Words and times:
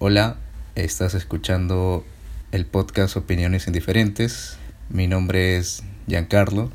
Hola, 0.00 0.38
estás 0.74 1.14
escuchando 1.14 2.04
el 2.50 2.66
podcast 2.66 3.16
Opiniones 3.16 3.68
Indiferentes. 3.68 4.58
Mi 4.90 5.06
nombre 5.06 5.56
es 5.56 5.84
Giancarlo, 6.08 6.70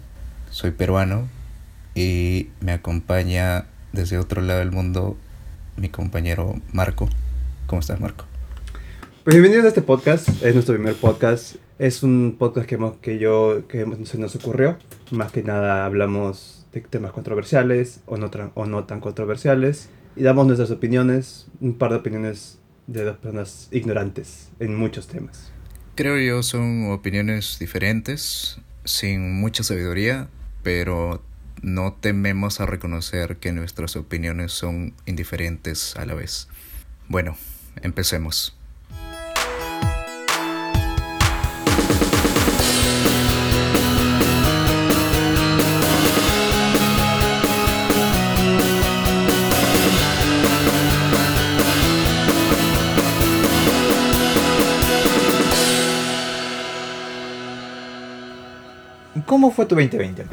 soy 0.52 0.72
peruano 0.72 1.28
y 1.94 2.48
me 2.62 2.72
acompaña 2.72 3.66
desde 3.92 4.18
otro 4.18 4.42
lado 4.42 4.60
del 4.60 4.72
mundo 4.72 5.18
mi 5.76 5.90
compañero 5.90 6.62
Marco. 6.72 7.10
¿Cómo 7.68 7.82
estás, 7.82 8.00
Marco? 8.00 8.24
Pues 9.26 9.36
bienvenidos 9.36 9.66
a 9.66 9.68
este 9.68 9.82
podcast, 9.82 10.30
es 10.42 10.54
nuestro 10.54 10.76
primer 10.76 10.96
podcast. 10.96 11.56
Es 11.78 12.04
un 12.04 12.38
podcast 12.40 12.68
que, 12.68 12.76
hemos, 12.76 12.96
que 12.98 13.20
yo 13.20 13.68
que 13.68 13.86
se 14.06 14.18
nos 14.18 14.34
ocurrió. 14.38 14.78
Más 15.12 15.34
que 15.34 15.44
nada 15.44 15.86
hablamos 15.86 16.66
de 16.72 16.80
temas 16.82 17.12
controversiales 17.12 18.00
o 18.06 18.16
no, 18.16 18.32
o 18.54 18.66
no 18.66 18.86
tan 18.86 19.02
controversiales 19.02 19.90
y 20.16 20.24
damos 20.24 20.48
nuestras 20.48 20.72
opiniones, 20.72 21.48
un 21.60 21.78
par 21.78 21.92
de 21.92 21.98
opiniones 21.98 22.59
de 22.92 23.04
dos 23.04 23.18
personas 23.18 23.70
ignorantes 23.72 24.50
en 24.60 24.76
muchos 24.76 25.08
temas. 25.08 25.52
Creo 25.96 26.18
yo 26.18 26.44
son 26.44 26.92
opiniones 26.92 27.58
diferentes, 27.60 28.60
sin 28.86 29.40
mucha 29.40 29.64
sabiduría, 29.64 30.30
pero 30.64 31.24
no 31.62 31.94
tememos 31.94 32.62
a 32.62 32.66
reconocer 32.66 33.38
que 33.38 33.52
nuestras 33.52 33.96
opiniones 33.96 34.52
son 34.52 34.94
indiferentes 35.06 35.96
a 35.98 36.06
la 36.06 36.14
vez. 36.14 36.48
Bueno, 37.08 37.38
empecemos. 37.82 38.59
¿Cómo 59.40 59.52
fue 59.52 59.66
tu 59.68 59.76
2020? 59.76 60.26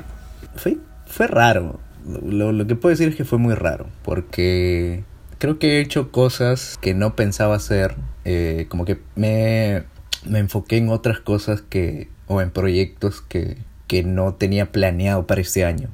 Fue, 0.57 0.79
fue 1.07 1.29
raro. 1.29 1.79
Lo, 2.05 2.51
lo, 2.51 2.67
que 2.67 2.75
puedo 2.75 2.91
decir 2.91 3.07
es 3.07 3.15
que 3.15 3.25
fue 3.25 3.39
muy 3.39 3.55
raro. 3.55 3.87
Porque 4.03 5.05
creo 5.39 5.61
que 5.61 5.77
he 5.77 5.81
hecho 5.81 6.11
cosas 6.11 6.77
que 6.81 6.93
no 6.93 7.15
pensaba 7.15 7.55
hacer. 7.55 7.95
Eh, 8.25 8.67
como 8.69 8.85
que 8.85 9.01
me, 9.15 9.85
me 10.29 10.41
enfoqué 10.41 10.79
en 10.79 10.89
otras 10.89 11.21
cosas 11.21 11.63
que. 11.63 12.09
o 12.27 12.41
en 12.41 12.51
proyectos 12.51 13.21
que, 13.21 13.59
que 13.87 14.03
no 14.03 14.35
tenía 14.35 14.73
planeado 14.73 15.25
para 15.25 15.41
este 15.41 15.65
año. 15.65 15.89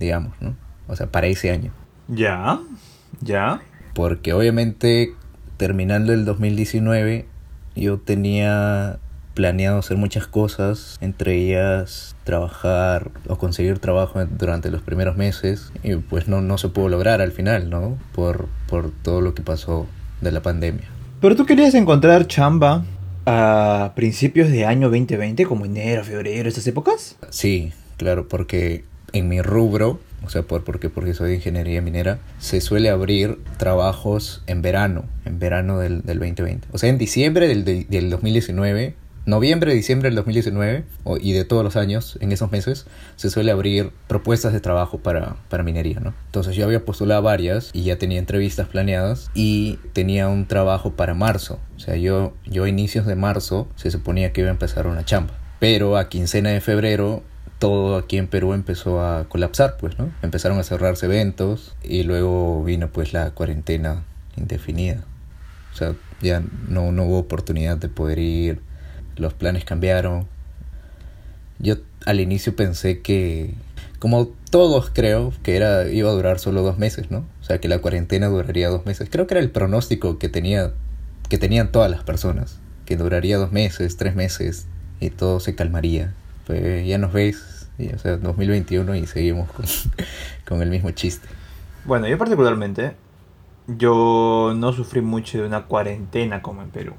Digamos, 0.00 0.32
¿no? 0.40 0.56
O 0.88 0.96
sea, 0.96 1.06
para 1.06 1.28
ese 1.28 1.52
año. 1.52 1.70
Ya, 2.08 2.58
ya. 3.20 3.60
Porque 3.94 4.32
obviamente 4.32 5.14
terminando 5.56 6.12
el 6.12 6.24
2019 6.24 7.26
yo 7.76 8.00
tenía 8.00 8.98
planeado 9.34 9.78
hacer 9.78 9.96
muchas 9.96 10.26
cosas, 10.26 10.96
entre 11.00 11.36
ellas 11.36 12.16
trabajar 12.24 13.10
o 13.28 13.38
conseguir 13.38 13.78
trabajo 13.78 14.24
durante 14.26 14.70
los 14.70 14.82
primeros 14.82 15.16
meses 15.16 15.72
y 15.82 15.96
pues 15.96 16.28
no, 16.28 16.40
no 16.40 16.58
se 16.58 16.68
pudo 16.68 16.88
lograr 16.88 17.20
al 17.20 17.32
final, 17.32 17.70
¿no? 17.70 17.98
Por, 18.14 18.48
por 18.68 18.90
todo 18.90 19.20
lo 19.20 19.34
que 19.34 19.42
pasó 19.42 19.86
de 20.20 20.32
la 20.32 20.42
pandemia. 20.42 20.86
Pero 21.20 21.36
tú 21.36 21.46
querías 21.46 21.74
encontrar 21.74 22.26
chamba 22.26 22.84
a 23.26 23.92
principios 23.94 24.50
de 24.50 24.64
año 24.64 24.88
2020, 24.88 25.44
como 25.44 25.64
enero, 25.64 26.04
febrero, 26.04 26.48
esas 26.48 26.66
épocas? 26.66 27.16
Sí, 27.30 27.72
claro, 27.96 28.28
porque 28.28 28.84
en 29.12 29.28
mi 29.28 29.42
rubro, 29.42 30.00
o 30.24 30.30
sea, 30.30 30.42
por, 30.42 30.64
porque, 30.64 30.88
porque 30.88 31.14
soy 31.14 31.30
de 31.30 31.36
ingeniería 31.36 31.82
minera, 31.82 32.18
se 32.38 32.60
suele 32.60 32.90
abrir 32.90 33.38
trabajos 33.58 34.42
en 34.46 34.62
verano, 34.62 35.04
en 35.24 35.38
verano 35.38 35.78
del, 35.78 36.02
del 36.02 36.18
2020. 36.18 36.68
O 36.72 36.78
sea, 36.78 36.90
en 36.90 36.98
diciembre 36.98 37.48
del, 37.48 37.64
del 37.64 38.10
2019 38.10 38.94
noviembre, 39.30 39.72
diciembre 39.74 40.08
del 40.08 40.16
2019 40.16 40.84
y 41.20 41.32
de 41.32 41.44
todos 41.44 41.64
los 41.64 41.76
años, 41.76 42.18
en 42.20 42.32
esos 42.32 42.52
meses, 42.52 42.86
se 43.16 43.30
suele 43.30 43.50
abrir 43.50 43.92
propuestas 44.08 44.52
de 44.52 44.60
trabajo 44.60 44.98
para, 44.98 45.36
para 45.48 45.62
minería, 45.62 46.00
¿no? 46.00 46.12
Entonces 46.26 46.56
yo 46.56 46.66
había 46.66 46.84
postulado 46.84 47.22
varias 47.22 47.70
y 47.72 47.84
ya 47.84 47.96
tenía 47.96 48.18
entrevistas 48.18 48.68
planeadas 48.68 49.30
y 49.34 49.78
tenía 49.92 50.28
un 50.28 50.46
trabajo 50.46 50.92
para 50.92 51.14
marzo. 51.14 51.58
O 51.76 51.78
sea, 51.78 51.96
yo, 51.96 52.34
yo 52.44 52.64
a 52.64 52.68
inicios 52.68 53.06
de 53.06 53.16
marzo 53.16 53.68
se 53.76 53.90
suponía 53.90 54.32
que 54.32 54.42
iba 54.42 54.50
a 54.50 54.52
empezar 54.52 54.86
una 54.86 55.04
chamba. 55.04 55.32
Pero 55.58 55.96
a 55.96 56.08
quincena 56.08 56.50
de 56.50 56.60
febrero 56.60 57.22
todo 57.58 57.96
aquí 57.96 58.16
en 58.16 58.26
Perú 58.26 58.54
empezó 58.54 59.04
a 59.04 59.28
colapsar, 59.28 59.76
pues, 59.78 59.98
¿no? 59.98 60.10
Empezaron 60.22 60.58
a 60.58 60.62
cerrarse 60.64 61.06
eventos 61.06 61.76
y 61.82 62.02
luego 62.02 62.64
vino 62.64 62.88
pues 62.88 63.12
la 63.12 63.30
cuarentena 63.32 64.02
indefinida. 64.36 65.04
O 65.72 65.76
sea, 65.76 65.94
ya 66.22 66.42
no, 66.68 66.90
no 66.90 67.04
hubo 67.04 67.18
oportunidad 67.18 67.76
de 67.76 67.88
poder 67.88 68.18
ir 68.18 68.69
los 69.20 69.34
planes 69.34 69.64
cambiaron. 69.64 70.26
Yo 71.58 71.76
al 72.06 72.20
inicio 72.20 72.56
pensé 72.56 73.00
que, 73.00 73.54
como 73.98 74.28
todos 74.50 74.90
creo, 74.92 75.32
que 75.42 75.56
era 75.56 75.88
iba 75.88 76.10
a 76.10 76.14
durar 76.14 76.38
solo 76.38 76.62
dos 76.62 76.78
meses, 76.78 77.10
¿no? 77.10 77.18
O 77.40 77.44
sea, 77.44 77.58
que 77.58 77.68
la 77.68 77.78
cuarentena 77.80 78.28
duraría 78.28 78.68
dos 78.68 78.86
meses. 78.86 79.08
Creo 79.10 79.26
que 79.26 79.34
era 79.34 79.40
el 79.40 79.50
pronóstico 79.50 80.18
que 80.18 80.28
tenía, 80.28 80.72
que 81.28 81.38
tenían 81.38 81.70
todas 81.70 81.90
las 81.90 82.02
personas, 82.02 82.58
que 82.86 82.96
duraría 82.96 83.36
dos 83.36 83.52
meses, 83.52 83.96
tres 83.96 84.16
meses 84.16 84.66
y 85.00 85.10
todo 85.10 85.38
se 85.38 85.54
calmaría. 85.54 86.14
Pues 86.46 86.86
ya 86.86 86.98
nos 86.98 87.12
ves, 87.12 87.68
y, 87.78 87.92
o 87.92 87.98
sea, 87.98 88.16
2021 88.16 88.94
y 88.96 89.06
seguimos 89.06 89.50
con, 89.52 89.66
con 90.48 90.62
el 90.62 90.70
mismo 90.70 90.90
chiste. 90.92 91.28
Bueno, 91.84 92.08
yo 92.08 92.16
particularmente, 92.16 92.94
yo 93.66 94.54
no 94.56 94.72
sufrí 94.72 95.02
mucho 95.02 95.38
de 95.38 95.46
una 95.46 95.66
cuarentena 95.66 96.40
como 96.40 96.62
en 96.62 96.70
Perú. 96.70 96.94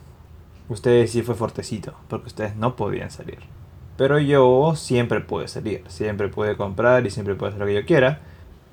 Ustedes 0.72 1.12
sí 1.12 1.22
fue 1.22 1.36
fuertecito, 1.36 1.96
porque 2.08 2.28
ustedes 2.28 2.56
no 2.56 2.78
podían 2.78 3.12
salir. 3.12 3.40
Pero 3.98 4.20
yo 4.20 4.74
siempre 4.78 5.20
pude 5.20 5.50
salir, 5.50 5.84
siempre 5.90 6.30
pude 6.30 6.56
comprar 6.56 7.06
y 7.06 7.10
siempre 7.10 7.36
pude 7.36 7.50
hacer 7.50 7.60
lo 7.60 7.66
que 7.66 7.74
yo 7.74 7.86
quiera. 7.86 8.22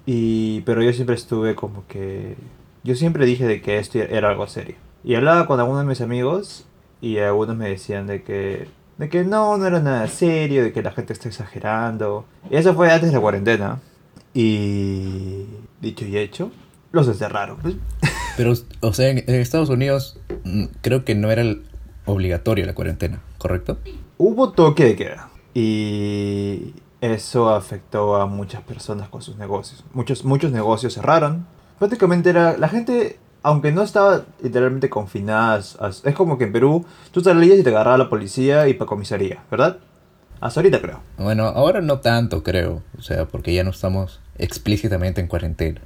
Y, 0.06 0.60
pero 0.60 0.80
yo 0.80 0.92
siempre 0.92 1.16
estuve 1.16 1.56
como 1.56 1.88
que... 1.88 2.36
Yo 2.84 2.94
siempre 2.94 3.26
dije 3.26 3.48
de 3.48 3.60
que 3.60 3.78
esto 3.78 3.98
era 3.98 4.28
algo 4.28 4.46
serio. 4.46 4.76
Y 5.02 5.16
hablaba 5.16 5.48
con 5.48 5.58
algunos 5.58 5.82
de 5.82 5.88
mis 5.88 6.00
amigos 6.00 6.66
y 7.00 7.18
algunos 7.18 7.56
me 7.56 7.68
decían 7.68 8.06
de 8.06 8.22
que... 8.22 8.68
De 8.96 9.08
que 9.08 9.24
no, 9.24 9.58
no 9.58 9.66
era 9.66 9.80
nada 9.80 10.06
serio, 10.06 10.62
de 10.62 10.72
que 10.72 10.84
la 10.84 10.92
gente 10.92 11.12
está 11.12 11.26
exagerando. 11.28 12.26
Y 12.48 12.58
eso 12.58 12.74
fue 12.74 12.92
antes 12.92 13.08
de 13.08 13.16
la 13.16 13.20
cuarentena. 13.20 13.80
Y 14.34 15.46
dicho 15.80 16.04
y 16.04 16.16
hecho, 16.16 16.52
los 16.92 17.08
encerraron. 17.08 17.58
Pero, 18.36 18.52
o 18.82 18.92
sea, 18.92 19.08
en 19.08 19.28
Estados 19.28 19.68
Unidos 19.68 20.20
mm, 20.44 20.66
creo 20.80 21.04
que 21.04 21.16
no 21.16 21.32
era 21.32 21.42
el, 21.42 21.67
obligatorio 22.08 22.66
la 22.66 22.74
cuarentena, 22.74 23.20
¿correcto? 23.38 23.78
Hubo 24.16 24.50
toque 24.52 24.84
de 24.84 24.96
queda 24.96 25.28
y 25.54 26.74
eso 27.00 27.50
afectó 27.50 28.16
a 28.16 28.26
muchas 28.26 28.62
personas 28.62 29.08
con 29.08 29.22
sus 29.22 29.36
negocios. 29.36 29.84
Muchos, 29.92 30.24
muchos 30.24 30.50
negocios 30.50 30.94
cerraron. 30.94 31.46
Prácticamente 31.78 32.30
era 32.30 32.56
la 32.56 32.68
gente, 32.68 33.18
aunque 33.42 33.70
no 33.70 33.82
estaba 33.82 34.24
literalmente 34.42 34.90
confinada, 34.90 35.58
es 35.58 36.14
como 36.16 36.38
que 36.38 36.44
en 36.44 36.52
Perú 36.52 36.84
tú 37.12 37.20
salías 37.20 37.58
y 37.58 37.62
te 37.62 37.70
agarraba 37.70 37.98
la 37.98 38.10
policía 38.10 38.68
y 38.68 38.74
para 38.74 38.88
comisaría, 38.88 39.44
¿verdad? 39.50 39.78
Hasta 40.40 40.60
ahorita 40.60 40.80
creo. 40.80 41.00
Bueno, 41.18 41.44
ahora 41.46 41.80
no 41.80 41.98
tanto 41.98 42.42
creo, 42.42 42.82
o 42.96 43.02
sea, 43.02 43.26
porque 43.26 43.52
ya 43.52 43.64
no 43.64 43.70
estamos 43.70 44.20
explícitamente 44.38 45.20
en 45.20 45.26
cuarentena. 45.26 45.80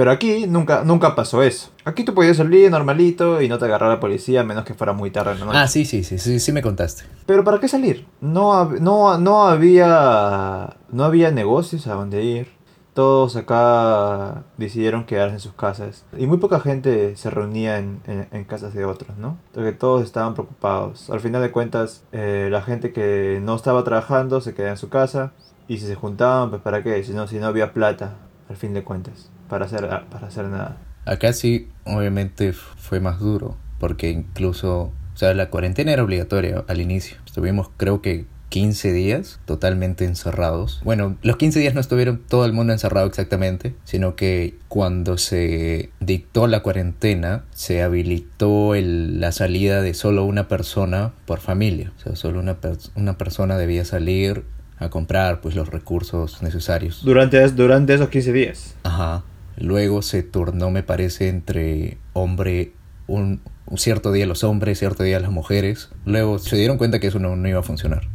Pero 0.00 0.12
aquí 0.12 0.46
nunca, 0.46 0.82
nunca 0.82 1.14
pasó 1.14 1.42
eso. 1.42 1.68
Aquí 1.84 2.04
tú 2.04 2.14
podías 2.14 2.38
salir 2.38 2.70
normalito 2.70 3.42
y 3.42 3.50
no 3.50 3.58
te 3.58 3.66
agarraba 3.66 3.96
la 3.96 4.00
policía 4.00 4.40
a 4.40 4.44
menos 4.44 4.64
que 4.64 4.72
fuera 4.72 4.94
muy 4.94 5.10
tarde 5.10 5.32
en 5.32 5.40
la 5.40 5.44
noche. 5.44 5.58
Ah, 5.58 5.68
sí, 5.68 5.84
sí, 5.84 6.04
sí, 6.04 6.16
sí, 6.16 6.40
sí 6.40 6.52
me 6.52 6.62
contaste. 6.62 7.02
Pero 7.26 7.44
¿para 7.44 7.60
qué 7.60 7.68
salir? 7.68 8.06
No, 8.22 8.64
no, 8.64 9.18
no 9.18 9.46
había 9.46 10.78
no 10.90 11.04
había 11.04 11.30
negocios 11.32 11.86
a 11.86 11.92
donde 11.96 12.24
ir. 12.24 12.48
Todos 12.94 13.36
acá 13.36 14.44
decidieron 14.56 15.04
quedarse 15.04 15.34
en 15.34 15.40
sus 15.40 15.52
casas. 15.52 16.06
Y 16.16 16.26
muy 16.26 16.38
poca 16.38 16.60
gente 16.60 17.14
se 17.16 17.28
reunía 17.28 17.76
en, 17.76 18.00
en, 18.06 18.44
casas 18.44 18.72
de 18.72 18.86
otros, 18.86 19.18
¿no? 19.18 19.36
Porque 19.52 19.72
todos 19.72 20.02
estaban 20.02 20.32
preocupados. 20.32 21.10
Al 21.10 21.20
final 21.20 21.42
de 21.42 21.50
cuentas, 21.50 22.04
eh, 22.12 22.48
la 22.50 22.62
gente 22.62 22.94
que 22.94 23.38
no 23.42 23.54
estaba 23.54 23.84
trabajando 23.84 24.40
se 24.40 24.54
quedaba 24.54 24.70
en 24.70 24.78
su 24.78 24.88
casa. 24.88 25.32
Y 25.68 25.76
si 25.76 25.86
se 25.86 25.94
juntaban, 25.94 26.48
pues 26.48 26.62
¿para 26.62 26.82
qué? 26.82 27.04
Si 27.04 27.12
no, 27.12 27.26
si 27.26 27.36
no 27.36 27.48
había 27.48 27.74
plata, 27.74 28.14
al 28.48 28.56
fin 28.56 28.72
de 28.72 28.82
cuentas 28.82 29.28
para 29.50 29.66
hacer, 29.66 29.86
para 30.10 30.26
hacer 30.26 30.46
nada. 30.46 30.78
Acá 31.04 31.32
sí, 31.34 31.68
obviamente 31.84 32.52
fue 32.52 33.00
más 33.00 33.18
duro, 33.18 33.56
porque 33.78 34.10
incluso, 34.10 34.92
o 35.14 35.16
sea, 35.16 35.34
la 35.34 35.50
cuarentena 35.50 35.92
era 35.92 36.04
obligatoria 36.04 36.64
al 36.68 36.80
inicio. 36.80 37.18
Estuvimos, 37.26 37.70
creo 37.76 38.00
que 38.00 38.24
15 38.50 38.92
días 38.92 39.40
totalmente 39.44 40.04
encerrados. 40.04 40.80
Bueno, 40.84 41.16
los 41.22 41.36
15 41.36 41.60
días 41.60 41.74
no 41.74 41.80
estuvieron 41.80 42.20
todo 42.28 42.44
el 42.44 42.52
mundo 42.52 42.72
encerrado 42.72 43.06
exactamente, 43.06 43.74
sino 43.84 44.16
que 44.16 44.58
cuando 44.68 45.18
se 45.18 45.90
dictó 46.00 46.46
la 46.46 46.60
cuarentena, 46.60 47.44
se 47.52 47.82
habilitó 47.82 48.74
el, 48.74 49.20
la 49.20 49.32
salida 49.32 49.80
de 49.82 49.94
solo 49.94 50.24
una 50.24 50.48
persona 50.48 51.12
por 51.26 51.40
familia. 51.40 51.92
O 51.96 52.00
sea, 52.00 52.16
solo 52.16 52.40
una, 52.40 52.56
una 52.96 53.16
persona 53.16 53.56
debía 53.56 53.84
salir 53.84 54.44
a 54.78 54.88
comprar 54.88 55.40
pues 55.40 55.54
los 55.54 55.68
recursos 55.68 56.42
necesarios. 56.42 57.04
Durante, 57.04 57.46
durante 57.50 57.94
esos 57.94 58.08
15 58.08 58.32
días. 58.32 58.74
Ajá. 58.82 59.22
Luego 59.60 60.02
se 60.02 60.22
turnó, 60.22 60.70
me 60.70 60.82
parece, 60.82 61.28
entre 61.28 61.98
hombre, 62.14 62.72
un, 63.06 63.42
un 63.66 63.78
cierto 63.78 64.10
día 64.10 64.26
los 64.26 64.42
hombres, 64.42 64.78
cierto 64.78 65.02
día 65.04 65.20
las 65.20 65.30
mujeres. 65.30 65.90
Luego 66.06 66.38
se 66.38 66.56
dieron 66.56 66.78
cuenta 66.78 66.98
que 66.98 67.08
eso 67.08 67.18
no, 67.18 67.36
no 67.36 67.48
iba 67.48 67.60
a 67.60 67.62
funcionar. 67.62 68.08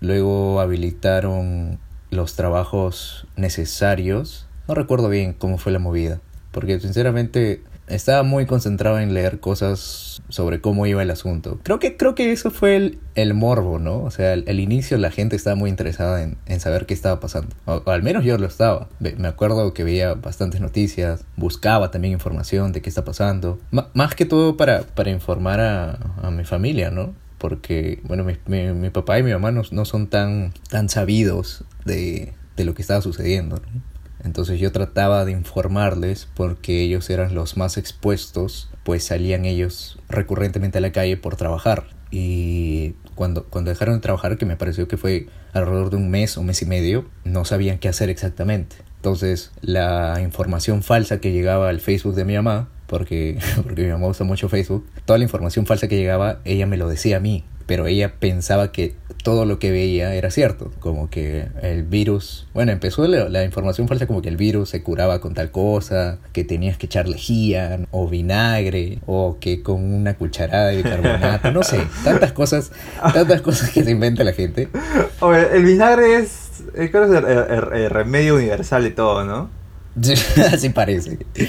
Luego 0.00 0.60
habilitaron 0.60 1.78
los 2.10 2.36
trabajos 2.36 3.26
necesarios. 3.36 4.46
No 4.68 4.74
recuerdo 4.74 5.08
bien 5.08 5.32
cómo 5.32 5.56
fue 5.58 5.72
la 5.72 5.78
movida, 5.78 6.20
porque 6.52 6.78
sinceramente 6.80 7.62
estaba 7.90 8.22
muy 8.22 8.46
concentrado 8.46 8.98
en 8.98 9.14
leer 9.14 9.40
cosas 9.40 10.22
sobre 10.28 10.60
cómo 10.60 10.86
iba 10.86 11.02
el 11.02 11.10
asunto. 11.10 11.60
Creo 11.62 11.78
que, 11.78 11.96
creo 11.96 12.14
que 12.14 12.32
eso 12.32 12.50
fue 12.50 12.76
el, 12.76 12.98
el 13.14 13.34
morbo, 13.34 13.78
¿no? 13.78 14.02
O 14.02 14.10
sea, 14.10 14.32
al, 14.32 14.60
inicio 14.60 14.96
la 14.98 15.10
gente 15.10 15.36
estaba 15.36 15.56
muy 15.56 15.70
interesada 15.70 16.22
en, 16.22 16.38
en 16.46 16.60
saber 16.60 16.86
qué 16.86 16.94
estaba 16.94 17.20
pasando. 17.20 17.54
O, 17.66 17.82
o, 17.84 17.90
al 17.90 18.02
menos 18.02 18.24
yo 18.24 18.38
lo 18.38 18.46
estaba. 18.46 18.88
Me 19.00 19.28
acuerdo 19.28 19.74
que 19.74 19.84
veía 19.84 20.14
bastantes 20.14 20.60
noticias, 20.60 21.24
buscaba 21.36 21.90
también 21.90 22.12
información 22.12 22.72
de 22.72 22.82
qué 22.82 22.88
está 22.88 23.04
pasando. 23.04 23.58
M 23.72 23.82
más 23.94 24.14
que 24.14 24.24
todo 24.24 24.56
para, 24.56 24.82
para 24.82 25.10
informar 25.10 25.60
a, 25.60 25.98
a 26.22 26.30
mi 26.30 26.44
familia, 26.44 26.90
¿no? 26.90 27.14
Porque, 27.38 28.00
bueno, 28.04 28.24
mi, 28.24 28.36
mi, 28.46 28.72
mi 28.72 28.90
papá 28.90 29.18
y 29.18 29.22
mi 29.22 29.32
mamá 29.32 29.50
no, 29.50 29.62
no 29.70 29.84
son 29.84 30.08
tan, 30.08 30.52
tan 30.68 30.88
sabidos 30.88 31.64
de, 31.84 32.34
de 32.56 32.64
lo 32.64 32.74
que 32.74 32.82
estaba 32.82 33.00
sucediendo, 33.00 33.56
¿no? 33.56 33.89
Entonces 34.24 34.60
yo 34.60 34.72
trataba 34.72 35.24
de 35.24 35.32
informarles 35.32 36.28
porque 36.34 36.82
ellos 36.82 37.08
eran 37.10 37.34
los 37.34 37.56
más 37.56 37.76
expuestos, 37.76 38.70
pues 38.84 39.04
salían 39.04 39.44
ellos 39.44 39.98
recurrentemente 40.08 40.78
a 40.78 40.80
la 40.80 40.92
calle 40.92 41.16
por 41.16 41.36
trabajar. 41.36 41.86
Y 42.10 42.94
cuando, 43.14 43.44
cuando 43.44 43.70
dejaron 43.70 43.96
de 43.96 44.00
trabajar, 44.00 44.36
que 44.36 44.46
me 44.46 44.56
pareció 44.56 44.88
que 44.88 44.96
fue 44.96 45.28
alrededor 45.52 45.90
de 45.90 45.96
un 45.96 46.10
mes 46.10 46.36
o 46.36 46.42
mes 46.42 46.60
y 46.62 46.66
medio, 46.66 47.06
no 47.24 47.44
sabían 47.44 47.78
qué 47.78 47.88
hacer 47.88 48.10
exactamente. 48.10 48.76
Entonces 48.96 49.52
la 49.62 50.20
información 50.22 50.82
falsa 50.82 51.20
que 51.20 51.32
llegaba 51.32 51.68
al 51.68 51.80
Facebook 51.80 52.14
de 52.14 52.24
mi 52.24 52.34
mamá, 52.34 52.68
porque, 52.86 53.38
porque 53.62 53.84
mi 53.84 53.92
mamá 53.92 54.08
usa 54.08 54.26
mucho 54.26 54.48
Facebook, 54.48 54.86
toda 55.04 55.18
la 55.18 55.24
información 55.24 55.66
falsa 55.66 55.88
que 55.88 55.96
llegaba, 55.96 56.40
ella 56.44 56.66
me 56.66 56.76
lo 56.76 56.88
decía 56.88 57.18
a 57.18 57.20
mí 57.20 57.44
pero 57.70 57.86
ella 57.86 58.14
pensaba 58.18 58.72
que 58.72 58.96
todo 59.22 59.44
lo 59.44 59.58
que 59.58 59.70
veía 59.70 60.14
era 60.14 60.30
cierto, 60.30 60.70
como 60.80 61.10
que 61.10 61.48
el 61.62 61.82
virus, 61.82 62.46
bueno, 62.54 62.72
empezó 62.72 63.06
la, 63.06 63.28
la, 63.28 63.44
información 63.44 63.88
falsa 63.88 64.06
como 64.06 64.22
que 64.22 64.28
el 64.28 64.36
virus 64.36 64.70
se 64.70 64.82
curaba 64.82 65.20
con 65.20 65.34
tal 65.34 65.50
cosa, 65.50 66.18
que 66.32 66.44
tenías 66.44 66.76
que 66.76 66.86
echar 66.86 67.08
lejía 67.08 67.80
o 67.90 68.08
vinagre 68.08 68.98
o 69.06 69.36
que 69.40 69.62
con 69.62 69.92
una 69.92 70.14
cucharada 70.14 70.68
de 70.68 70.78
bicarbonato, 70.78 71.50
no 71.52 71.62
sé, 71.62 71.80
tantas 72.04 72.32
cosas, 72.32 72.72
tantas 73.12 73.42
cosas 73.42 73.70
que 73.70 73.84
se 73.84 73.90
inventa 73.90 74.24
la 74.24 74.32
gente. 74.32 74.68
Oye, 75.20 75.48
el 75.52 75.64
vinagre 75.64 76.16
es, 76.16 76.62
creo 76.74 77.04
el 77.04 77.90
remedio 77.90 78.36
universal 78.36 78.82
de 78.82 78.90
todo, 78.90 79.24
¿no? 79.24 79.59
Así 80.52 80.70
parece. 80.70 81.18
Okay. 81.34 81.48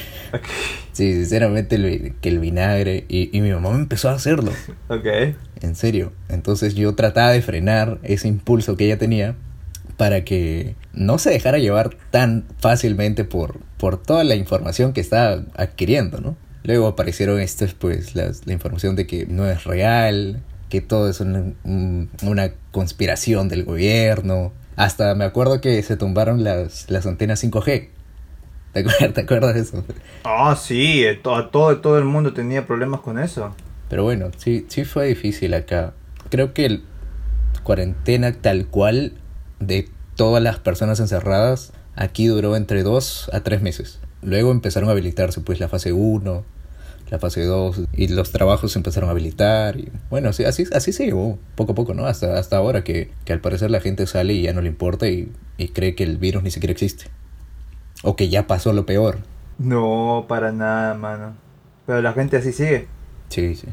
Sí, 0.93 1.13
sinceramente 1.13 1.75
el, 1.75 2.15
que 2.21 2.29
el 2.29 2.39
vinagre 2.39 3.05
y, 3.07 3.35
y, 3.35 3.41
mi 3.41 3.51
mamá 3.51 3.71
me 3.71 3.77
empezó 3.77 4.09
a 4.09 4.13
hacerlo. 4.13 4.51
Ok. 4.89 5.05
En 5.61 5.75
serio. 5.75 6.11
Entonces 6.29 6.75
yo 6.75 6.95
trataba 6.95 7.31
de 7.31 7.41
frenar 7.41 7.99
ese 8.03 8.27
impulso 8.27 8.75
que 8.75 8.85
ella 8.85 8.97
tenía 8.97 9.35
para 9.97 10.23
que 10.23 10.75
no 10.93 11.17
se 11.19 11.29
dejara 11.29 11.59
llevar 11.59 11.95
tan 12.09 12.45
fácilmente 12.57 13.23
por, 13.23 13.59
por 13.77 14.01
toda 14.01 14.23
la 14.23 14.35
información 14.35 14.93
que 14.93 15.01
estaba 15.01 15.43
adquiriendo, 15.55 16.19
¿no? 16.19 16.35
Luego 16.63 16.87
aparecieron 16.87 17.39
estas, 17.39 17.73
pues, 17.73 18.15
las, 18.15 18.45
la 18.45 18.53
información 18.53 18.95
de 18.95 19.07
que 19.07 19.25
no 19.25 19.49
es 19.49 19.63
real, 19.63 20.41
que 20.69 20.81
todo 20.81 21.09
es 21.09 21.19
una, 21.19 21.53
una 21.63 22.51
conspiración 22.71 23.49
del 23.49 23.63
gobierno. 23.63 24.53
Hasta 24.75 25.13
me 25.15 25.25
acuerdo 25.25 25.61
que 25.61 25.81
se 25.83 25.97
tumbaron 25.97 26.43
las, 26.43 26.89
las 26.89 27.05
antenas 27.05 27.43
5G. 27.43 27.89
¿Te 28.73 28.79
acuerdas, 28.79 29.13
¿Te 29.13 29.21
acuerdas, 29.21 29.53
de 29.53 29.61
eso? 29.61 29.83
Ah, 30.23 30.51
oh, 30.51 30.55
sí, 30.55 31.03
todo, 31.21 31.49
todo, 31.49 31.77
todo 31.81 31.97
el 31.97 32.05
mundo 32.05 32.33
tenía 32.33 32.65
problemas 32.65 33.01
con 33.01 33.19
eso. 33.19 33.53
Pero 33.89 34.03
bueno, 34.03 34.31
sí, 34.37 34.65
sí 34.69 34.85
fue 34.85 35.07
difícil 35.07 35.53
acá. 35.53 35.93
Creo 36.29 36.53
que 36.53 36.65
el 36.65 36.83
cuarentena 37.63 38.31
tal 38.31 38.67
cual 38.67 39.13
de 39.59 39.89
todas 40.15 40.41
las 40.41 40.59
personas 40.59 40.99
encerradas 40.99 41.73
aquí 41.95 42.27
duró 42.27 42.55
entre 42.55 42.83
dos 42.83 43.29
a 43.33 43.41
tres 43.41 43.61
meses. 43.61 43.99
Luego 44.21 44.51
empezaron 44.51 44.89
a 44.89 44.93
habilitarse 44.93 45.41
pues 45.41 45.59
la 45.59 45.67
fase 45.67 45.91
1, 45.93 46.45
la 47.09 47.19
fase 47.19 47.43
2 47.43 47.81
y 47.93 48.07
los 48.07 48.31
trabajos 48.31 48.71
se 48.71 48.79
empezaron 48.79 49.09
a 49.09 49.11
habilitar. 49.11 49.77
Y, 49.77 49.91
bueno, 50.09 50.29
así, 50.29 50.45
así, 50.45 50.65
así 50.73 50.93
se 50.93 51.05
llevó 51.05 51.37
poco 51.55 51.73
a 51.73 51.75
poco, 51.75 51.93
¿no? 51.93 52.05
Hasta, 52.05 52.37
hasta 52.37 52.57
ahora 52.57 52.83
que, 52.83 53.11
que 53.25 53.33
al 53.33 53.41
parecer 53.41 53.71
la 53.71 53.81
gente 53.81 54.07
sale 54.07 54.33
y 54.33 54.43
ya 54.43 54.53
no 54.53 54.61
le 54.61 54.69
importa 54.69 55.09
y, 55.09 55.31
y 55.57 55.69
cree 55.69 55.95
que 55.95 56.03
el 56.03 56.17
virus 56.17 56.43
ni 56.43 56.51
siquiera 56.51 56.71
existe. 56.71 57.05
O 58.03 58.15
que 58.15 58.29
ya 58.29 58.47
pasó 58.47 58.73
lo 58.73 58.85
peor. 58.85 59.19
No, 59.57 60.25
para 60.27 60.51
nada, 60.51 60.95
mano. 60.95 61.33
Pero 61.85 62.01
la 62.01 62.13
gente 62.13 62.37
así 62.37 62.51
sigue. 62.51 62.87
Sí, 63.29 63.55
sí. 63.55 63.67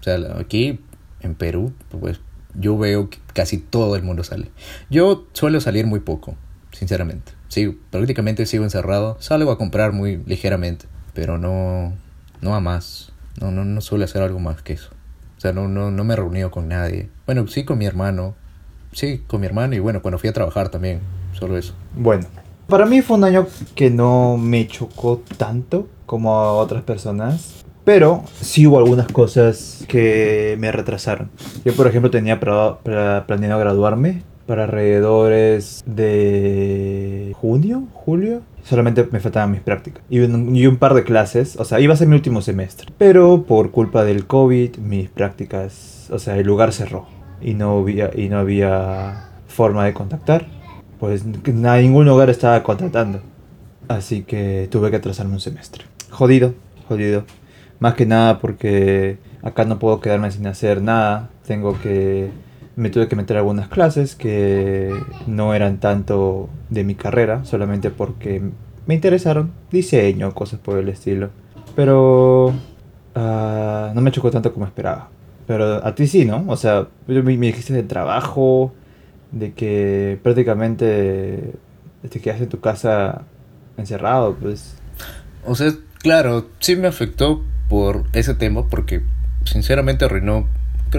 O 0.00 0.02
sea, 0.02 0.18
aquí 0.38 0.80
en 1.20 1.34
Perú, 1.34 1.72
pues 1.98 2.20
yo 2.54 2.76
veo 2.76 3.10
que 3.10 3.18
casi 3.32 3.58
todo 3.58 3.96
el 3.96 4.02
mundo 4.02 4.24
sale. 4.24 4.50
Yo 4.90 5.26
suelo 5.32 5.60
salir 5.60 5.86
muy 5.86 6.00
poco, 6.00 6.36
sinceramente. 6.72 7.32
Sí, 7.48 7.78
prácticamente 7.90 8.46
sigo 8.46 8.64
encerrado. 8.64 9.16
Salgo 9.20 9.50
a 9.50 9.58
comprar 9.58 9.92
muy 9.92 10.18
ligeramente, 10.26 10.86
pero 11.14 11.38
no, 11.38 11.94
no 12.40 12.54
a 12.54 12.60
más. 12.60 13.12
No, 13.40 13.50
no, 13.50 13.64
no 13.64 13.80
suelo 13.80 14.04
hacer 14.04 14.22
algo 14.22 14.38
más 14.38 14.62
que 14.62 14.74
eso. 14.74 14.90
O 15.36 15.40
sea, 15.40 15.52
no, 15.52 15.68
no, 15.68 15.90
no 15.90 16.04
me 16.04 16.14
he 16.14 16.16
reunido 16.16 16.50
con 16.50 16.68
nadie. 16.68 17.10
Bueno, 17.26 17.46
sí 17.48 17.64
con 17.64 17.78
mi 17.78 17.86
hermano. 17.86 18.34
Sí, 18.92 19.24
con 19.26 19.40
mi 19.40 19.46
hermano 19.46 19.74
y 19.74 19.80
bueno, 19.80 20.02
cuando 20.02 20.18
fui 20.18 20.28
a 20.28 20.32
trabajar 20.32 20.68
también. 20.68 21.00
Solo 21.32 21.58
eso. 21.58 21.74
Bueno, 21.96 22.26
para 22.68 22.86
mí 22.86 23.02
fue 23.02 23.16
un 23.16 23.24
año 23.24 23.46
que 23.74 23.90
no 23.90 24.36
me 24.36 24.66
chocó 24.66 25.22
tanto 25.36 25.88
como 26.06 26.34
a 26.34 26.52
otras 26.52 26.82
personas. 26.82 27.64
Pero 27.84 28.24
sí 28.40 28.66
hubo 28.66 28.78
algunas 28.78 29.08
cosas 29.08 29.84
que 29.88 30.56
me 30.58 30.72
retrasaron. 30.72 31.30
Yo, 31.66 31.74
por 31.74 31.86
ejemplo, 31.86 32.10
tenía 32.10 32.40
planeado 32.40 33.60
graduarme 33.60 34.22
para 34.46 34.64
alrededores 34.64 35.82
de 35.84 37.36
junio, 37.38 37.84
julio. 37.92 38.40
Solamente 38.62 39.06
me 39.10 39.20
faltaban 39.20 39.50
mis 39.50 39.60
prácticas. 39.60 40.02
Y 40.08 40.20
un, 40.20 40.76
par 40.78 40.94
de 40.94 41.04
clases. 41.04 41.56
O 41.56 41.66
sea, 41.66 41.78
iba 41.80 41.92
a 41.92 41.96
ser 41.98 42.08
mi 42.08 42.14
último 42.14 42.40
semestre. 42.40 42.90
Pero 42.96 43.42
por 43.42 43.70
culpa 43.70 44.02
del 44.04 44.26
COVID, 44.26 44.78
mis 44.78 45.10
prácticas... 45.10 46.08
O 46.10 46.18
sea, 46.18 46.38
el 46.38 46.46
lugar 46.46 46.72
cerró. 46.72 47.06
Y 47.42 47.52
no 47.52 47.84
había 48.38 49.28
forma 49.46 49.84
de 49.84 49.92
contactar. 49.92 50.46
Pues 50.98 51.24
ningún 51.24 52.06
lugar 52.06 52.30
estaba 52.30 52.62
contratando. 52.62 53.20
Así 53.88 54.22
que 54.22 54.68
tuve 54.70 54.90
que 54.90 54.96
atrasarme 54.96 55.34
un 55.34 55.40
semestre. 55.40 55.84
Jodido, 56.10 56.54
jodido. 56.88 57.24
Más 57.80 57.94
que 57.94 58.06
nada 58.06 58.38
porque 58.38 59.18
acá 59.42 59.64
no 59.64 59.78
puedo 59.78 60.00
quedarme 60.00 60.30
sin 60.30 60.46
hacer 60.46 60.80
nada. 60.80 61.30
Tengo 61.46 61.78
que... 61.80 62.30
Me 62.76 62.90
tuve 62.90 63.06
que 63.08 63.14
meter 63.14 63.36
algunas 63.36 63.68
clases 63.68 64.16
que 64.16 64.92
no 65.26 65.54
eran 65.54 65.78
tanto 65.78 66.48
de 66.70 66.82
mi 66.82 66.94
carrera, 66.96 67.44
solamente 67.44 67.90
porque 67.90 68.42
me 68.86 68.94
interesaron. 68.94 69.52
Diseño, 69.70 70.32
cosas 70.34 70.60
por 70.60 70.78
el 70.78 70.88
estilo. 70.88 71.30
Pero... 71.76 72.54
Uh, 73.16 73.94
no 73.94 74.00
me 74.00 74.10
chocó 74.10 74.30
tanto 74.30 74.52
como 74.52 74.66
esperaba. 74.66 75.08
Pero 75.46 75.86
a 75.86 75.94
ti 75.94 76.06
sí, 76.06 76.24
¿no? 76.24 76.44
O 76.48 76.56
sea, 76.56 76.88
me, 77.06 77.22
me 77.22 77.46
dijiste 77.46 77.72
de 77.74 77.82
trabajo, 77.82 78.72
de 79.34 79.52
que 79.52 80.18
prácticamente 80.22 81.54
te 82.08 82.20
quedas 82.20 82.40
en 82.40 82.48
tu 82.48 82.60
casa 82.60 83.22
encerrado, 83.76 84.34
pues. 84.36 84.76
O 85.44 85.54
sea, 85.54 85.72
claro, 85.98 86.48
sí 86.60 86.76
me 86.76 86.86
afectó 86.86 87.42
por 87.68 88.04
ese 88.12 88.34
tema 88.34 88.66
porque 88.68 89.02
sinceramente 89.44 90.04
arruinó, 90.04 90.46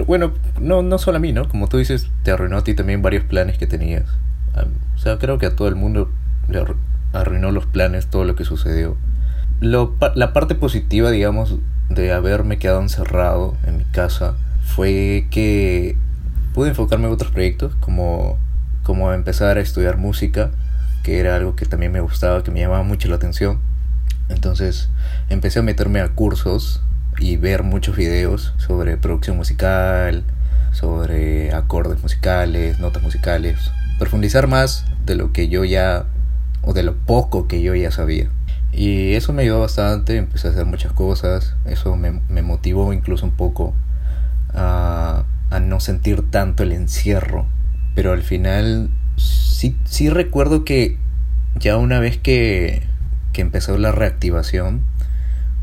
bueno, 0.06 0.34
no, 0.60 0.82
no 0.82 0.98
solo 0.98 1.16
a 1.16 1.20
mí, 1.20 1.32
¿no? 1.32 1.48
Como 1.48 1.68
tú 1.68 1.78
dices, 1.78 2.08
te 2.22 2.30
arruinó 2.30 2.58
a 2.58 2.64
ti 2.64 2.74
también 2.74 3.02
varios 3.02 3.24
planes 3.24 3.56
que 3.58 3.66
tenías. 3.66 4.04
O 4.94 4.98
sea, 4.98 5.18
creo 5.18 5.38
que 5.38 5.46
a 5.46 5.56
todo 5.56 5.68
el 5.68 5.74
mundo 5.74 6.10
le 6.48 6.62
arruinó 7.12 7.50
los 7.52 7.66
planes, 7.66 8.08
todo 8.08 8.24
lo 8.24 8.36
que 8.36 8.44
sucedió. 8.44 8.96
Lo, 9.60 9.96
la 10.14 10.32
parte 10.34 10.54
positiva, 10.54 11.10
digamos, 11.10 11.56
de 11.88 12.12
haberme 12.12 12.58
quedado 12.58 12.82
encerrado 12.82 13.56
en 13.66 13.78
mi 13.78 13.84
casa 13.84 14.36
fue 14.62 15.26
que 15.30 15.96
pude 16.56 16.70
enfocarme 16.70 17.06
en 17.06 17.12
otros 17.12 17.32
proyectos, 17.32 17.74
como, 17.80 18.38
como 18.82 19.12
empezar 19.12 19.58
a 19.58 19.60
estudiar 19.60 19.98
música, 19.98 20.52
que 21.02 21.20
era 21.20 21.36
algo 21.36 21.54
que 21.54 21.66
también 21.66 21.92
me 21.92 22.00
gustaba, 22.00 22.42
que 22.42 22.50
me 22.50 22.60
llamaba 22.60 22.82
mucho 22.82 23.08
la 23.08 23.16
atención. 23.16 23.60
Entonces 24.30 24.88
empecé 25.28 25.58
a 25.58 25.62
meterme 25.62 26.00
a 26.00 26.08
cursos 26.14 26.80
y 27.18 27.36
ver 27.36 27.62
muchos 27.62 27.94
videos 27.94 28.54
sobre 28.56 28.96
producción 28.96 29.36
musical, 29.36 30.24
sobre 30.72 31.52
acordes 31.52 32.00
musicales, 32.00 32.78
notas 32.78 33.02
musicales, 33.02 33.70
profundizar 33.98 34.46
más 34.46 34.86
de 35.04 35.14
lo 35.14 35.34
que 35.34 35.48
yo 35.48 35.62
ya, 35.62 36.06
o 36.62 36.72
de 36.72 36.84
lo 36.84 36.96
poco 36.96 37.48
que 37.48 37.60
yo 37.60 37.74
ya 37.74 37.90
sabía. 37.90 38.30
Y 38.72 39.12
eso 39.12 39.34
me 39.34 39.42
ayudó 39.42 39.60
bastante, 39.60 40.16
empecé 40.16 40.48
a 40.48 40.52
hacer 40.52 40.64
muchas 40.64 40.92
cosas, 40.92 41.54
eso 41.66 41.96
me, 41.96 42.12
me 42.30 42.40
motivó 42.40 42.94
incluso 42.94 43.26
un 43.26 43.32
poco 43.32 43.74
a 44.54 45.24
a 45.50 45.60
no 45.60 45.80
sentir 45.80 46.30
tanto 46.30 46.62
el 46.62 46.72
encierro. 46.72 47.46
Pero 47.94 48.12
al 48.12 48.22
final 48.22 48.90
sí, 49.16 49.76
sí 49.84 50.08
recuerdo 50.10 50.64
que 50.64 50.98
ya 51.58 51.76
una 51.76 51.98
vez 52.00 52.18
que, 52.18 52.82
que 53.32 53.40
empezó 53.40 53.78
la 53.78 53.92
reactivación, 53.92 54.82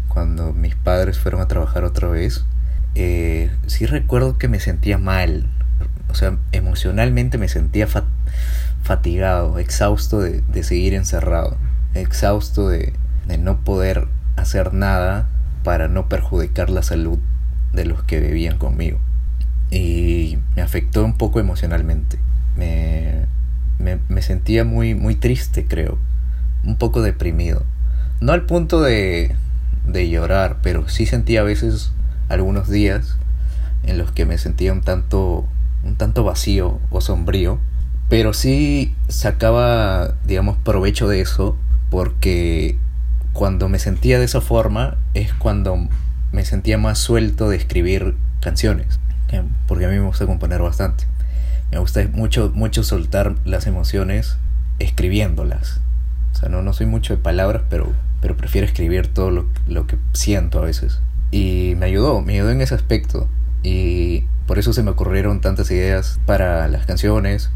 cuando 0.08 0.54
mis 0.54 0.76
padres 0.76 1.20
fueron 1.20 1.42
a 1.42 1.48
trabajar 1.48 1.84
otra 1.84 2.08
vez, 2.08 2.46
eh, 2.96 3.52
sí 3.68 3.86
recuerdo 3.86 4.38
que 4.38 4.48
me 4.48 4.60
sentía 4.60 4.98
mal. 4.98 5.50
O 6.10 6.16
sea, 6.16 6.38
emocionalmente 6.52 7.38
me 7.38 7.48
sentía 7.48 7.88
fatigado, 8.84 9.58
exhausto 9.58 10.20
de, 10.20 10.42
de, 10.42 10.64
seguir 10.64 10.94
encerrado, 10.94 11.58
exhausto 11.96 12.70
de, 12.70 12.94
de 13.28 13.38
no 13.38 13.64
poder 13.64 14.08
hacer 14.36 14.74
nada 14.74 15.28
para 15.64 15.88
no 15.88 16.10
perjudicar 16.10 16.70
la 16.70 16.84
salud 16.84 17.18
de 17.72 17.86
los 17.86 18.04
que 18.04 18.20
vivían 18.20 18.58
conmigo. 18.58 19.00
Y 19.74 20.38
me 20.56 20.62
afectó 20.62 21.04
un 21.04 21.18
poco 21.18 21.40
emocionalmente. 21.40 22.20
Me, 22.56 23.26
me, 23.80 24.00
me, 24.08 24.22
sentía 24.22 24.64
muy, 24.64 24.94
muy 24.94 25.16
triste, 25.16 25.66
creo. 25.66 25.98
Un 26.64 26.78
poco 26.78 27.02
deprimido. 27.02 27.66
No 28.22 28.34
al 28.34 28.46
punto 28.46 28.82
de, 28.82 29.36
de 29.88 30.10
llorar, 30.10 30.60
pero 30.62 30.88
sí 30.90 31.08
sentía 31.08 31.42
a 31.42 31.44
veces 31.44 31.92
algunos 32.30 32.70
días 32.70 33.18
en 33.82 33.98
los 33.98 34.12
que 34.12 34.26
me 34.26 34.38
sentía 34.38 34.72
un 34.72 34.82
tanto, 34.82 35.48
un 35.84 35.96
tanto 35.96 36.24
vacío 36.24 36.80
o 36.92 37.02
sombrío. 37.02 37.58
Pero 38.10 38.34
sí 38.34 38.94
sacaba, 39.08 40.14
digamos, 40.26 40.58
provecho 40.58 41.08
de 41.08 41.22
eso 41.22 41.58
porque 41.90 42.78
cuando 43.34 43.70
me 43.70 43.80
sentía 43.80 44.20
de 44.20 44.26
esa 44.26 44.40
forma 44.40 44.98
es 45.16 45.34
cuando 45.34 45.88
me 46.32 46.46
sentía 46.46 46.78
más 46.78 47.00
suelto 47.00 47.50
de 47.50 47.58
escribir 47.58 48.16
canciones, 48.40 49.00
porque 49.68 49.86
a 49.86 49.90
mí 49.90 49.96
me 49.96 50.06
gusta 50.06 50.26
componer 50.26 50.62
bastante. 50.62 51.06
Me 51.72 51.80
gusta 51.80 52.08
mucho, 52.14 52.52
mucho 52.54 52.84
soltar 52.84 53.36
las 53.46 53.68
emociones 53.68 54.38
escribiéndolas. 54.80 55.82
O 56.34 56.36
sea, 56.36 56.50
no, 56.50 56.62
no 56.62 56.74
soy 56.74 56.86
mucho 56.86 57.16
de 57.16 57.22
palabras, 57.22 57.64
pero, 57.70 57.94
pero 58.22 58.38
prefiero 58.38 58.68
escribir 58.68 59.08
todo 59.08 59.32
lo, 59.32 59.48
lo 59.68 59.88
que 59.88 59.98
siento 60.14 60.60
a 60.60 60.64
veces. 60.64 61.00
Y 61.32 61.74
me 61.78 61.88
ayudó, 61.88 62.22
me 62.22 62.34
ayudó 62.34 62.52
en 62.52 62.62
ese 62.62 62.76
aspecto. 62.76 63.28
Y 63.64 64.26
por 64.46 64.60
eso 64.60 64.74
se 64.74 64.84
me 64.84 64.92
ocurrieron 64.92 65.42
tantas 65.42 65.72
ideas 65.72 66.20
para 66.26 66.68
las 66.68 66.86
canciones, 66.86 67.50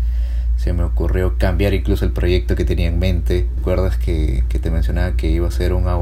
se 0.58 0.74
me 0.74 0.84
ocurrió 0.84 1.38
cambiar 1.38 1.74
incluso 1.74 2.04
el 2.04 2.12
proyecto 2.12 2.56
que 2.56 2.66
tenía 2.66 2.88
en 2.88 2.98
mente. 2.98 3.48
¿Recuerdas 3.58 3.98
que, 3.98 4.44
que 4.50 4.60
te 4.60 4.72
mencionaba 4.72 5.16
que 5.16 5.30
iba 5.30 5.48
a 5.48 5.52
ser 5.52 5.74
una, 5.74 5.98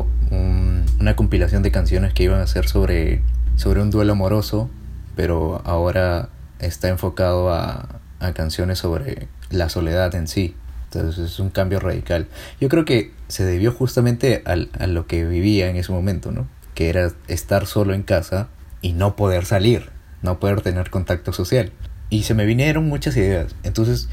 una 1.00 1.16
compilación 1.16 1.62
de 1.62 1.72
canciones 1.72 2.14
que 2.14 2.24
iban 2.24 2.40
a 2.40 2.48
ser 2.48 2.68
sobre, 2.68 3.22
sobre 3.58 3.82
un 3.82 3.92
duelo 3.92 4.14
amoroso, 4.14 4.70
pero 5.16 5.62
ahora 5.66 6.30
está 6.60 6.90
enfocado 6.90 7.54
a, 7.54 8.00
a 8.20 8.34
canciones 8.34 8.80
sobre 8.80 9.28
la 9.50 9.70
soledad 9.70 10.14
en 10.16 10.28
sí. 10.28 10.56
Entonces 10.86 11.32
es 11.32 11.40
un 11.40 11.50
cambio 11.50 11.80
radical. 11.80 12.28
Yo 12.62 12.70
creo 12.70 12.86
que 12.86 13.12
se 13.28 13.46
debió 13.46 13.72
justamente 13.72 14.44
al, 14.46 14.70
a 14.80 14.88
lo 14.88 15.08
que 15.08 15.26
vivía 15.26 15.70
en 15.70 15.76
ese 15.76 15.92
momento, 15.92 16.32
¿no? 16.32 16.48
Que 16.74 16.90
era 16.90 17.12
estar 17.28 17.66
solo 17.66 17.94
en 17.94 18.04
casa 18.04 18.48
y 18.82 18.94
no 18.94 19.16
poder 19.16 19.46
salir, 19.46 19.90
no 20.22 20.40
poder 20.40 20.62
tener 20.62 20.90
contacto 20.90 21.34
social. 21.34 21.72
Y 22.10 22.24
se 22.24 22.34
me 22.34 22.46
vinieron 22.46 22.88
muchas 22.88 23.18
ideas. 23.18 23.56
Entonces 23.64 24.08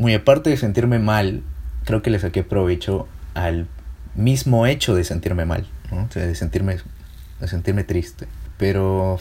muy 0.00 0.14
aparte 0.14 0.48
de 0.48 0.56
sentirme 0.56 0.98
mal, 0.98 1.42
creo 1.84 2.00
que 2.00 2.08
le 2.08 2.18
saqué 2.18 2.42
provecho 2.42 3.06
al 3.34 3.68
mismo 4.14 4.66
hecho 4.66 4.94
de 4.94 5.04
sentirme 5.04 5.44
mal, 5.44 5.66
¿no? 5.92 6.04
o 6.04 6.10
sea, 6.10 6.26
de 6.26 6.34
sentirme, 6.34 6.78
de 7.38 7.48
sentirme 7.48 7.84
triste. 7.84 8.26
Pero 8.56 9.20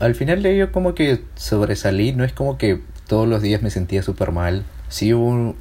al 0.00 0.14
final 0.14 0.42
de 0.42 0.54
ello 0.54 0.72
como 0.72 0.94
que 0.94 1.22
sobresalí, 1.36 2.12
no 2.12 2.24
es 2.24 2.32
como 2.32 2.58
que 2.58 2.80
todos 3.06 3.28
los 3.28 3.42
días 3.42 3.62
me 3.62 3.70
sentía 3.70 4.02
súper 4.02 4.32
mal. 4.32 4.64
Sí 4.88 5.12
hubo 5.12 5.54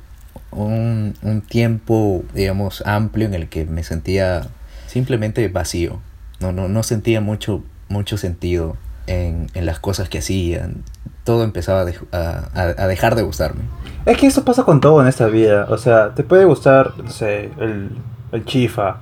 un, 0.51 1.15
un, 1.21 1.41
tiempo, 1.41 2.23
digamos, 2.33 2.81
amplio 2.85 3.27
en 3.27 3.33
el 3.33 3.49
que 3.49 3.65
me 3.65 3.83
sentía 3.83 4.47
simplemente 4.87 5.47
vacío. 5.49 5.99
No, 6.39 6.51
no, 6.51 6.67
no 6.67 6.83
sentía 6.83 7.21
mucho, 7.21 7.63
mucho 7.89 8.17
sentido 8.17 8.77
en, 9.07 9.47
en 9.53 9.65
las 9.65 9.79
cosas 9.79 10.09
que 10.09 10.19
hacían. 10.19 10.83
Todo 11.25 11.43
empezaba 11.43 11.85
a, 12.11 12.49
a, 12.53 12.61
a 12.61 12.87
dejar 12.87 13.15
de 13.15 13.23
gustarme. 13.23 13.61
Es 14.05 14.17
que 14.17 14.27
eso 14.27 14.45
pasa 14.45 14.63
con 14.63 14.79
todo 14.79 15.01
en 15.01 15.07
esta 15.07 15.27
vida. 15.27 15.67
O 15.69 15.77
sea, 15.77 16.15
te 16.15 16.23
puede 16.23 16.45
gustar, 16.45 16.93
no 16.97 17.11
sé, 17.11 17.51
el, 17.59 17.89
el 18.31 18.45
chifa. 18.45 18.97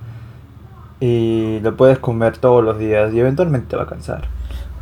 Y 1.00 1.60
lo 1.60 1.76
puedes 1.76 1.98
comer 1.98 2.38
todos 2.38 2.64
los 2.64 2.78
días 2.78 3.14
y 3.14 3.20
eventualmente 3.20 3.68
te 3.68 3.76
va 3.76 3.84
a 3.84 3.86
cansar. 3.86 4.37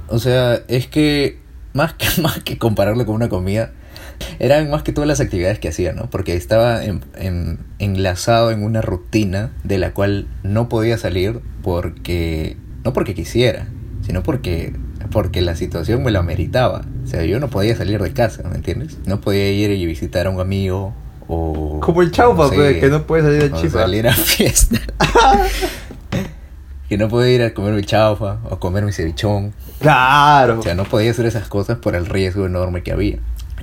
O 0.09 0.19
sea, 0.19 0.61
es 0.69 0.87
que 0.87 1.39
más 1.73 1.95
que, 1.95 2.07
más 2.23 2.43
que 2.43 2.59
compararlo 2.59 3.07
con 3.07 3.15
una 3.15 3.29
comida, 3.29 3.73
eran 4.39 4.71
más 4.71 4.83
que 4.83 4.93
todas 4.93 5.09
las 5.09 5.21
actividades 5.21 5.59
que 5.59 5.69
hacía, 5.69 5.93
¿no? 5.93 6.09
Porque 6.11 6.35
estaba 6.35 6.85
en, 6.85 7.03
en, 7.17 7.59
enlazado 7.79 8.51
en 8.51 8.65
una 8.65 8.81
rutina 8.81 9.53
de 9.63 9.79
la 9.79 9.93
cual 9.93 10.27
no 10.43 10.69
podía 10.69 10.99
salir 10.99 11.41
porque... 11.63 12.57
No 12.85 12.93
porque 12.93 13.15
quisiera, 13.15 13.67
sino 14.03 14.23
porque 14.23 14.73
porque 15.11 15.41
la 15.41 15.57
situación 15.57 16.03
me 16.03 16.11
lo 16.11 16.19
ameritaba. 16.19 16.83
O 17.05 17.07
sea, 17.07 17.25
yo 17.25 17.41
no 17.41 17.49
podía 17.49 17.77
salir 17.77 18.01
de 18.01 18.13
casa, 18.13 18.43
¿me 18.49 18.57
entiendes? 18.57 18.99
No 19.07 19.21
podía 19.21 19.51
ir 19.51 19.71
y 19.71 19.87
visitar 19.87 20.27
a 20.27 20.31
un 20.31 20.41
amigo 20.41 20.95
o... 21.29 21.81
Como 21.81 22.03
el 22.03 22.11
chaufa, 22.11 22.45
no 22.45 22.49
sé, 22.51 22.55
pues, 22.55 22.77
que 22.79 22.89
no 22.89 23.07
puede 23.07 23.23
salir 23.23 23.51
de 23.51 23.61
chifa. 23.61 23.81
salir 23.81 24.09
a 24.09 24.13
fiesta. 24.15 24.81
que 26.89 26.99
no 26.99 27.09
podía 27.09 27.35
ir 27.35 27.43
a 27.43 27.55
comer 27.55 27.75
mi 27.75 27.83
chaufa 27.83 28.39
o 28.49 28.59
comer 28.59 28.85
mi 28.85 28.93
cevichón. 28.93 29.53
Claro. 29.81 30.61
O 30.61 30.63
sea, 30.63 30.75
no 30.75 30.85
podía 30.85 31.11
hacer 31.11 31.27
esas 31.27 31.49
cosas 31.49 31.79
por 31.79 31.95
el 31.95 32.07
riesgo 32.07 32.47
enorme 32.47 32.83
que 32.83 32.93
había. 32.93 33.19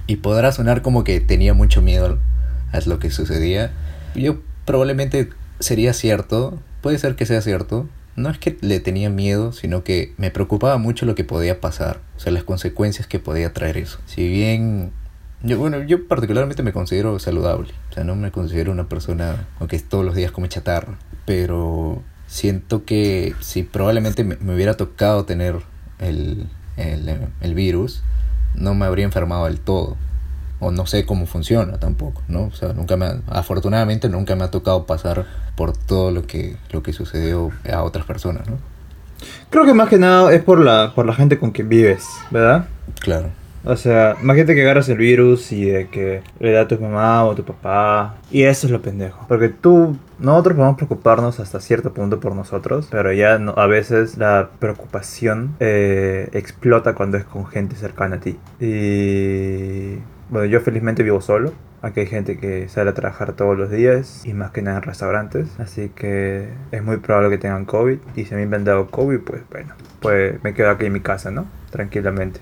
Y 0.08 0.18
podrá 0.18 0.52
sonar 0.52 0.82
como 0.82 1.04
que 1.04 1.20
tenía 1.22 1.54
mucho 1.54 1.82
miedo 1.82 2.20
a 2.72 2.80
lo 2.86 3.00
que 3.00 3.12
sucedía. 3.12 3.72
Yo 4.16 4.38
probablemente 4.66 5.30
sería 5.60 5.94
cierto, 5.94 6.60
puede 6.82 6.98
ser 6.98 7.16
que 7.16 7.26
sea 7.26 7.42
cierto, 7.42 7.88
no 8.16 8.30
es 8.30 8.38
que 8.38 8.58
le 8.62 8.80
tenía 8.80 9.10
miedo, 9.10 9.54
sino 9.54 9.84
que 9.84 10.14
me 10.18 10.30
preocupaba 10.30 10.78
mucho 10.78 11.06
lo 11.06 11.16
que 11.16 11.24
podía 11.24 11.60
pasar, 11.60 12.00
o 12.16 12.20
sea, 12.20 12.32
las 12.32 12.44
consecuencias 12.44 13.08
que 13.08 13.20
podía 13.20 13.54
traer 13.54 13.78
eso. 13.78 14.00
Si 14.06 14.28
bien 14.28 14.92
yo, 15.42 15.58
bueno, 15.58 15.82
yo 15.84 16.08
particularmente 16.08 16.64
me 16.64 16.74
considero 16.74 17.18
saludable, 17.20 17.74
o 17.90 17.94
sea, 17.94 18.04
no 18.04 18.16
me 18.16 18.32
considero 18.32 18.72
una 18.72 18.88
persona 18.88 19.48
que 19.68 19.80
todos 19.80 20.06
los 20.06 20.16
días 20.16 20.32
come 20.32 20.48
chatarra, 20.48 20.98
pero 21.26 22.02
siento 22.34 22.84
que 22.84 23.36
si 23.42 23.62
probablemente 23.62 24.24
me, 24.24 24.38
me 24.38 24.56
hubiera 24.56 24.76
tocado 24.76 25.24
tener 25.24 25.58
el, 26.00 26.48
el, 26.78 27.28
el 27.42 27.54
virus, 27.54 28.02
no 28.56 28.74
me 28.74 28.88
habría 28.88 29.06
enfermado 29.06 29.46
del 29.46 29.60
todo 29.60 29.98
o 30.60 30.72
no 30.72 30.88
sé 30.88 31.06
cómo 31.06 31.28
funciona 31.28 31.78
tampoco, 31.80 32.24
¿no? 32.28 32.46
O 32.46 32.52
sea, 32.52 32.74
nunca 32.74 32.98
me 32.98 33.20
afortunadamente 33.28 34.10
nunca 34.10 34.36
me 34.36 34.46
ha 34.46 34.50
tocado 34.50 34.88
pasar 34.88 35.28
por 35.56 35.78
todo 35.78 36.10
lo 36.10 36.26
que 36.26 36.58
lo 36.72 36.82
que 36.82 36.92
sucedió 36.92 37.52
a 37.72 37.84
otras 37.84 38.06
personas, 38.06 38.50
¿no? 38.50 38.58
Creo 39.52 39.66
que 39.66 39.76
más 39.76 39.90
que 39.90 40.00
nada 40.00 40.34
es 40.34 40.42
por 40.42 40.60
la 40.60 40.92
por 40.96 41.06
la 41.06 41.14
gente 41.14 41.38
con 41.38 41.52
quien 41.52 41.70
vives, 41.70 42.04
¿verdad? 42.32 42.66
Claro. 43.00 43.30
O 43.66 43.78
sea, 43.78 44.16
gente 44.16 44.56
que 44.56 44.62
agarras 44.62 44.90
el 44.90 44.98
virus 44.98 45.52
y 45.52 45.66
de 45.66 45.88
que 45.88 46.22
le 46.40 46.52
da 46.52 46.62
a 46.62 46.68
tu 46.68 46.78
mamá 46.80 47.24
o 47.24 47.32
a 47.32 47.36
tu 47.36 47.44
papá. 47.46 48.16
Y 48.30 48.44
eso 48.44 48.68
es 48.68 48.72
lo 48.72 48.82
pendejo. 48.82 49.26
Porque 49.28 49.50
tú, 49.50 49.98
nosotros 50.20 50.56
podemos 50.56 50.76
preocuparnos 50.76 51.40
hasta 51.40 51.62
cierto 51.62 51.94
punto 51.94 52.20
por 52.20 52.36
nosotros, 52.36 52.88
pero 52.92 53.14
ya 53.14 53.40
no, 53.40 53.54
a 53.56 53.68
veces 53.68 54.18
la 54.18 54.50
preocupación 54.60 55.56
eh, 55.60 56.30
explota 56.34 56.94
cuando 56.94 57.18
es 57.18 57.24
con 57.24 57.46
gente 57.46 57.76
cercana 57.76 58.18
a 58.18 58.20
ti. 58.20 58.38
Y 58.60 60.00
bueno, 60.30 60.46
yo 60.46 60.60
felizmente 60.60 61.04
vivo 61.04 61.22
solo. 61.22 61.54
Aquí 61.82 62.00
hay 62.02 62.08
gente 62.08 62.38
que 62.38 62.70
sale 62.70 62.92
a 62.92 62.94
trabajar 62.94 63.34
todos 63.34 63.58
los 63.58 63.70
días 63.70 64.24
y 64.26 64.34
más 64.34 64.52
que 64.52 64.62
nada 64.62 64.78
en 64.78 64.84
restaurantes. 64.84 65.60
Así 65.60 65.90
que 65.90 66.50
es 66.72 66.84
muy 66.84 66.98
probable 66.98 67.30
que 67.30 67.38
tengan 67.38 67.66
COVID. 67.66 67.98
Y 68.16 68.26
si 68.26 68.34
a 68.34 68.38
mí 68.38 68.46
me 68.46 68.58
han 68.58 68.64
dado 68.64 68.88
COVID, 68.88 69.20
pues 69.20 69.42
bueno, 69.52 69.74
pues 70.02 70.42
me 70.44 70.54
quedo 70.54 70.70
aquí 70.70 70.86
en 70.86 70.94
mi 70.94 71.02
casa, 71.02 71.32
¿no? 71.32 71.46
Tranquilamente. 71.72 72.40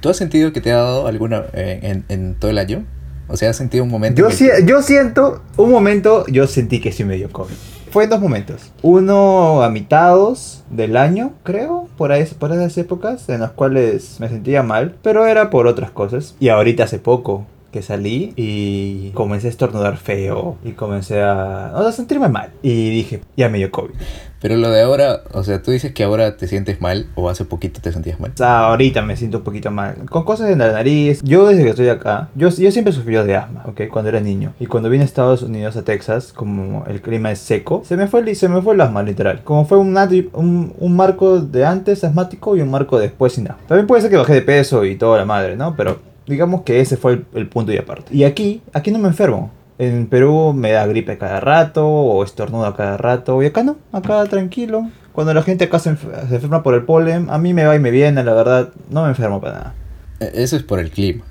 ¿Tú 0.00 0.08
has 0.08 0.16
sentido 0.16 0.52
que 0.52 0.60
te 0.60 0.72
ha 0.72 0.76
dado 0.76 1.06
alguna 1.06 1.44
eh, 1.52 1.80
en, 1.82 2.04
en, 2.08 2.34
todo 2.34 2.50
el 2.50 2.58
año? 2.58 2.84
O 3.28 3.36
sea, 3.36 3.50
¿has 3.50 3.56
sentido 3.56 3.84
un 3.84 3.90
momento? 3.90 4.20
Yo, 4.20 4.30
si, 4.30 4.48
yo 4.64 4.82
siento, 4.82 5.42
un 5.56 5.70
momento, 5.70 6.24
yo 6.28 6.46
sentí 6.46 6.80
que 6.80 6.92
sí 6.92 7.04
me 7.04 7.16
dio 7.16 7.30
COVID. 7.30 7.54
Fue 7.90 8.04
en 8.04 8.10
dos 8.10 8.20
momentos. 8.20 8.72
Uno 8.82 9.62
a 9.62 9.70
mitades 9.70 10.62
del 10.70 10.96
año, 10.96 11.32
creo, 11.42 11.88
por, 11.96 12.12
ahí, 12.12 12.24
por 12.38 12.52
esas 12.52 12.76
épocas, 12.78 13.28
en 13.28 13.40
las 13.40 13.52
cuales 13.52 14.18
me 14.20 14.28
sentía 14.28 14.62
mal, 14.62 14.96
pero 15.02 15.26
era 15.26 15.50
por 15.50 15.66
otras 15.66 15.90
cosas. 15.90 16.36
Y 16.38 16.48
ahorita 16.48 16.84
hace 16.84 16.98
poco, 16.98 17.46
que 17.72 17.82
salí 17.82 18.32
y 18.36 19.10
comencé 19.10 19.48
a 19.48 19.50
estornudar 19.50 19.96
feo 19.96 20.56
y 20.64 20.72
comencé 20.72 21.22
a, 21.22 21.76
a 21.76 21.92
sentirme 21.92 22.28
mal. 22.28 22.50
Y 22.62 22.90
dije, 22.90 23.20
ya 23.36 23.48
me 23.48 23.58
dio 23.58 23.70
COVID. 23.70 23.94
Pero 24.40 24.56
lo 24.56 24.70
de 24.70 24.82
ahora, 24.82 25.22
o 25.32 25.42
sea, 25.42 25.62
tú 25.62 25.72
dices 25.72 25.92
que 25.92 26.04
ahora 26.04 26.36
te 26.36 26.46
sientes 26.46 26.80
mal 26.80 27.06
o 27.16 27.28
hace 27.28 27.44
poquito 27.44 27.80
te 27.80 27.90
sentías 27.92 28.20
mal. 28.20 28.30
O 28.34 28.36
sea, 28.36 28.68
ahorita 28.68 29.02
me 29.02 29.16
siento 29.16 29.38
un 29.38 29.44
poquito 29.44 29.70
mal. 29.70 29.96
Con 30.08 30.24
cosas 30.24 30.50
en 30.50 30.60
la 30.60 30.70
nariz. 30.70 31.20
Yo 31.24 31.46
desde 31.46 31.64
que 31.64 31.70
estoy 31.70 31.88
acá, 31.88 32.28
yo, 32.34 32.48
yo 32.48 32.70
siempre 32.70 32.92
sufrí 32.92 33.14
de 33.14 33.36
asma, 33.36 33.64
¿ok? 33.66 33.82
Cuando 33.90 34.10
era 34.10 34.20
niño. 34.20 34.52
Y 34.60 34.66
cuando 34.66 34.90
vine 34.90 35.02
a 35.02 35.06
Estados 35.06 35.42
Unidos, 35.42 35.76
a 35.76 35.82
Texas, 35.82 36.32
como 36.32 36.84
el 36.86 37.00
clima 37.00 37.32
es 37.32 37.40
seco, 37.40 37.82
se 37.84 37.96
me 37.96 38.06
fue, 38.06 38.34
se 38.34 38.48
me 38.48 38.62
fue 38.62 38.74
el 38.74 38.80
asma, 38.80 39.02
literal. 39.02 39.42
Como 39.42 39.64
fue 39.64 39.78
un, 39.78 39.96
un, 40.34 40.74
un 40.78 40.96
marco 40.96 41.40
de 41.40 41.64
antes 41.64 42.04
asmático 42.04 42.56
y 42.56 42.60
un 42.60 42.70
marco 42.70 42.98
después 42.98 43.32
sin 43.32 43.48
asma. 43.48 43.62
También 43.66 43.86
puede 43.86 44.02
ser 44.02 44.10
que 44.10 44.16
bajé 44.16 44.34
de 44.34 44.42
peso 44.42 44.84
y 44.84 44.96
toda 44.96 45.18
la 45.18 45.24
madre, 45.24 45.56
¿no? 45.56 45.74
Pero 45.74 45.98
digamos 46.28 46.62
que 46.62 46.80
ese 46.80 46.96
fue 46.96 47.14
el, 47.14 47.26
el 47.34 47.48
punto 47.48 47.72
y 47.72 47.78
aparte. 47.78 48.14
Y 48.14 48.24
aquí, 48.24 48.62
aquí 48.72 48.90
no 48.92 48.98
me 48.98 49.08
enfermo. 49.08 49.50
En 49.78 50.06
Perú 50.08 50.52
me 50.54 50.72
da 50.72 50.86
gripe 50.86 51.18
cada 51.18 51.40
rato 51.40 51.86
o 51.88 52.24
estornudo 52.24 52.74
cada 52.74 52.96
rato. 52.96 53.42
Y 53.42 53.46
acá 53.46 53.62
no, 53.62 53.76
acá 53.92 54.24
tranquilo. 54.26 54.90
cuando 55.12 55.32
la 55.34 55.42
gente 55.42 55.64
acá 55.64 55.78
se, 55.78 55.90
enf- 55.92 56.28
se 56.28 56.34
enferma 56.36 56.62
por 56.62 56.74
el 56.74 56.82
polen, 56.84 57.28
a 57.30 57.38
mí 57.38 57.54
me 57.54 57.64
va 57.64 57.76
y 57.76 57.78
me 57.80 57.90
viene, 57.90 58.22
la 58.24 58.34
verdad, 58.34 58.70
no 58.90 59.02
me 59.04 59.08
enfermo 59.10 59.40
para 59.40 59.52
nada. 59.54 59.74
E- 60.20 60.32
Eso 60.42 60.56
es 60.56 60.62
por 60.64 60.80
el 60.80 60.90
clima. 60.90 61.24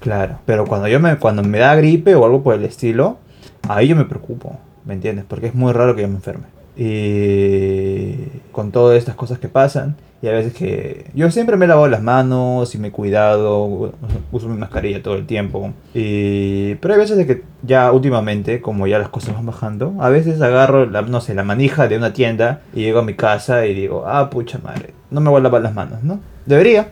Claro, 0.00 0.38
pero 0.44 0.66
cuando 0.66 0.86
yo 0.88 1.00
me, 1.00 1.16
cuando 1.16 1.42
me 1.42 1.58
da 1.58 1.74
gripe 1.76 2.14
o 2.14 2.24
algo 2.26 2.42
por 2.42 2.54
el 2.54 2.64
estilo, 2.64 3.16
ahí 3.68 3.88
yo 3.88 3.96
me 3.96 4.04
preocupo, 4.04 4.58
¿me 4.84 4.92
entiendes? 4.94 5.24
Porque 5.26 5.46
es 5.46 5.54
muy 5.54 5.72
raro 5.72 5.96
que 5.96 6.02
yo 6.02 6.08
me 6.08 6.16
enferme. 6.16 6.44
Y 6.76 8.16
con 8.52 8.70
todas 8.70 8.98
estas 8.98 9.14
cosas 9.14 9.38
que 9.38 9.48
pasan, 9.48 9.96
y 10.24 10.28
a 10.28 10.32
veces 10.32 10.54
que 10.54 11.04
yo 11.12 11.30
siempre 11.30 11.58
me 11.58 11.66
he 11.66 11.68
lavado 11.68 11.86
las 11.86 12.02
manos 12.02 12.74
y 12.74 12.78
me 12.78 12.88
he 12.88 12.90
cuidado, 12.90 13.92
uso 14.32 14.48
mi 14.48 14.56
mascarilla 14.56 15.02
todo 15.02 15.16
el 15.16 15.26
tiempo. 15.26 15.74
Y 15.92 16.76
pero 16.76 16.94
hay 16.94 17.00
veces 17.00 17.18
de 17.18 17.26
que 17.26 17.42
ya 17.62 17.92
últimamente, 17.92 18.62
como 18.62 18.86
ya 18.86 18.98
las 18.98 19.10
cosas 19.10 19.34
van 19.34 19.44
bajando, 19.44 19.92
a 20.00 20.08
veces 20.08 20.40
agarro 20.40 20.86
la, 20.86 21.02
no 21.02 21.20
sé, 21.20 21.34
la 21.34 21.44
manija 21.44 21.88
de 21.88 21.98
una 21.98 22.14
tienda 22.14 22.62
y 22.72 22.80
llego 22.80 23.00
a 23.00 23.04
mi 23.04 23.12
casa 23.12 23.66
y 23.66 23.74
digo, 23.74 24.04
"Ah, 24.06 24.30
pucha 24.30 24.58
madre, 24.64 24.94
no 25.10 25.20
me 25.20 25.28
voy 25.28 25.40
a 25.40 25.42
lavar 25.42 25.60
las 25.60 25.74
manos", 25.74 26.02
¿no? 26.02 26.20
Debería, 26.46 26.88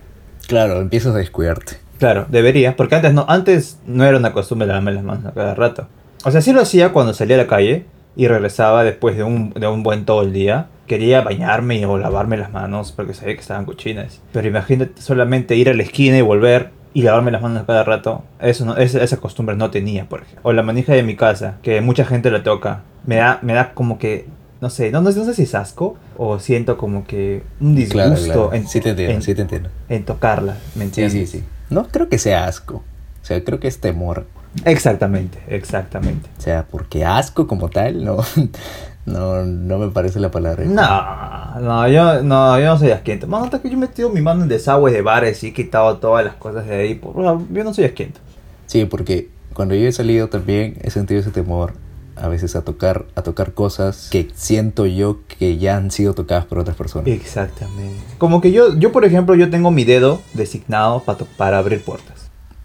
Claro, 0.46 0.80
empiezas 0.82 1.14
a 1.14 1.18
descuidarte. 1.18 1.76
Claro, 1.98 2.26
debería, 2.28 2.76
porque 2.76 2.96
antes 2.96 3.14
no, 3.14 3.24
antes 3.28 3.78
no 3.86 4.04
era 4.04 4.18
una 4.18 4.34
costumbre 4.34 4.66
lavarme 4.66 4.92
las 4.92 5.04
manos 5.04 5.24
a 5.24 5.32
cada 5.32 5.54
rato. 5.54 5.86
O 6.24 6.30
sea, 6.30 6.42
sí 6.42 6.52
lo 6.52 6.60
hacía 6.60 6.92
cuando 6.92 7.14
salía 7.14 7.36
a 7.36 7.38
la 7.38 7.46
calle 7.46 7.86
y 8.16 8.28
regresaba 8.28 8.84
después 8.84 9.16
de 9.16 9.22
un, 9.24 9.50
de 9.54 9.66
un 9.68 9.82
buen 9.82 10.04
todo 10.04 10.22
el 10.22 10.32
día. 10.32 10.66
Quería 10.86 11.22
bañarme 11.22 11.86
o 11.86 11.96
lavarme 11.96 12.36
las 12.36 12.52
manos 12.52 12.92
porque 12.92 13.14
sabía 13.14 13.34
que 13.34 13.40
estaban 13.40 13.64
cochinas. 13.64 14.20
Pero 14.32 14.48
imagínate 14.48 15.00
solamente 15.00 15.56
ir 15.56 15.70
a 15.70 15.74
la 15.74 15.82
esquina 15.82 16.18
y 16.18 16.22
volver 16.22 16.70
y 16.92 17.02
lavarme 17.02 17.30
las 17.30 17.40
manos 17.40 17.64
cada 17.66 17.84
rato. 17.84 18.24
Eso 18.40 18.66
no, 18.66 18.76
esa, 18.76 19.02
esa 19.02 19.16
costumbre 19.16 19.56
no 19.56 19.70
tenía, 19.70 20.06
por 20.08 20.20
ejemplo. 20.22 20.40
O 20.42 20.52
la 20.52 20.62
manija 20.62 20.92
de 20.92 21.02
mi 21.02 21.16
casa, 21.16 21.56
que 21.62 21.80
mucha 21.80 22.04
gente 22.04 22.30
la 22.30 22.42
toca. 22.42 22.82
Me 23.06 23.16
da, 23.16 23.38
me 23.42 23.54
da 23.54 23.72
como 23.72 23.98
que, 23.98 24.26
no 24.60 24.68
sé, 24.68 24.90
no, 24.90 25.00
no, 25.00 25.10
no 25.10 25.24
sé 25.24 25.32
si 25.34 25.44
es 25.44 25.54
asco 25.54 25.96
o 26.18 26.38
siento 26.38 26.76
como 26.76 27.06
que 27.06 27.42
un 27.60 27.74
disgusto 27.74 27.94
Claro, 28.10 28.24
claro. 28.24 28.52
En, 28.52 28.68
Sí 28.68 28.80
te 28.80 28.90
entiendo, 28.90 29.14
en- 29.14 29.22
sí 29.22 29.34
te 29.34 29.42
entiendo. 29.42 29.70
en 29.88 30.04
tocarla, 30.04 30.54
¿me 30.74 30.82
Sí, 30.82 31.00
entiendes? 31.02 31.30
sí, 31.30 31.38
sí. 31.38 31.44
No 31.70 31.88
creo 31.88 32.10
que 32.10 32.18
sea 32.18 32.44
asco. 32.46 32.76
O 33.22 33.24
sea, 33.24 33.42
creo 33.42 33.58
que 33.60 33.68
es 33.68 33.80
temor. 33.80 34.26
Exactamente, 34.64 35.38
exactamente. 35.48 36.28
O 36.38 36.40
sea, 36.40 36.66
porque 36.70 37.04
asco 37.04 37.46
como 37.46 37.68
tal, 37.70 38.04
no, 38.04 38.18
no, 39.06 39.44
no 39.44 39.78
me 39.78 39.88
parece 39.88 40.20
la 40.20 40.30
palabra. 40.30 40.64
No, 40.64 41.60
no, 41.60 41.88
yo 41.88 42.22
no, 42.22 42.58
yo 42.58 42.66
no 42.66 42.78
soy 42.78 42.90
asquiento. 42.90 43.26
Mano, 43.26 43.44
hasta 43.46 43.60
que 43.60 43.68
yo 43.68 43.74
he 43.76 43.80
metido 43.80 44.10
mi 44.10 44.20
mano 44.20 44.42
en 44.42 44.48
desagües 44.48 44.92
de 44.94 45.02
bares 45.02 45.42
y 45.44 45.48
he 45.48 45.52
quitado 45.52 45.96
todas 45.98 46.24
las 46.24 46.34
cosas 46.34 46.66
de 46.66 46.74
ahí. 46.74 46.94
por- 46.94 47.14
Yo 47.16 47.64
no 47.64 47.74
soy 47.74 47.84
asquiento. 47.84 48.20
Sí, 48.66 48.84
porque 48.84 49.28
cuando 49.54 49.74
yo 49.74 49.86
he 49.88 49.92
salido 49.92 50.28
también 50.28 50.76
he 50.82 50.90
sentido 50.90 51.20
ese 51.20 51.30
temor 51.30 51.74
a 52.16 52.28
veces 52.28 52.54
a 52.56 52.62
tocar, 52.62 53.06
a 53.14 53.22
tocar 53.22 53.52
cosas 53.54 54.08
que 54.10 54.30
siento 54.34 54.84
yo 54.86 55.20
que 55.38 55.56
ya 55.56 55.76
han 55.78 55.90
sido 55.90 56.14
tocadas 56.14 56.44
por 56.44 56.58
otras 56.58 56.76
personas. 56.76 57.08
Exactamente. 57.08 57.96
Como 58.18 58.40
que 58.42 58.52
yo, 58.52 58.74
yo 58.78 58.92
por 58.92 59.04
ejemplo, 59.06 59.34
yo 59.34 59.48
tengo 59.50 59.70
mi 59.70 59.84
dedo 59.84 60.20
designado 60.34 61.02
pa 61.02 61.16
to- 61.16 61.26
para 61.38 61.58
abrir 61.58 61.82
puertas. 61.82 62.21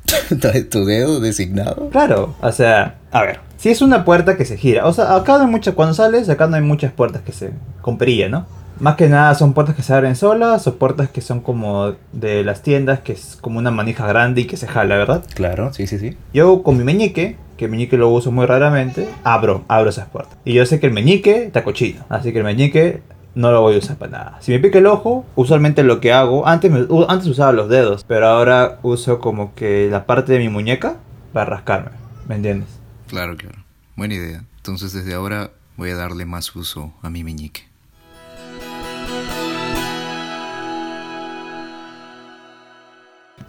¿Tu 0.69 0.85
dedo 0.85 1.19
designado? 1.19 1.89
Claro, 1.89 2.35
o 2.41 2.51
sea, 2.51 2.95
a 3.11 3.21
ver, 3.23 3.39
si 3.57 3.69
es 3.69 3.81
una 3.81 4.05
puerta 4.05 4.37
que 4.37 4.45
se 4.45 4.57
gira, 4.57 4.85
o 4.85 4.93
sea, 4.93 5.15
acá 5.15 5.37
no 5.37 5.45
hay 5.45 5.49
muchas, 5.49 5.73
cuando 5.73 5.93
sales, 5.93 6.29
acá 6.29 6.47
no 6.47 6.55
hay 6.55 6.61
muchas 6.61 6.91
puertas 6.91 7.21
que 7.21 7.31
se, 7.31 7.51
con 7.81 7.97
perilla, 7.97 8.29
¿no? 8.29 8.45
Más 8.79 8.95
que 8.95 9.09
nada 9.09 9.33
son 9.33 9.53
puertas 9.53 9.75
que 9.75 9.81
se 9.81 9.91
abren 9.91 10.15
solas 10.15 10.67
o 10.67 10.75
puertas 10.75 11.09
que 11.09 11.21
son 11.21 11.39
como 11.39 11.95
de 12.13 12.43
las 12.43 12.61
tiendas, 12.61 12.99
que 12.99 13.13
es 13.13 13.37
como 13.41 13.57
una 13.57 13.71
manija 13.71 14.05
grande 14.05 14.41
y 14.41 14.45
que 14.45 14.55
se 14.55 14.67
jala, 14.67 14.97
¿verdad? 14.97 15.23
Claro, 15.33 15.73
sí, 15.73 15.87
sí, 15.87 15.97
sí. 15.97 16.15
Yo 16.31 16.61
con 16.61 16.77
mi 16.77 16.83
meñique, 16.83 17.37
que 17.57 17.65
el 17.65 17.71
meñique 17.71 17.97
lo 17.97 18.09
uso 18.09 18.31
muy 18.31 18.45
raramente, 18.45 19.09
abro, 19.23 19.63
abro 19.67 19.89
esas 19.89 20.07
puertas. 20.09 20.37
Y 20.45 20.53
yo 20.53 20.65
sé 20.67 20.79
que 20.79 20.85
el 20.85 20.93
meñique 20.93 21.45
está 21.45 21.63
cochino, 21.63 22.03
así 22.09 22.31
que 22.31 22.37
el 22.37 22.45
meñique 22.45 23.01
no 23.37 23.51
lo 23.51 23.61
voy 23.61 23.75
a 23.75 23.77
usar 23.77 23.97
para 23.97 24.11
nada. 24.11 24.37
Si 24.41 24.51
me 24.51 24.59
pica 24.59 24.79
el 24.79 24.87
ojo, 24.87 25.25
usualmente 25.35 25.83
lo 25.83 25.99
que 26.01 26.11
hago, 26.11 26.47
antes, 26.47 26.71
me- 26.71 26.87
antes 27.07 27.27
usaba 27.27 27.51
los 27.51 27.69
dedos, 27.69 28.03
pero 28.07 28.27
ahora 28.27 28.79
uso 28.81 29.19
como 29.19 29.53
que 29.53 29.87
la 29.91 30.05
parte 30.05 30.33
de 30.33 30.39
mi 30.39 30.49
muñeca 30.49 30.97
para 31.33 31.45
rascarme, 31.51 31.91
¿me 32.27 32.35
entiendes? 32.35 32.67
Claro, 33.07 33.37
claro. 33.37 33.63
Buena 33.95 34.15
idea. 34.15 34.43
Entonces 34.57 34.91
desde 34.91 35.13
ahora 35.13 35.51
voy 35.77 35.91
a 35.91 35.95
darle 35.95 36.25
más 36.25 36.55
uso 36.55 36.93
a 37.03 37.09
mi 37.11 37.23
meñique. 37.23 37.61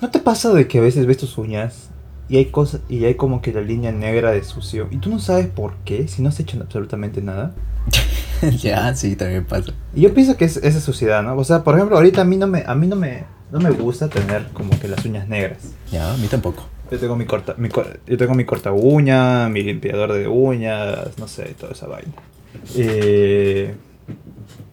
¿No 0.00 0.10
te 0.10 0.18
pasa 0.20 0.52
de 0.52 0.68
que 0.68 0.78
a 0.78 0.82
veces 0.82 1.06
ves 1.06 1.18
tus 1.18 1.38
uñas 1.38 1.90
y 2.28 2.36
hay 2.36 2.46
cosas 2.46 2.82
y 2.88 3.04
hay 3.04 3.14
como 3.14 3.40
que 3.40 3.52
la 3.52 3.62
línea 3.62 3.90
negra 3.90 4.30
de 4.30 4.44
sucio 4.44 4.86
y 4.90 4.98
tú 4.98 5.10
no 5.10 5.18
sabes 5.18 5.46
por 5.48 5.74
qué 5.84 6.06
si 6.08 6.22
no 6.22 6.28
has 6.28 6.38
hecho 6.38 6.58
absolutamente 6.60 7.20
nada? 7.22 7.52
ya, 8.58 8.94
sí, 8.94 9.16
también 9.16 9.44
pasa. 9.44 9.72
Y 9.94 10.02
yo 10.02 10.14
pienso 10.14 10.36
que 10.36 10.44
es 10.44 10.56
esa 10.58 10.80
suciedad, 10.80 11.22
¿no? 11.22 11.36
O 11.36 11.44
sea, 11.44 11.64
por 11.64 11.74
ejemplo, 11.74 11.96
ahorita 11.96 12.22
a 12.22 12.24
mí 12.24 12.36
no 12.36 12.46
me 12.46 12.64
a 12.66 12.74
mí 12.74 12.86
no 12.86 12.96
me 12.96 13.24
no 13.50 13.60
me 13.60 13.70
gusta 13.70 14.08
tener 14.08 14.48
como 14.52 14.78
que 14.78 14.88
las 14.88 15.04
uñas 15.04 15.28
negras. 15.28 15.58
Ya, 15.90 16.12
a 16.12 16.16
mí 16.16 16.26
tampoco. 16.28 16.64
Yo 16.90 16.98
tengo 16.98 17.16
mi 17.16 17.26
corta 17.26 17.54
mi 17.58 17.68
yo 18.06 18.16
tengo 18.16 18.34
mi 18.34 18.44
corta 18.44 18.72
uña, 18.72 19.48
mi 19.48 19.62
limpiador 19.62 20.12
de 20.12 20.28
uñas, 20.28 21.18
no 21.18 21.28
sé, 21.28 21.54
toda 21.58 21.72
esa 21.72 21.86
vaina. 21.86 22.12
Y 22.74 23.72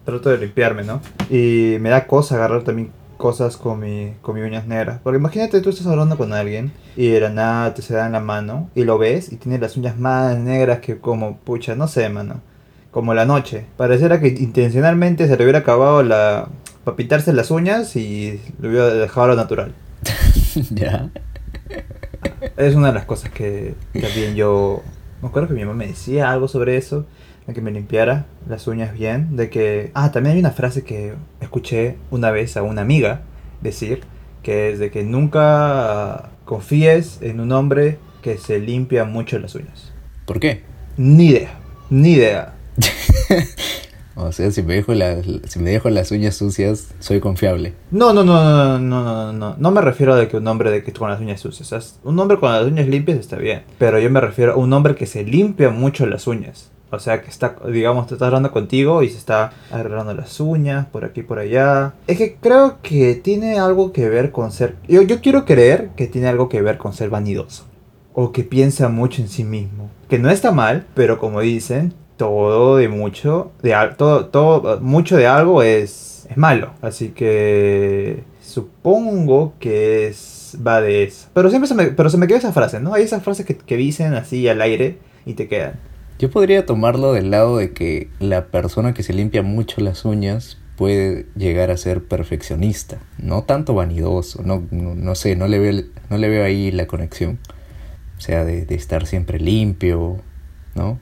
trato 0.04 0.30
de 0.30 0.38
limpiarme, 0.38 0.84
¿no? 0.84 1.00
Y 1.30 1.76
me 1.80 1.90
da 1.90 2.06
cosa 2.06 2.36
agarrar 2.36 2.62
también 2.62 2.90
cosas 3.16 3.56
con 3.56 3.80
mi 3.80 4.14
con 4.22 4.34
mis 4.34 4.44
uñas 4.44 4.66
negras, 4.66 5.00
porque 5.02 5.18
imagínate 5.18 5.60
tú 5.60 5.70
estás 5.70 5.86
hablando 5.86 6.16
con 6.16 6.32
alguien 6.32 6.72
y 6.96 7.08
de 7.08 7.20
la 7.20 7.30
nada 7.30 7.74
te 7.74 7.82
se 7.82 7.94
da 7.94 8.06
en 8.06 8.12
la 8.12 8.20
mano 8.20 8.70
y 8.74 8.84
lo 8.84 8.98
ves 8.98 9.32
y 9.32 9.36
tiene 9.36 9.58
las 9.58 9.76
uñas 9.76 9.98
más 9.98 10.36
negras 10.38 10.80
que 10.80 10.98
como 10.98 11.38
pucha, 11.38 11.74
no 11.74 11.88
sé, 11.88 12.08
mano. 12.08 12.40
Como 12.96 13.12
la 13.12 13.26
noche. 13.26 13.66
Pareciera 13.76 14.20
que 14.20 14.28
intencionalmente 14.28 15.28
se 15.28 15.36
le 15.36 15.44
hubiera 15.44 15.58
acabado 15.58 16.02
la 16.02 16.48
para 16.82 16.96
pintarse 16.96 17.34
las 17.34 17.50
uñas 17.50 17.94
y 17.94 18.40
lo 18.58 18.70
hubiera 18.70 18.86
dejado 18.86 19.26
lo 19.26 19.36
natural. 19.36 19.74
ya. 20.70 21.10
Es 22.56 22.74
una 22.74 22.86
de 22.86 22.94
las 22.94 23.04
cosas 23.04 23.30
que 23.32 23.74
también 23.92 24.34
yo... 24.34 24.82
Me 25.20 25.28
acuerdo 25.28 25.48
que 25.48 25.52
mi 25.52 25.66
mamá 25.66 25.74
me 25.74 25.88
decía 25.88 26.32
algo 26.32 26.48
sobre 26.48 26.78
eso, 26.78 27.04
de 27.46 27.52
que 27.52 27.60
me 27.60 27.70
limpiara 27.70 28.24
las 28.48 28.66
uñas 28.66 28.94
bien, 28.94 29.36
de 29.36 29.50
que... 29.50 29.90
Ah, 29.92 30.10
también 30.10 30.36
hay 30.36 30.40
una 30.40 30.52
frase 30.52 30.82
que 30.82 31.12
escuché 31.42 31.98
una 32.10 32.30
vez 32.30 32.56
a 32.56 32.62
una 32.62 32.80
amiga 32.80 33.20
decir, 33.60 34.04
que 34.42 34.70
es 34.70 34.78
de 34.78 34.90
que 34.90 35.04
nunca 35.04 36.30
confíes 36.46 37.18
en 37.20 37.40
un 37.40 37.52
hombre 37.52 37.98
que 38.22 38.38
se 38.38 38.58
limpia 38.58 39.04
mucho 39.04 39.38
las 39.38 39.54
uñas. 39.54 39.92
¿Por 40.24 40.40
qué? 40.40 40.62
Ni 40.96 41.26
idea, 41.26 41.58
ni 41.90 42.12
idea. 42.12 42.55
O 44.18 44.32
sea, 44.32 44.50
si 44.50 44.62
me 44.62 44.74
dejo 44.74 44.94
las, 44.94 45.26
si 45.46 45.58
me 45.58 45.70
dejo 45.70 45.90
las 45.90 46.10
uñas 46.10 46.34
sucias, 46.34 46.88
soy 47.00 47.20
confiable. 47.20 47.74
No, 47.90 48.14
no, 48.14 48.24
no, 48.24 48.42
no, 48.42 48.78
no, 48.78 49.02
no, 49.04 49.32
no, 49.34 49.56
no. 49.58 49.70
Me 49.70 49.80
refiero 49.82 50.14
a 50.14 50.26
que 50.26 50.38
un 50.38 50.48
hombre 50.48 50.70
de 50.70 50.82
que 50.82 50.90
con 50.94 51.10
las 51.10 51.20
uñas 51.20 51.38
sucias. 51.38 52.00
Un 52.02 52.18
hombre 52.18 52.38
con 52.38 52.50
las 52.50 52.64
uñas 52.64 52.88
limpias 52.88 53.18
está 53.18 53.36
bien. 53.36 53.64
Pero 53.78 53.98
yo 53.98 54.08
me 54.08 54.22
refiero 54.22 54.54
a 54.54 54.56
un 54.56 54.72
hombre 54.72 54.94
que 54.94 55.04
se 55.04 55.22
limpia 55.22 55.68
mucho 55.68 56.06
las 56.06 56.26
uñas. 56.26 56.70
O 56.90 56.98
sea, 56.98 57.20
que 57.20 57.28
está, 57.28 57.56
digamos, 57.70 58.06
te 58.06 58.14
está 58.14 58.26
hablando 58.26 58.52
contigo 58.52 59.02
y 59.02 59.10
se 59.10 59.18
está 59.18 59.52
arreglando 59.70 60.14
las 60.14 60.40
uñas 60.40 60.86
por 60.86 61.04
aquí 61.04 61.22
por 61.22 61.38
allá. 61.38 61.92
Es 62.06 62.16
que 62.16 62.36
creo 62.36 62.78
que 62.80 63.16
tiene 63.16 63.58
algo 63.58 63.92
que 63.92 64.08
ver 64.08 64.32
con 64.32 64.50
ser... 64.50 64.76
Yo, 64.88 65.02
yo 65.02 65.20
quiero 65.20 65.44
creer 65.44 65.90
que 65.94 66.06
tiene 66.06 66.28
algo 66.28 66.48
que 66.48 66.62
ver 66.62 66.78
con 66.78 66.94
ser 66.94 67.10
vanidoso. 67.10 67.66
O 68.14 68.32
que 68.32 68.44
piensa 68.44 68.88
mucho 68.88 69.20
en 69.20 69.28
sí 69.28 69.44
mismo. 69.44 69.90
Que 70.08 70.18
no 70.18 70.30
está 70.30 70.52
mal, 70.52 70.86
pero 70.94 71.18
como 71.18 71.42
dicen, 71.42 71.92
todo 72.16 72.76
de 72.76 72.88
mucho, 72.88 73.52
de 73.62 73.74
todo, 73.96 74.26
todo, 74.26 74.80
mucho 74.80 75.16
de 75.16 75.26
algo 75.26 75.62
es, 75.62 76.26
es 76.30 76.36
malo. 76.36 76.72
Así 76.82 77.10
que 77.10 78.24
supongo 78.40 79.54
que 79.58 80.08
es, 80.08 80.56
va 80.66 80.80
de 80.80 81.04
eso. 81.04 81.28
Pero 81.34 81.50
siempre 81.50 81.68
se 81.68 81.74
me, 81.74 81.86
pero 81.86 82.10
se 82.10 82.18
me 82.18 82.26
queda 82.26 82.38
esa 82.38 82.52
frase, 82.52 82.80
¿no? 82.80 82.94
Hay 82.94 83.02
esas 83.02 83.22
frases 83.22 83.46
que, 83.46 83.56
que 83.56 83.76
dicen 83.76 84.14
así 84.14 84.48
al 84.48 84.60
aire 84.60 84.98
y 85.24 85.34
te 85.34 85.48
quedan. 85.48 85.74
Yo 86.18 86.30
podría 86.30 86.64
tomarlo 86.64 87.12
del 87.12 87.30
lado 87.30 87.58
de 87.58 87.72
que 87.72 88.08
la 88.20 88.46
persona 88.46 88.94
que 88.94 89.02
se 89.02 89.12
limpia 89.12 89.42
mucho 89.42 89.82
las 89.82 90.04
uñas 90.06 90.58
puede 90.76 91.26
llegar 91.36 91.70
a 91.70 91.76
ser 91.76 92.04
perfeccionista, 92.04 92.98
no 93.18 93.44
tanto 93.44 93.74
vanidoso, 93.74 94.42
no, 94.42 94.62
no, 94.70 94.94
no 94.94 95.14
sé, 95.14 95.36
no 95.36 95.48
le, 95.48 95.58
veo, 95.58 95.84
no 96.10 96.18
le 96.18 96.28
veo 96.28 96.44
ahí 96.44 96.70
la 96.70 96.86
conexión. 96.86 97.38
O 98.16 98.20
sea, 98.20 98.44
de, 98.44 98.64
de 98.64 98.74
estar 98.74 99.06
siempre 99.06 99.38
limpio, 99.38 100.18
¿no? 100.74 100.98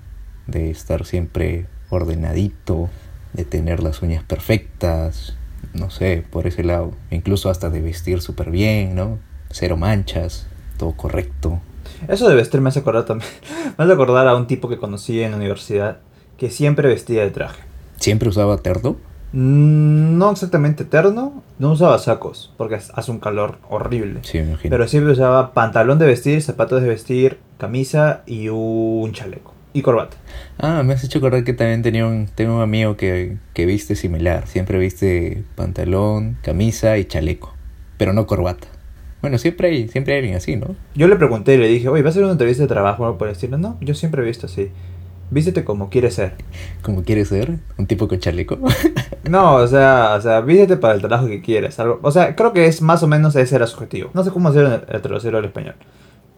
De 0.47 0.71
estar 0.71 1.05
siempre 1.07 1.67
ordenadito, 1.91 2.89
de 3.33 3.45
tener 3.45 3.83
las 3.83 4.03
uñas 4.03 4.23
perfectas, 4.25 5.37
no 5.73 5.91
sé, 5.91 6.25
por 6.31 6.47
ese 6.47 6.65
lado. 6.65 6.93
Incluso 7.11 7.51
hasta 7.51 7.71
de 7.71 7.81
vestir 7.81 8.21
súper 8.21 8.51
bien, 8.51 8.95
¿no? 8.95 9.19
Cero 9.51 9.77
manchas, 9.77 10.47
todo 10.79 10.93
correcto. 10.93 11.61
Eso 12.09 12.29
de 12.29 12.35
vestir 12.35 12.61
me 12.61 12.69
hace 12.69 12.81
acordar 12.81 13.05
también. 13.05 13.31
Me 13.79 13.85
hace 13.85 13.93
acordar 13.93 14.29
a 14.29 14.37
un 14.37 14.47
tipo 14.47 14.69
que 14.69 14.79
conocí 14.79 15.21
en 15.23 15.33
la 15.33 15.37
universidad 15.37 15.99
que 16.39 16.51
siempre 16.51 16.89
vestía 16.89 17.23
de 17.23 17.31
traje. 17.31 17.61
Siempre 17.99 18.29
usaba 18.29 18.59
terno. 18.59 18.97
Mm, 19.33 20.17
No 20.19 20.31
exactamente 20.31 20.85
terno, 20.85 21.43
no 21.59 21.73
usaba 21.73 21.99
sacos, 21.99 22.53
porque 22.57 22.77
hace 22.77 23.11
un 23.11 23.19
calor 23.19 23.59
horrible. 23.69 24.21
Sí, 24.23 24.39
me 24.39 24.51
imagino. 24.51 24.71
Pero 24.71 24.87
siempre 24.89 25.13
usaba 25.13 25.53
pantalón 25.55 25.99
de 25.99 26.07
vestir, 26.07 26.41
zapatos 26.43 26.83
de 26.83 26.89
vestir, 26.89 27.39
camisa 27.59 28.23
y 28.27 28.49
un 28.49 29.13
chaleco. 29.13 29.54
Y 29.75 29.83
corbata. 29.83 30.17
Ah, 30.57 30.83
me 30.85 30.95
has 30.95 31.05
hecho 31.05 31.19
acordar 31.19 31.45
que 31.45 31.53
también 31.53 31.83
tenía 31.83 32.07
un, 32.07 32.27
tengo 32.35 32.57
un 32.57 32.63
amigo 32.63 32.97
que, 32.97 33.37
que 33.53 33.67
viste 33.67 33.97
similar. 33.97 34.47
Siempre 34.47 34.79
viste 34.79 35.43
pantalón, 35.57 36.39
camisa 36.43 36.97
y 36.97 37.05
chaleco. 37.05 37.53
Pero 37.99 38.13
no 38.15 38.27
corbata. 38.27 38.69
Bueno, 39.21 39.37
siempre 39.39 39.69
hay, 39.69 39.89
siempre 39.89 40.15
hay 40.15 40.21
alguien 40.21 40.37
así, 40.37 40.57
¿no? 40.57 40.77
Yo 40.95 41.09
le 41.09 41.17
pregunté 41.17 41.55
y 41.55 41.59
le 41.59 41.67
dije, 41.67 41.89
oye, 41.89 42.03
¿vas 42.03 42.11
a 42.11 42.13
hacer 42.13 42.23
una 42.23 42.33
entrevista 42.33 42.63
de 42.63 42.69
trabajo 42.69 43.03
o 43.03 43.07
algo 43.07 43.19
por 43.19 43.29
el 43.29 43.33
estilo? 43.33 43.59
No, 43.59 43.77
yo 43.81 43.95
siempre 43.95 44.23
he 44.23 44.25
visto 44.25 44.47
así. 44.47 44.71
Vístete 45.31 45.65
como 45.65 45.91
quieres 45.91 46.15
ser. 46.15 46.35
Como 46.83 47.03
quieres 47.03 47.29
ser, 47.29 47.59
un 47.77 47.87
tipo 47.87 48.09
con 48.09 48.19
chaleco. 48.19 48.59
No, 49.25 49.55
o 49.55 49.67
sea, 49.67 50.17
o 50.19 50.21
sea, 50.21 50.43
vístete 50.43 50.77
para 50.77 50.93
el 50.93 51.01
trabajo 51.01 51.27
que 51.27 51.41
quieras. 51.41 51.81
Algo, 51.81 51.99
o 52.03 52.11
sea, 52.11 52.37
creo 52.37 52.53
que 52.53 52.67
es 52.67 52.83
más 52.83 53.03
o 53.03 53.07
menos 53.07 53.35
ese 53.37 53.57
era 53.57 53.67
su 53.67 53.77
objetivo. 53.77 54.11
No 54.13 54.23
sé 54.23 54.31
cómo 54.31 54.51
hacer 54.51 54.67
el, 54.67 54.95
el 54.95 55.01
traducirlo 55.01 55.39
al 55.39 55.47
español. 55.47 55.77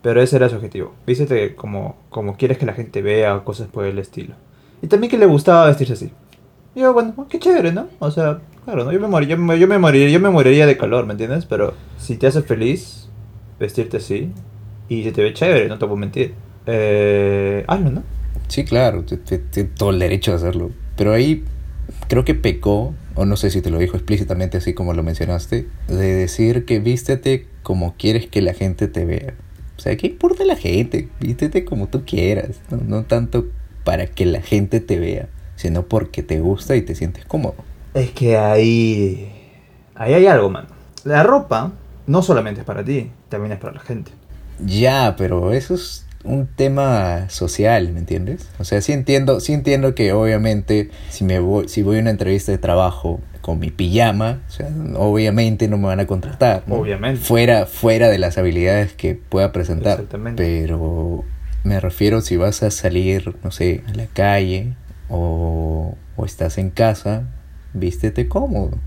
Pero 0.03 0.23
ese 0.23 0.37
era 0.37 0.49
su 0.49 0.57
objetivo. 0.57 0.95
Vístete 1.07 1.55
como, 1.55 1.97
como 2.11 2.37
quieres 2.37 2.59
que 2.59 2.67
la 2.67 2.75
gente 2.75 3.03
vea 3.03 3.43
cosas 3.45 3.69
por 3.69 3.85
el 3.85 3.99
estilo. 3.99 4.35
Y 4.83 4.87
también 4.89 5.11
que 5.11 5.19
le 5.19 5.27
gustaba 5.27 5.67
vestirse 5.67 5.95
así. 5.95 6.13
Y 6.75 6.81
yo, 6.81 6.93
bueno, 6.93 7.27
qué 7.29 7.39
chévere, 7.39 7.73
¿no? 7.73 7.89
O 7.99 8.11
sea, 8.11 8.41
claro, 8.65 8.85
¿no? 8.85 8.93
Yo 8.93 9.01
me, 9.01 9.09
morí, 9.09 9.27
yo, 9.27 9.37
me, 9.39 9.79
moriría, 9.79 10.09
yo 10.11 10.21
me 10.21 10.31
moriría 10.31 10.67
de 10.67 10.77
calor, 10.77 11.07
¿me 11.07 11.13
entiendes? 11.13 11.47
Pero 11.47 11.75
si 11.99 12.17
te 12.17 12.27
hace 12.27 12.43
feliz 12.43 13.09
vestirte 13.59 13.97
así 13.97 14.31
y 14.89 15.03
se 15.03 15.13
te 15.13 15.23
ve 15.23 15.33
chévere, 15.33 15.69
no 15.69 15.79
te 15.79 15.87
puedo 15.87 15.97
mentir. 15.97 16.35
Eh, 16.67 17.65
hazlo, 17.67 17.91
¿no? 17.91 18.03
Sí, 18.49 18.65
claro, 18.65 19.05
tiene 19.05 19.71
todo 19.77 19.91
el 19.91 19.99
derecho 19.99 20.33
de 20.33 20.37
hacerlo. 20.37 20.71
Pero 20.97 21.13
ahí 21.13 21.45
creo 22.09 22.25
que 22.25 22.35
pecó, 22.35 22.95
o 23.15 23.25
no 23.25 23.37
sé 23.37 23.51
si 23.51 23.63
te 23.63 23.71
lo 23.71 23.79
dijo 23.79 23.97
explícitamente 23.97 24.59
así 24.59 24.75
como 24.75 24.93
lo 24.93 25.03
mencionaste, 25.03 25.69
de 25.89 26.15
decir 26.15 26.65
que 26.65 26.79
vístete 26.79 27.47
como 27.63 27.95
quieres 27.97 28.27
que 28.27 28.43
la 28.43 28.55
gente 28.55 28.89
te 28.89 29.05
vea. 29.05 29.35
O 29.77 29.81
sea, 29.81 29.97
¿qué 29.97 30.07
importa 30.09 30.45
la 30.45 30.57
gente? 30.57 31.09
Vístete 31.21 31.65
como 31.65 31.89
tú 31.89 32.05
quieras, 32.05 32.61
no, 32.71 32.79
no 32.79 33.05
tanto 33.05 33.47
para 33.85 34.07
que 34.07 34.27
la 34.27 34.41
gente 34.41 34.81
te 34.81 34.99
vea, 34.99 35.29
sino 35.55 35.85
porque 35.85 36.23
te 36.23 36.41
gusta 36.41 36.77
y 36.77 36.83
te 36.83 36.95
sientes 36.95 37.25
cómodo. 37.25 37.57
Es 37.95 38.11
que 38.13 38.37
ahí. 38.37 39.33
Ahí 39.95 40.15
hay 40.15 40.27
algo, 40.27 40.51
mano. 40.51 40.69
La 41.05 41.23
ropa 41.23 41.73
no 42.07 42.23
solamente 42.23 42.61
es 42.61 42.67
para 42.67 42.85
ti, 42.85 43.11
también 43.29 43.53
es 43.53 43.59
para 43.59 43.75
la 43.75 43.81
gente. 43.81 44.11
Ya, 44.65 45.15
pero 45.17 45.53
eso 45.53 45.75
es 45.75 46.06
un 46.27 46.47
tema 46.47 47.29
social, 47.29 47.93
¿me 47.93 48.01
entiendes? 48.01 48.49
O 48.59 48.65
sea, 48.65 48.81
sí 48.81 48.93
entiendo, 48.93 49.41
sí 49.41 49.53
entiendo 49.53 49.95
que 49.95 50.13
obviamente 50.13 50.91
si 51.09 51.25
me 51.25 51.39
voy, 51.39 51.69
si 51.69 51.83
voy 51.83 51.99
a 51.99 52.01
una 52.01 52.11
entrevista 52.11 52.53
de 52.53 52.59
trabajo 52.59 53.21
con 53.41 53.59
mi 53.59 53.71
pijama, 53.71 54.43
o 54.49 54.51
sea, 54.51 54.69
obviamente 54.97 55.69
no 55.69 55.79
me 55.79 55.87
van 55.87 56.01
a 56.01 56.07
contratar. 56.07 56.65
¿no? 56.67 56.77
Obviamente. 56.77 57.21
Fuera, 57.21 57.67
fuera 57.67 58.09
de 58.09 58.19
las 58.19 58.39
habilidades 58.39 58.93
que 58.93 59.15
pueda 59.15 59.53
presentar. 59.53 59.95
Exactamente. 59.95 60.43
Pero 60.43 61.25
me 61.63 61.81
refiero 61.81 62.21
si 62.21 62.37
vas 62.37 62.63
a 62.63 62.71
salir, 62.71 63.37
no 63.45 63.51
sé, 63.51 63.85
a 63.89 63.95
la 63.95 64.07
calle 64.07 64.75
o, 65.09 65.97
o 66.17 66.25
estás 66.25 66.59
en 66.59 66.71
casa, 66.71 67.29
vístete 67.73 68.29
cómodo. 68.29 68.79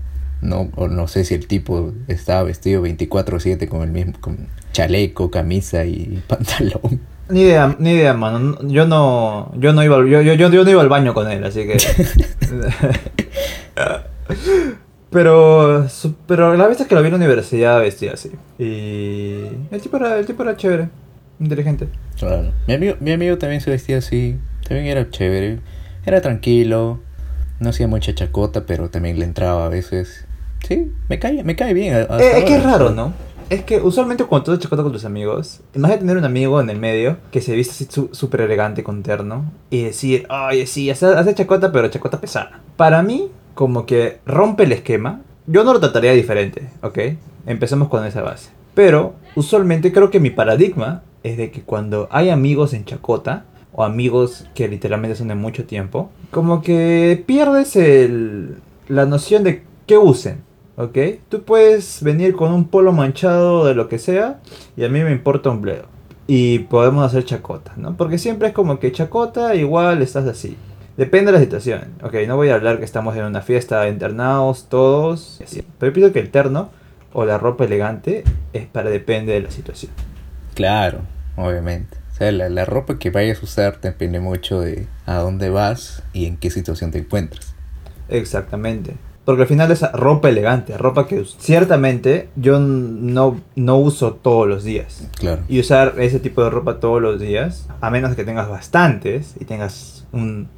No, 0.42 0.70
o 0.76 0.88
no 0.88 1.06
sé 1.06 1.24
si 1.24 1.34
el 1.34 1.46
tipo 1.46 1.92
estaba 2.08 2.42
vestido 2.42 2.82
24/7 2.82 3.68
con 3.68 3.82
el 3.82 3.90
mismo 3.90 4.14
con 4.20 4.48
chaleco, 4.72 5.30
camisa 5.30 5.84
y 5.84 6.22
pantalón. 6.28 7.00
Ni 7.30 7.42
idea, 7.42 7.76
ni 7.78 7.92
idea, 7.92 8.14
mano. 8.14 8.58
Yo 8.62 8.86
no, 8.86 9.52
yo 9.56 9.72
no 9.72 9.84
iba, 9.84 9.98
yo, 9.98 10.22
yo, 10.22 10.34
yo, 10.34 10.64
no 10.64 10.70
iba 10.70 10.82
al 10.82 10.88
baño 10.88 11.14
con 11.14 11.30
él, 11.30 11.44
así 11.44 11.66
que. 11.66 11.76
pero, 15.10 15.86
pero 16.26 16.56
la 16.56 16.66
vez 16.66 16.84
que 16.86 16.94
lo 16.94 17.02
vi 17.02 17.06
en 17.06 17.12
la 17.12 17.18
universidad 17.18 17.80
vestía 17.80 18.12
así. 18.12 18.30
Y 18.58 19.44
el 19.70 19.80
tipo 19.80 19.96
era, 19.96 20.18
el 20.18 20.26
tipo 20.26 20.42
era 20.42 20.56
chévere, 20.56 20.88
inteligente. 21.38 21.88
Claro. 22.18 22.52
Mi 22.66 22.74
amigo, 22.74 22.96
mi 23.00 23.12
amigo 23.12 23.38
también 23.38 23.60
se 23.60 23.70
vestía 23.70 23.98
así. 23.98 24.36
También 24.66 24.86
era 24.86 25.08
chévere. 25.10 25.60
Era 26.04 26.20
tranquilo. 26.20 27.00
No 27.60 27.70
hacía 27.70 27.88
mucha 27.88 28.14
chacota, 28.14 28.64
pero 28.66 28.90
también 28.90 29.18
le 29.18 29.24
entraba 29.24 29.66
a 29.66 29.68
veces. 29.68 30.26
Sí, 30.66 30.92
me 31.08 31.18
cae, 31.18 31.44
me 31.44 31.56
cae 31.56 31.74
bien. 31.74 31.94
Eh, 31.94 32.06
es 32.36 32.44
que 32.44 32.56
es 32.56 32.62
raro, 32.62 32.90
¿no? 32.90 33.12
Es 33.50 33.64
que 33.64 33.80
usualmente 33.80 34.24
cuando 34.24 34.56
tú 34.56 34.58
te 34.58 34.68
con 34.68 34.92
tus 34.92 35.04
amigos, 35.04 35.60
imagínate 35.74 36.02
tener 36.02 36.16
un 36.16 36.24
amigo 36.24 36.60
en 36.60 36.70
el 36.70 36.78
medio 36.78 37.16
que 37.32 37.40
se 37.40 37.56
viste 37.56 37.72
así 37.72 38.08
súper 38.12 38.42
elegante 38.42 38.84
con 38.84 39.02
terno 39.02 39.50
y 39.70 39.82
decir, 39.82 40.28
oye, 40.30 40.68
sí, 40.68 40.88
hace, 40.88 41.06
hace 41.06 41.34
chacota, 41.34 41.72
pero 41.72 41.88
chacota 41.88 42.20
pesada. 42.20 42.60
Para 42.76 43.02
mí, 43.02 43.28
como 43.54 43.86
que 43.86 44.20
rompe 44.24 44.62
el 44.62 44.72
esquema. 44.72 45.22
Yo 45.48 45.64
no 45.64 45.72
lo 45.72 45.80
trataría 45.80 46.12
diferente, 46.12 46.70
¿ok? 46.82 46.98
Empecemos 47.44 47.88
con 47.88 48.06
esa 48.06 48.22
base. 48.22 48.50
Pero 48.74 49.14
usualmente 49.34 49.92
creo 49.92 50.10
que 50.10 50.20
mi 50.20 50.30
paradigma 50.30 51.02
es 51.24 51.36
de 51.36 51.50
que 51.50 51.62
cuando 51.62 52.06
hay 52.12 52.30
amigos 52.30 52.72
en 52.72 52.84
chacota, 52.84 53.46
o 53.72 53.82
amigos 53.82 54.46
que 54.54 54.68
literalmente 54.68 55.16
son 55.16 55.26
de 55.26 55.34
mucho 55.34 55.64
tiempo, 55.64 56.10
como 56.30 56.62
que 56.62 57.20
pierdes 57.26 57.76
la 58.86 59.06
noción 59.06 59.42
de 59.42 59.64
qué 59.86 59.98
usen. 59.98 60.48
¿Ok? 60.80 60.98
Tú 61.28 61.42
puedes 61.42 62.02
venir 62.02 62.34
con 62.34 62.52
un 62.52 62.66
polo 62.66 62.92
manchado 62.92 63.66
de 63.66 63.74
lo 63.74 63.88
que 63.88 63.98
sea 63.98 64.40
y 64.76 64.84
a 64.84 64.88
mí 64.88 65.02
me 65.04 65.12
importa 65.12 65.50
un 65.50 65.60
bledo. 65.60 65.84
Y 66.26 66.60
podemos 66.60 67.04
hacer 67.04 67.24
chacota, 67.24 67.72
¿no? 67.76 67.96
Porque 67.96 68.18
siempre 68.18 68.48
es 68.48 68.54
como 68.54 68.78
que 68.78 68.92
chacota 68.92 69.54
igual 69.54 70.00
estás 70.00 70.26
así. 70.26 70.56
Depende 70.96 71.32
de 71.32 71.38
la 71.38 71.44
situación, 71.44 71.82
¿ok? 72.02 72.14
No 72.26 72.36
voy 72.36 72.50
a 72.50 72.54
hablar 72.54 72.78
que 72.78 72.84
estamos 72.84 73.16
en 73.16 73.24
una 73.24 73.42
fiesta 73.42 73.88
internados 73.88 74.68
todos, 74.68 75.40
así. 75.42 75.64
Pero 75.78 75.92
pienso 75.92 76.12
que 76.12 76.20
el 76.20 76.30
terno 76.30 76.70
o 77.12 77.24
la 77.24 77.38
ropa 77.38 77.64
elegante 77.64 78.24
es 78.52 78.66
para 78.66 78.90
depende 78.90 79.32
de 79.32 79.40
la 79.40 79.50
situación. 79.50 79.92
Claro, 80.54 81.00
obviamente. 81.36 81.96
O 82.12 82.14
sea, 82.14 82.32
la, 82.32 82.48
la 82.48 82.64
ropa 82.64 82.98
que 82.98 83.10
vayas 83.10 83.40
a 83.40 83.44
usar 83.44 83.80
depende 83.80 84.20
mucho 84.20 84.60
de 84.60 84.86
a 85.06 85.16
dónde 85.16 85.50
vas 85.50 86.02
y 86.12 86.26
en 86.26 86.36
qué 86.36 86.50
situación 86.50 86.90
te 86.90 86.98
encuentras. 86.98 87.54
Exactamente. 88.08 88.94
Porque 89.30 89.42
al 89.42 89.48
final 89.48 89.70
es 89.70 89.82
ropa 89.92 90.28
elegante, 90.28 90.76
ropa 90.76 91.06
que 91.06 91.24
ciertamente 91.38 92.30
yo 92.34 92.58
no, 92.58 93.40
no 93.54 93.76
uso 93.76 94.14
todos 94.14 94.48
los 94.48 94.64
días. 94.64 95.08
Claro. 95.20 95.42
Y 95.48 95.60
usar 95.60 95.94
ese 95.98 96.18
tipo 96.18 96.42
de 96.42 96.50
ropa 96.50 96.80
todos 96.80 97.00
los 97.00 97.20
días, 97.20 97.68
a 97.80 97.90
menos 97.90 98.16
que 98.16 98.24
tengas 98.24 98.48
bastantes 98.48 99.36
y 99.38 99.44
tengas 99.44 100.04
un... 100.10 100.48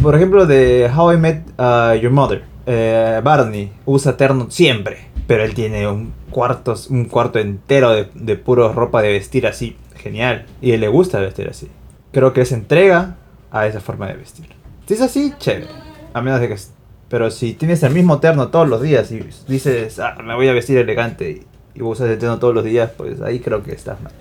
Por 0.00 0.14
ejemplo, 0.14 0.46
de 0.46 0.88
How 0.96 1.14
I 1.14 1.16
Met 1.16 1.42
uh, 1.58 2.00
Your 2.00 2.12
Mother, 2.12 2.44
eh, 2.66 3.20
Barney 3.24 3.72
usa 3.84 4.16
terno 4.16 4.46
siempre, 4.48 5.08
pero 5.26 5.42
él 5.42 5.54
tiene 5.54 5.88
un 5.88 6.12
cuarto, 6.30 6.76
un 6.90 7.06
cuarto 7.06 7.40
entero 7.40 7.90
de, 7.90 8.06
de 8.14 8.36
puro 8.36 8.72
ropa 8.72 9.02
de 9.02 9.10
vestir 9.10 9.44
así, 9.48 9.76
genial. 9.96 10.46
Y 10.62 10.70
él 10.70 10.82
le 10.82 10.86
gusta 10.86 11.18
vestir 11.18 11.48
así. 11.48 11.68
Creo 12.12 12.32
que 12.32 12.44
se 12.44 12.54
entrega 12.54 13.16
a 13.50 13.66
esa 13.66 13.80
forma 13.80 14.06
de 14.06 14.14
vestir. 14.14 14.46
Si 14.86 14.94
es 14.94 15.00
así, 15.00 15.34
chévere. 15.36 15.66
A 16.14 16.22
menos 16.22 16.40
de 16.40 16.46
que... 16.46 16.77
Pero 17.08 17.30
si 17.30 17.54
tienes 17.54 17.82
el 17.82 17.94
mismo 17.94 18.18
terno 18.20 18.48
todos 18.48 18.68
los 18.68 18.82
días 18.82 19.10
y 19.12 19.24
dices, 19.48 19.98
ah, 19.98 20.16
me 20.22 20.34
voy 20.34 20.48
a 20.48 20.52
vestir 20.52 20.76
elegante 20.78 21.30
y, 21.30 21.78
y 21.78 21.82
usas 21.82 22.10
el 22.10 22.18
terno 22.18 22.38
todos 22.38 22.54
los 22.54 22.64
días, 22.64 22.90
pues 22.96 23.20
ahí 23.22 23.40
creo 23.40 23.62
que 23.62 23.72
estás 23.72 24.00
mal. 24.02 24.12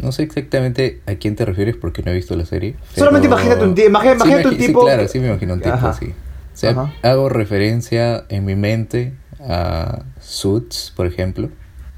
No 0.00 0.12
sé 0.12 0.22
exactamente 0.22 1.00
a 1.06 1.16
quién 1.16 1.34
te 1.34 1.44
refieres 1.44 1.74
porque 1.74 2.02
no 2.04 2.12
he 2.12 2.14
visto 2.14 2.36
la 2.36 2.44
serie. 2.46 2.76
Solamente 2.94 3.26
imagínate 3.26 3.64
un 3.64 3.74
tipo- 3.74 3.82
Sí, 3.82 3.86
imagínate 3.88 4.48
un 4.48 4.58
sí, 4.60 4.72
claro, 4.72 5.08
sí 5.08 5.18
me 5.18 5.26
imagino 5.28 5.54
un 5.54 5.60
tipo 5.60 5.74
Ajá. 5.74 5.90
así. 5.90 6.06
O 6.06 6.56
sea, 6.56 6.70
Ajá. 6.70 6.92
hago 7.02 7.28
referencia 7.28 8.24
en 8.28 8.44
mi 8.44 8.54
mente 8.54 9.14
a 9.40 10.02
Suits, 10.20 10.92
por 10.94 11.06
ejemplo, 11.06 11.48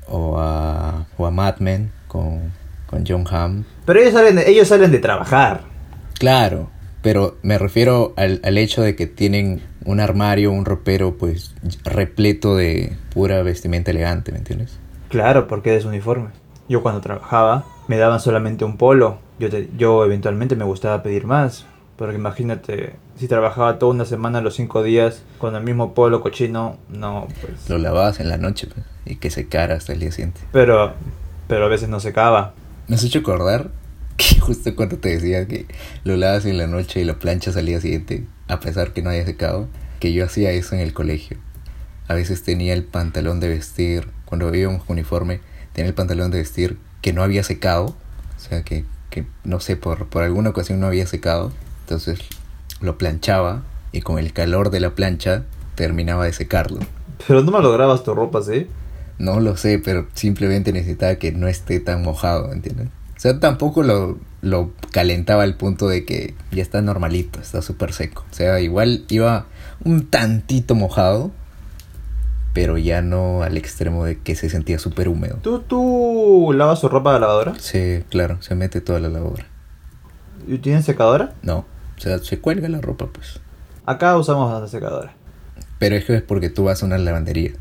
o 0.09 0.38
a, 0.38 1.07
o 1.18 1.26
a 1.26 1.31
Mad 1.31 1.59
Men 1.59 1.92
con, 2.09 2.53
con 2.87 3.05
John 3.07 3.24
Hamm. 3.31 3.64
Pero 3.85 4.00
ellos 4.00 4.14
salen 4.14 4.37
de, 4.37 4.50
ellos 4.50 4.68
salen 4.68 4.90
de 4.90 4.98
trabajar. 4.98 5.62
Claro, 6.18 6.70
pero 7.03 7.37
me 7.43 7.59
refiero 7.59 8.13
al, 8.17 8.41
al 8.45 8.59
hecho 8.59 8.83
de 8.83 8.97
que 8.97 9.07
tienen 9.07 9.63
un 9.85 10.01
armario, 10.01 10.53
un 10.53 10.65
ropero, 10.65 11.17
pues 11.17 11.55
repleto 11.85 12.57
de 12.57 12.97
pura 13.13 13.43
vestimenta 13.43 13.91
elegante, 13.91 14.33
¿me 14.33 14.39
entiendes? 14.39 14.79
Claro, 15.09 15.49
porque 15.49 15.77
es 15.77 15.85
uniforme. 15.85 16.29
Yo 16.69 16.83
cuando 16.83 17.01
trabajaba 17.01 17.65
me 17.89 17.97
daban 17.97 18.21
solamente 18.21 18.65
un 18.65 18.77
polo. 18.77 19.19
Yo, 19.39 19.51
te- 19.51 19.69
yo 19.77 20.05
eventualmente 20.05 20.55
me 20.57 20.65
gustaba 20.65 21.03
pedir 21.03 21.27
más. 21.27 21.67
Porque 21.97 22.15
imagínate, 22.17 22.95
si 23.19 23.29
trabajaba 23.29 23.79
toda 23.79 23.93
una 23.93 24.07
semana 24.07 24.41
los 24.41 24.55
cinco 24.55 24.83
días 24.83 25.23
con 25.37 25.55
el 25.55 25.63
mismo 25.63 25.93
polo 25.93 26.23
cochino, 26.23 26.79
no, 26.89 27.29
pues... 27.43 27.69
Lo 27.69 27.77
lavabas 27.77 28.21
en 28.21 28.31
la 28.31 28.39
noche 28.39 28.69
pues, 28.73 28.87
y 29.05 29.17
que 29.17 29.29
se 29.31 29.49
cara 29.49 29.75
hasta 29.75 29.93
el 29.93 30.01
día 30.01 30.11
siguiente. 30.11 30.41
Pero, 30.51 30.95
pero 31.47 31.67
a 31.67 31.69
veces 31.69 31.91
no 31.91 32.01
secaba. 32.01 32.55
Me 32.89 32.95
has 32.95 33.05
hecho 33.05 33.19
acordar 33.19 33.71
que 34.21 34.41
justo 34.41 34.75
cuando 34.77 34.99
te 34.99 35.11
decía 35.11 35.47
que 35.47 35.67
lo 36.05 36.17
lavas 36.17 36.45
en 36.45 36.59
la 36.59 36.67
noche 36.67 37.01
y 37.01 37.05
lo 37.05 37.19
planchas 37.19 37.57
al 37.57 37.67
día 37.67 37.81
siguiente, 37.81 38.25
a 38.49 38.61
pesar 38.61 38.93
que 38.93 39.03
no 39.03 39.11
haya 39.11 39.25
secado, 39.25 39.69
que 39.99 40.13
yo 40.13 40.25
hacía 40.25 40.51
eso 40.53 40.75
en 40.75 40.81
el 40.81 40.93
colegio. 40.93 41.39
A 42.09 42.15
veces 42.15 42.43
tenía 42.43 42.75
el 42.75 42.85
pantalón 42.85 43.41
de 43.41 43.49
vestir, 43.49 44.09
cuando 44.25 44.55
íbamos 44.55 44.85
con 44.85 44.95
uniforme, 44.95 45.41
tenía 45.73 45.89
el 45.89 45.95
pantalón 45.95 46.31
de 46.31 46.39
vestir 46.39 46.79
que 47.03 47.13
no 47.13 47.23
había 47.23 47.43
secado, 47.43 47.97
o 48.37 48.41
sea 48.41 48.63
que, 48.63 48.85
que 49.11 49.25
no 49.45 49.61
sé, 49.61 49.77
por, 49.77 50.07
por 50.07 50.23
alguna 50.23 50.51
ocasión 50.51 50.81
no 50.81 50.87
había 50.87 51.07
secado, 51.07 51.53
entonces 51.83 52.21
lo 52.81 52.99
planchaba 52.99 53.63
y 53.93 54.03
con 54.03 54.19
el 54.19 54.33
calor 54.33 54.71
de 54.71 54.81
la 54.81 54.95
plancha 54.95 55.45
terminaba 55.75 56.25
de 56.25 56.33
secarlo. 56.33 56.81
Pero 57.27 57.43
no 57.43 57.53
me 57.53 57.61
lograbas 57.61 58.03
tu 58.03 58.15
ropa, 58.15 58.43
¿sí? 58.43 58.67
No 59.19 59.41
lo 59.41 59.57
sé, 59.57 59.79
pero 59.79 60.07
simplemente 60.15 60.73
necesitaba 60.73 61.17
que 61.17 61.33
no 61.33 61.47
esté 61.47 61.79
tan 61.79 62.03
mojado, 62.03 62.53
¿entiendes? 62.53 62.89
O 63.21 63.23
sea, 63.23 63.39
tampoco 63.39 63.83
lo, 63.83 64.17
lo 64.41 64.71
calentaba 64.93 65.43
al 65.43 65.55
punto 65.55 65.89
de 65.89 66.07
que 66.07 66.35
ya 66.53 66.63
está 66.63 66.81
normalito, 66.81 67.39
está 67.39 67.61
súper 67.61 67.93
seco. 67.93 68.25
O 68.31 68.35
sea, 68.35 68.61
igual 68.61 69.05
iba 69.11 69.45
un 69.85 70.07
tantito 70.07 70.75
mojado, 70.75 71.31
pero 72.55 72.79
ya 72.79 73.03
no 73.03 73.43
al 73.43 73.59
extremo 73.59 74.07
de 74.07 74.19
que 74.19 74.35
se 74.37 74.49
sentía 74.49 74.79
súper 74.79 75.11
húmedo. 75.11 75.37
¿Tú, 75.43 75.59
¿Tú 75.61 76.55
lavas 76.57 76.79
su 76.79 76.89
ropa 76.89 77.13
de 77.13 77.21
la 77.21 77.27
lavadora? 77.27 77.55
Sí, 77.59 78.05
claro, 78.09 78.41
se 78.41 78.55
mete 78.55 78.81
toda 78.81 79.01
la 79.01 79.11
lavadora. 79.11 79.45
¿Y 80.49 80.57
tienes 80.57 80.87
secadora? 80.87 81.35
No, 81.43 81.67
o 81.99 82.01
sea, 82.01 82.21
se 82.21 82.41
cuelga 82.41 82.71
la 82.71 82.81
ropa, 82.81 83.11
pues. 83.13 83.39
Acá 83.85 84.17
usamos 84.17 84.59
la 84.59 84.67
secadora. 84.67 85.13
Pero 85.79 85.95
es 85.95 86.07
que 86.07 86.15
es 86.15 86.23
porque 86.23 86.49
tú 86.49 86.65
vas 86.65 86.83
a 86.83 86.87
una 86.87 86.97
lavandería. 86.97 87.53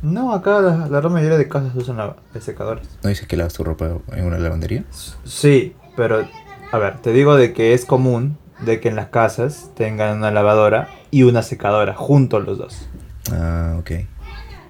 No, 0.00 0.32
acá 0.32 0.60
la, 0.60 0.76
la 0.88 1.00
gran 1.00 1.12
mayoría 1.12 1.36
de 1.38 1.48
casas 1.48 1.74
usan 1.74 1.96
la, 1.96 2.16
el 2.34 2.40
secador. 2.42 2.80
¿No 3.02 3.08
dices 3.08 3.26
que 3.26 3.36
lavas 3.36 3.54
tu 3.54 3.64
ropa 3.64 3.98
en 4.12 4.26
una 4.26 4.38
lavandería? 4.38 4.84
Sí, 5.24 5.74
pero 5.96 6.24
a 6.70 6.78
ver, 6.78 6.98
te 6.98 7.12
digo 7.12 7.36
de 7.36 7.52
que 7.52 7.74
es 7.74 7.84
común 7.84 8.38
de 8.60 8.80
que 8.80 8.88
en 8.88 8.96
las 8.96 9.08
casas 9.08 9.70
tengan 9.76 10.18
una 10.18 10.30
lavadora 10.30 10.88
y 11.10 11.24
una 11.24 11.42
secadora 11.42 11.94
juntos 11.94 12.44
los 12.44 12.58
dos. 12.58 12.88
Ah, 13.32 13.76
ok. 13.80 13.90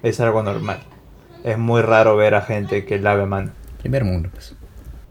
Es 0.01 0.19
algo 0.19 0.41
normal. 0.41 0.79
Es 1.43 1.57
muy 1.57 1.81
raro 1.81 2.15
ver 2.15 2.35
a 2.35 2.41
gente 2.41 2.85
que 2.85 2.99
lave 2.99 3.23
a 3.23 3.25
mano. 3.27 3.51
Primer 3.81 4.03
mundo, 4.05 4.29
pues. 4.31 4.55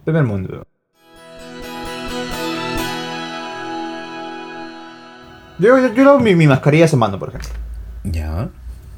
Primer 0.04 0.24
mundo. 0.24 0.64
Yo, 5.58 5.78
yo, 5.78 5.92
yo 5.94 6.04
lavo 6.04 6.18
mi, 6.20 6.34
mi 6.34 6.46
mascarilla 6.46 6.86
a 6.92 6.96
mano, 6.96 7.18
por 7.18 7.30
ejemplo. 7.30 7.50
Ya. 8.04 8.48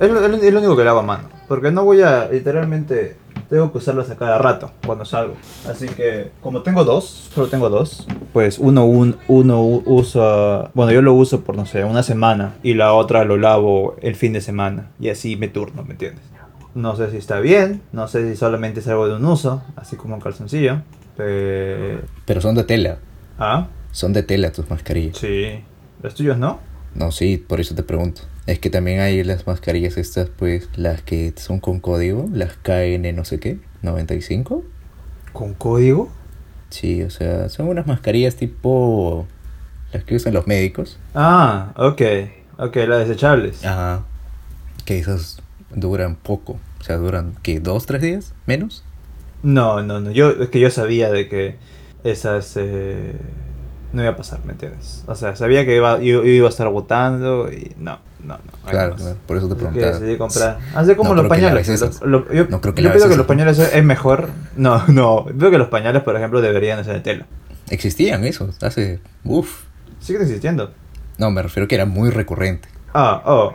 Es 0.00 0.10
lo, 0.10 0.24
es 0.24 0.52
lo- 0.52 0.58
único 0.58 0.76
que 0.76 0.84
lavo 0.84 1.00
a 1.00 1.02
mano. 1.02 1.28
Porque 1.46 1.70
no 1.70 1.84
voy 1.84 2.00
a, 2.02 2.26
literalmente, 2.28 3.16
tengo 3.48 3.70
que 3.70 3.78
usarlas 3.78 4.08
a 4.10 4.16
cada 4.16 4.38
rato 4.38 4.70
cuando 4.86 5.04
salgo. 5.04 5.34
Así 5.68 5.86
que, 5.88 6.30
como 6.40 6.62
tengo 6.62 6.84
dos, 6.84 7.30
solo 7.34 7.48
tengo 7.48 7.68
dos, 7.68 8.06
pues 8.32 8.58
uno, 8.58 8.86
un, 8.86 9.16
uno 9.28 9.62
usa, 9.62 10.70
bueno, 10.74 10.90
yo 10.92 11.02
lo 11.02 11.12
uso 11.14 11.42
por, 11.42 11.56
no 11.56 11.66
sé, 11.66 11.84
una 11.84 12.02
semana. 12.02 12.54
Y 12.62 12.74
la 12.74 12.94
otra 12.94 13.24
lo 13.24 13.36
lavo 13.36 13.96
el 14.00 14.14
fin 14.16 14.32
de 14.32 14.40
semana. 14.40 14.90
Y 14.98 15.10
así 15.10 15.36
me 15.36 15.48
turno, 15.48 15.82
¿me 15.84 15.92
entiendes? 15.92 16.24
No 16.74 16.94
sé 16.96 17.10
si 17.10 17.16
está 17.18 17.40
bien, 17.40 17.82
no 17.92 18.06
sé 18.08 18.30
si 18.30 18.36
solamente 18.36 18.80
es 18.80 18.88
algo 18.88 19.06
de 19.08 19.16
un 19.16 19.24
uso, 19.24 19.62
así 19.76 19.96
como 19.96 20.14
un 20.14 20.20
calzoncillo. 20.20 20.82
Pero... 21.16 22.02
Pero 22.24 22.40
son 22.40 22.54
de 22.54 22.64
tela. 22.64 22.98
Ah, 23.38 23.66
Son 23.92 24.12
de 24.12 24.22
tela 24.22 24.52
tus 24.52 24.70
mascarillas. 24.70 25.18
sí. 25.18 25.64
¿Los 26.02 26.14
tuyos 26.14 26.38
no? 26.38 26.60
No, 26.94 27.12
sí, 27.12 27.36
por 27.36 27.60
eso 27.60 27.74
te 27.74 27.82
pregunto. 27.82 28.22
Es 28.46 28.58
que 28.58 28.70
también 28.70 29.00
hay 29.00 29.22
las 29.22 29.46
mascarillas 29.46 29.96
estas, 29.96 30.28
pues, 30.28 30.68
las 30.76 31.02
que 31.02 31.32
son 31.36 31.60
con 31.60 31.80
código, 31.80 32.28
las 32.32 32.54
KN 32.54 33.14
no 33.14 33.24
sé 33.24 33.38
qué, 33.38 33.58
95. 33.82 34.64
¿Con 35.32 35.54
código? 35.54 36.08
Sí, 36.70 37.02
o 37.02 37.10
sea, 37.10 37.48
son 37.48 37.68
unas 37.68 37.86
mascarillas 37.86 38.36
tipo 38.36 39.26
las 39.92 40.04
que 40.04 40.16
usan 40.16 40.34
los 40.34 40.46
médicos. 40.46 40.98
Ah, 41.14 41.72
ok. 41.76 42.02
Ok, 42.58 42.76
las 42.76 43.08
desechables. 43.08 43.64
Ajá. 43.64 44.04
Que 44.84 44.98
esas 44.98 45.42
duran 45.74 46.16
poco. 46.16 46.58
O 46.80 46.84
sea, 46.84 46.96
duran, 46.96 47.34
¿qué? 47.42 47.60
¿Dos, 47.60 47.86
tres 47.86 48.02
días? 48.02 48.34
¿Menos? 48.46 48.84
No, 49.42 49.82
no, 49.82 50.00
no. 50.00 50.10
Yo, 50.10 50.30
es 50.30 50.48
que 50.48 50.60
yo 50.60 50.70
sabía 50.70 51.10
de 51.10 51.28
que 51.28 51.56
esas 52.04 52.56
eh, 52.56 53.14
no 53.92 54.02
iba 54.02 54.12
a 54.12 54.16
pasar, 54.16 54.44
¿me 54.44 54.52
entiendes? 54.52 55.04
O 55.06 55.14
sea, 55.14 55.36
sabía 55.36 55.64
que 55.64 55.76
iba, 55.76 55.98
yo, 55.98 56.22
yo 56.22 56.24
iba 56.24 56.46
a 56.46 56.50
estar 56.50 56.68
votando 56.68 57.50
y 57.50 57.72
no, 57.78 57.98
no, 58.24 58.34
no. 58.34 58.70
Claro, 58.70 58.96
claro, 58.96 59.16
por 59.26 59.36
eso 59.36 59.48
te 59.48 59.54
preguntaba. 59.56 59.92
decidí 59.98 60.16
comprar. 60.16 60.58
Así 60.74 60.94
como 60.94 61.10
No 61.10 61.22
los 61.22 61.28
creo 61.28 61.28
pañales. 61.28 62.00
Lo- 62.02 62.06
lo- 62.20 62.32
yo 62.32 62.46
No 62.48 62.60
creo 62.60 62.74
que 62.74 62.82
yo 62.82 62.90
pienso 62.90 63.08
que 63.08 63.16
los 63.16 63.26
pañales 63.26 63.58
es 63.58 63.84
mejor. 63.84 64.28
No, 64.56 64.86
no. 64.88 65.24
Veo 65.32 65.50
que 65.50 65.58
los 65.58 65.68
pañales, 65.68 66.02
por 66.02 66.16
ejemplo, 66.16 66.40
deberían 66.40 66.84
ser 66.84 66.94
de 66.94 67.00
tela. 67.00 67.26
Existían 67.70 68.24
esos, 68.24 68.62
hace... 68.62 69.00
Uff. 69.24 69.62
Siguen 70.00 70.22
existiendo. 70.22 70.72
No, 71.18 71.30
me 71.30 71.42
refiero 71.42 71.68
que 71.68 71.74
era 71.76 71.86
muy 71.86 72.10
recurrente. 72.10 72.68
Ah, 72.94 73.22
oh, 73.26 73.46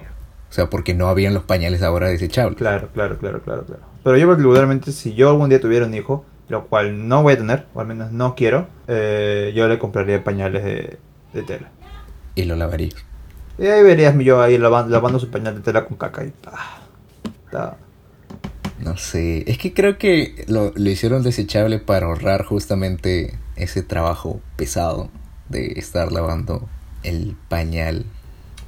O 0.50 0.54
sea, 0.54 0.70
porque 0.70 0.94
no 0.94 1.08
habían 1.08 1.34
los 1.34 1.44
pañales 1.44 1.82
ahora 1.82 2.08
desechables. 2.08 2.58
claro, 2.58 2.90
claro, 2.94 3.18
claro, 3.18 3.42
claro, 3.42 3.66
claro. 3.66 3.82
Pero 4.04 4.18
yo 4.18 4.28
particularmente, 4.28 4.92
si 4.92 5.16
yo 5.16 5.30
algún 5.32 5.50
día 5.50 5.60
tuviera 5.60 5.86
un 5.86 5.94
hijo, 5.96 6.24
lo 6.48 6.68
cual 6.68 7.08
no 7.08 7.24
voy 7.24 7.34
a 7.34 7.38
tener, 7.38 7.66
o 7.74 7.82
al 7.82 7.88
menos 7.88 8.12
no 8.12 8.36
quiero, 8.36 8.68
eh, 8.88 9.52
yo 9.56 9.68
le 9.68 9.80
compraría 9.80 10.24
pañales 10.24 10.64
de, 10.64 10.98
de 11.34 11.42
tela. 11.44 11.70
Y 12.36 12.44
lo 12.44 12.56
lavarías. 12.56 12.96
Y 13.58 13.68
ahí 13.68 13.84
verías 13.84 14.18
yo 14.20 14.42
ahí 14.42 14.58
lavando, 14.58 14.92
lavando 14.92 15.20
su 15.20 15.30
pañal 15.30 15.56
de 15.56 15.62
tela 15.62 15.86
con 15.86 15.98
caca 15.98 16.26
y 16.26 16.34
ah, 16.48 16.80
está- 17.46 17.78
No 18.84 18.98
sé, 18.98 19.50
es 19.50 19.58
que 19.58 19.74
creo 19.74 19.98
que 19.98 20.44
lo, 20.48 20.74
lo 20.76 20.90
hicieron 20.90 21.24
desechable 21.24 21.80
para 21.80 22.08
ahorrar 22.08 22.44
justamente 22.46 23.38
ese 23.56 23.82
trabajo 23.82 24.42
pesado 24.58 25.10
de 25.50 25.74
estar 25.78 26.12
lavando 26.12 26.68
el 27.04 27.38
pañal. 27.48 28.06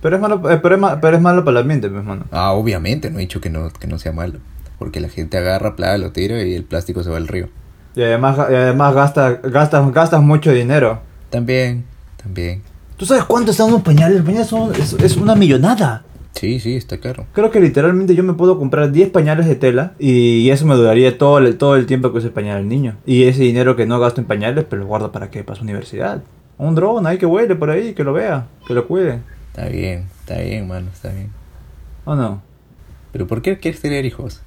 Pero 0.01 0.15
es 0.15 0.21
malo, 0.21 0.49
eh, 0.49 0.59
pero 0.61 0.75
es, 0.75 0.81
ma- 0.81 1.01
pero 1.01 1.17
es 1.17 1.21
malo 1.21 1.43
para 1.43 1.57
el 1.59 1.63
ambiente, 1.63 1.89
mi 1.89 1.97
hermano. 1.97 2.25
Ah, 2.31 2.53
obviamente, 2.53 3.09
no 3.09 3.17
he 3.17 3.21
dicho 3.21 3.41
que 3.41 3.49
no, 3.49 3.69
que 3.71 3.87
no 3.87 3.99
sea 3.99 4.13
malo. 4.13 4.39
Porque 4.79 4.99
la 5.01 5.09
gente 5.09 5.37
agarra, 5.37 5.75
plaga, 5.75 5.97
lo 5.97 6.11
tira 6.11 6.41
y 6.43 6.53
el 6.53 6.63
plástico 6.63 7.03
se 7.03 7.09
va 7.09 7.17
al 7.17 7.27
río. 7.27 7.49
Y 7.95 8.03
además, 8.03 8.37
y 8.37 8.53
además 8.53 8.93
gasta, 8.93 9.31
gastas, 9.43 9.91
gastas 9.91 10.21
mucho 10.21 10.51
dinero. 10.53 11.01
También, 11.31 11.83
también. 12.21 12.61
¿Tú 12.97 13.05
sabes 13.05 13.23
cuánto 13.25 13.51
están 13.51 13.67
unos 13.67 13.83
pañales? 13.83 14.17
Los 14.17 14.25
pañales 14.25 14.47
son, 14.47 14.73
es, 14.75 14.93
es 14.93 15.17
una 15.17 15.35
millonada. 15.35 16.03
Sí, 16.33 16.59
sí, 16.59 16.75
está 16.75 16.99
caro. 16.99 17.25
Creo 17.33 17.49
que 17.51 17.59
literalmente 17.59 18.13
yo 18.15 18.23
me 18.23 18.33
puedo 18.33 18.59
comprar 18.59 18.91
10 18.91 19.09
pañales 19.09 19.47
de 19.47 19.55
tela 19.55 19.93
y 19.97 20.49
eso 20.51 20.65
me 20.67 20.75
duraría 20.75 21.17
todo 21.17 21.39
el, 21.39 21.57
todo 21.57 21.75
el 21.75 21.85
tiempo 21.87 22.11
que 22.11 22.19
use 22.19 22.27
el 22.27 22.33
pañal 22.33 22.57
del 22.59 22.67
niño. 22.67 22.95
Y 23.05 23.23
ese 23.23 23.41
dinero 23.43 23.75
que 23.75 23.85
no 23.87 23.99
gasto 23.99 24.21
en 24.21 24.27
pañales, 24.27 24.65
pero 24.69 24.81
lo 24.83 24.87
guardo 24.87 25.11
para 25.11 25.31
que 25.31 25.43
para 25.43 25.57
su 25.57 25.63
universidad. 25.63 26.21
Un 26.59 26.75
dron 26.75 27.05
ahí 27.07 27.17
que 27.17 27.25
huele 27.25 27.55
por 27.55 27.69
ahí, 27.69 27.93
que 27.93 28.03
lo 28.03 28.13
vea, 28.13 28.47
que 28.67 28.73
lo 28.73 28.87
cuide. 28.87 29.19
Está 29.49 29.67
bien, 29.69 30.05
está 30.19 30.39
bien, 30.39 30.67
mano, 30.67 30.87
está 30.93 31.09
bien. 31.09 31.29
¿O 32.05 32.15
no? 32.15 32.41
Pero 33.11 33.25
¿por 33.27 33.41
qué 33.41 33.57
quieres 33.57 33.81
tener 33.81 34.05
hijos? 34.05 34.41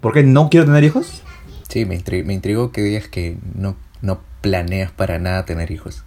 ¿Por 0.00 0.12
qué 0.12 0.22
no 0.24 0.50
quiero 0.50 0.66
tener 0.66 0.82
hijos? 0.82 1.22
Sí, 1.68 1.84
me, 1.84 1.96
intri- 1.98 2.24
me 2.24 2.34
intrigó 2.34 2.72
que 2.72 2.80
digas 2.82 3.06
que 3.08 3.38
no, 3.54 3.76
no 4.02 4.20
planeas 4.40 4.90
para 4.90 5.18
nada 5.20 5.44
tener 5.44 5.70
hijos. 5.70 6.04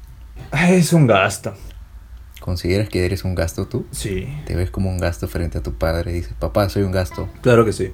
Es 0.69 0.93
un 0.93 1.07
gasto. 1.07 1.53
¿Consideras 2.39 2.89
que 2.89 3.05
eres 3.05 3.23
un 3.23 3.33
gasto 3.35 3.67
tú? 3.67 3.85
Sí. 3.91 4.27
Te 4.45 4.55
ves 4.55 4.69
como 4.69 4.89
un 4.89 4.99
gasto 4.99 5.27
frente 5.27 5.57
a 5.57 5.63
tu 5.63 5.73
padre 5.73 6.11
y 6.11 6.15
dices, 6.15 6.33
papá, 6.39 6.69
soy 6.69 6.83
un 6.83 6.91
gasto. 6.91 7.27
Claro 7.41 7.65
que 7.65 7.73
sí. 7.73 7.91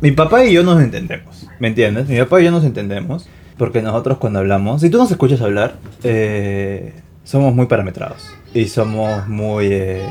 Mi 0.00 0.12
papá 0.12 0.44
y 0.44 0.52
yo 0.52 0.62
nos 0.62 0.80
entendemos, 0.82 1.46
¿me 1.58 1.68
entiendes? 1.68 2.08
Mi 2.08 2.18
papá 2.18 2.40
y 2.40 2.44
yo 2.44 2.50
nos 2.50 2.64
entendemos 2.64 3.28
porque 3.56 3.80
nosotros 3.80 4.18
cuando 4.18 4.40
hablamos, 4.40 4.82
si 4.82 4.90
tú 4.90 4.98
nos 4.98 5.10
escuchas 5.10 5.40
hablar, 5.40 5.76
eh, 6.02 6.92
somos 7.24 7.54
muy 7.54 7.66
parametrados 7.66 8.34
y 8.52 8.66
somos 8.68 9.26
muy... 9.26 9.68
eh, 9.72 10.06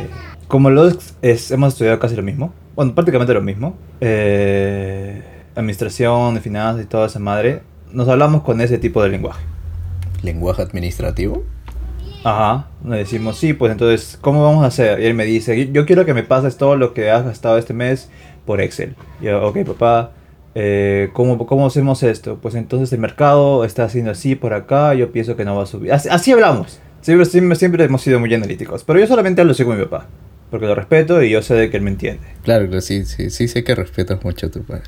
como 0.47 0.69
los 0.71 1.13
es- 1.21 1.51
hemos 1.51 1.73
estudiado 1.73 1.99
casi 1.99 2.15
lo 2.15 2.23
mismo, 2.23 2.53
bueno, 2.75 2.95
prácticamente 2.95 3.33
lo 3.35 3.41
mismo, 3.41 3.77
eh, 4.01 5.21
administración, 5.55 6.39
finanzas 6.41 6.83
y 6.83 6.87
toda 6.87 7.05
esa 7.07 7.19
madre, 7.19 7.61
nos 7.91 8.07
hablamos 8.09 8.41
con 8.41 8.61
ese 8.61 8.79
tipo 8.79 9.03
de 9.03 9.09
lenguaje. 9.09 9.43
¿Lenguaje 10.25 10.61
administrativo? 10.61 11.43
Ajá, 12.23 12.69
le 12.83 12.97
decimos, 12.97 13.37
sí, 13.37 13.53
pues 13.53 13.71
entonces, 13.71 14.17
¿cómo 14.19 14.43
vamos 14.43 14.63
a 14.63 14.67
hacer? 14.67 14.99
Y 14.99 15.05
él 15.05 15.13
me 15.13 15.25
dice, 15.25 15.71
yo 15.71 15.85
quiero 15.85 16.05
que 16.05 16.15
me 16.15 16.23
pases 16.23 16.57
todo 16.57 16.75
lo 16.75 16.93
que 16.95 17.11
has 17.11 17.23
gastado 17.23 17.59
este 17.59 17.73
mes 17.73 18.09
por 18.45 18.61
Excel. 18.61 18.95
Y 19.21 19.25
yo, 19.25 19.45
ok, 19.45 19.59
papá, 19.63 20.11
eh, 20.55 21.09
¿cómo, 21.13 21.45
¿cómo 21.45 21.67
hacemos 21.67 22.01
esto? 22.01 22.39
Pues 22.41 22.55
entonces 22.55 22.91
el 22.93 22.99
mercado 22.99 23.63
está 23.63 23.83
haciendo 23.83 24.11
así 24.11 24.35
por 24.35 24.53
acá, 24.53 24.95
yo 24.95 25.11
pienso 25.11 25.35
que 25.35 25.45
no 25.45 25.55
va 25.55 25.63
a 25.63 25.67
subir. 25.67 25.93
Así, 25.93 26.09
así 26.09 26.31
hablamos. 26.31 26.79
Siempre, 27.01 27.25
siempre, 27.25 27.55
siempre 27.55 27.83
hemos 27.83 28.01
sido 28.01 28.19
muy 28.19 28.33
analíticos. 28.33 28.83
Pero 28.83 28.99
yo 28.99 29.05
solamente 29.05 29.41
hablo 29.41 29.51
así 29.51 29.63
con 29.63 29.77
mi 29.77 29.83
papá. 29.85 30.07
Porque 30.49 30.65
lo 30.65 30.73
respeto 30.73 31.21
y 31.21 31.29
yo 31.29 31.43
sé 31.43 31.53
de 31.53 31.69
que 31.69 31.77
él 31.77 31.83
me 31.83 31.91
entiende. 31.91 32.23
Claro, 32.41 32.81
sí, 32.81 33.05
sí, 33.05 33.29
sí 33.29 33.47
sé 33.47 33.63
que 33.63 33.75
respetas 33.75 34.23
mucho 34.23 34.47
a 34.47 34.49
tu 34.49 34.63
padre. 34.63 34.83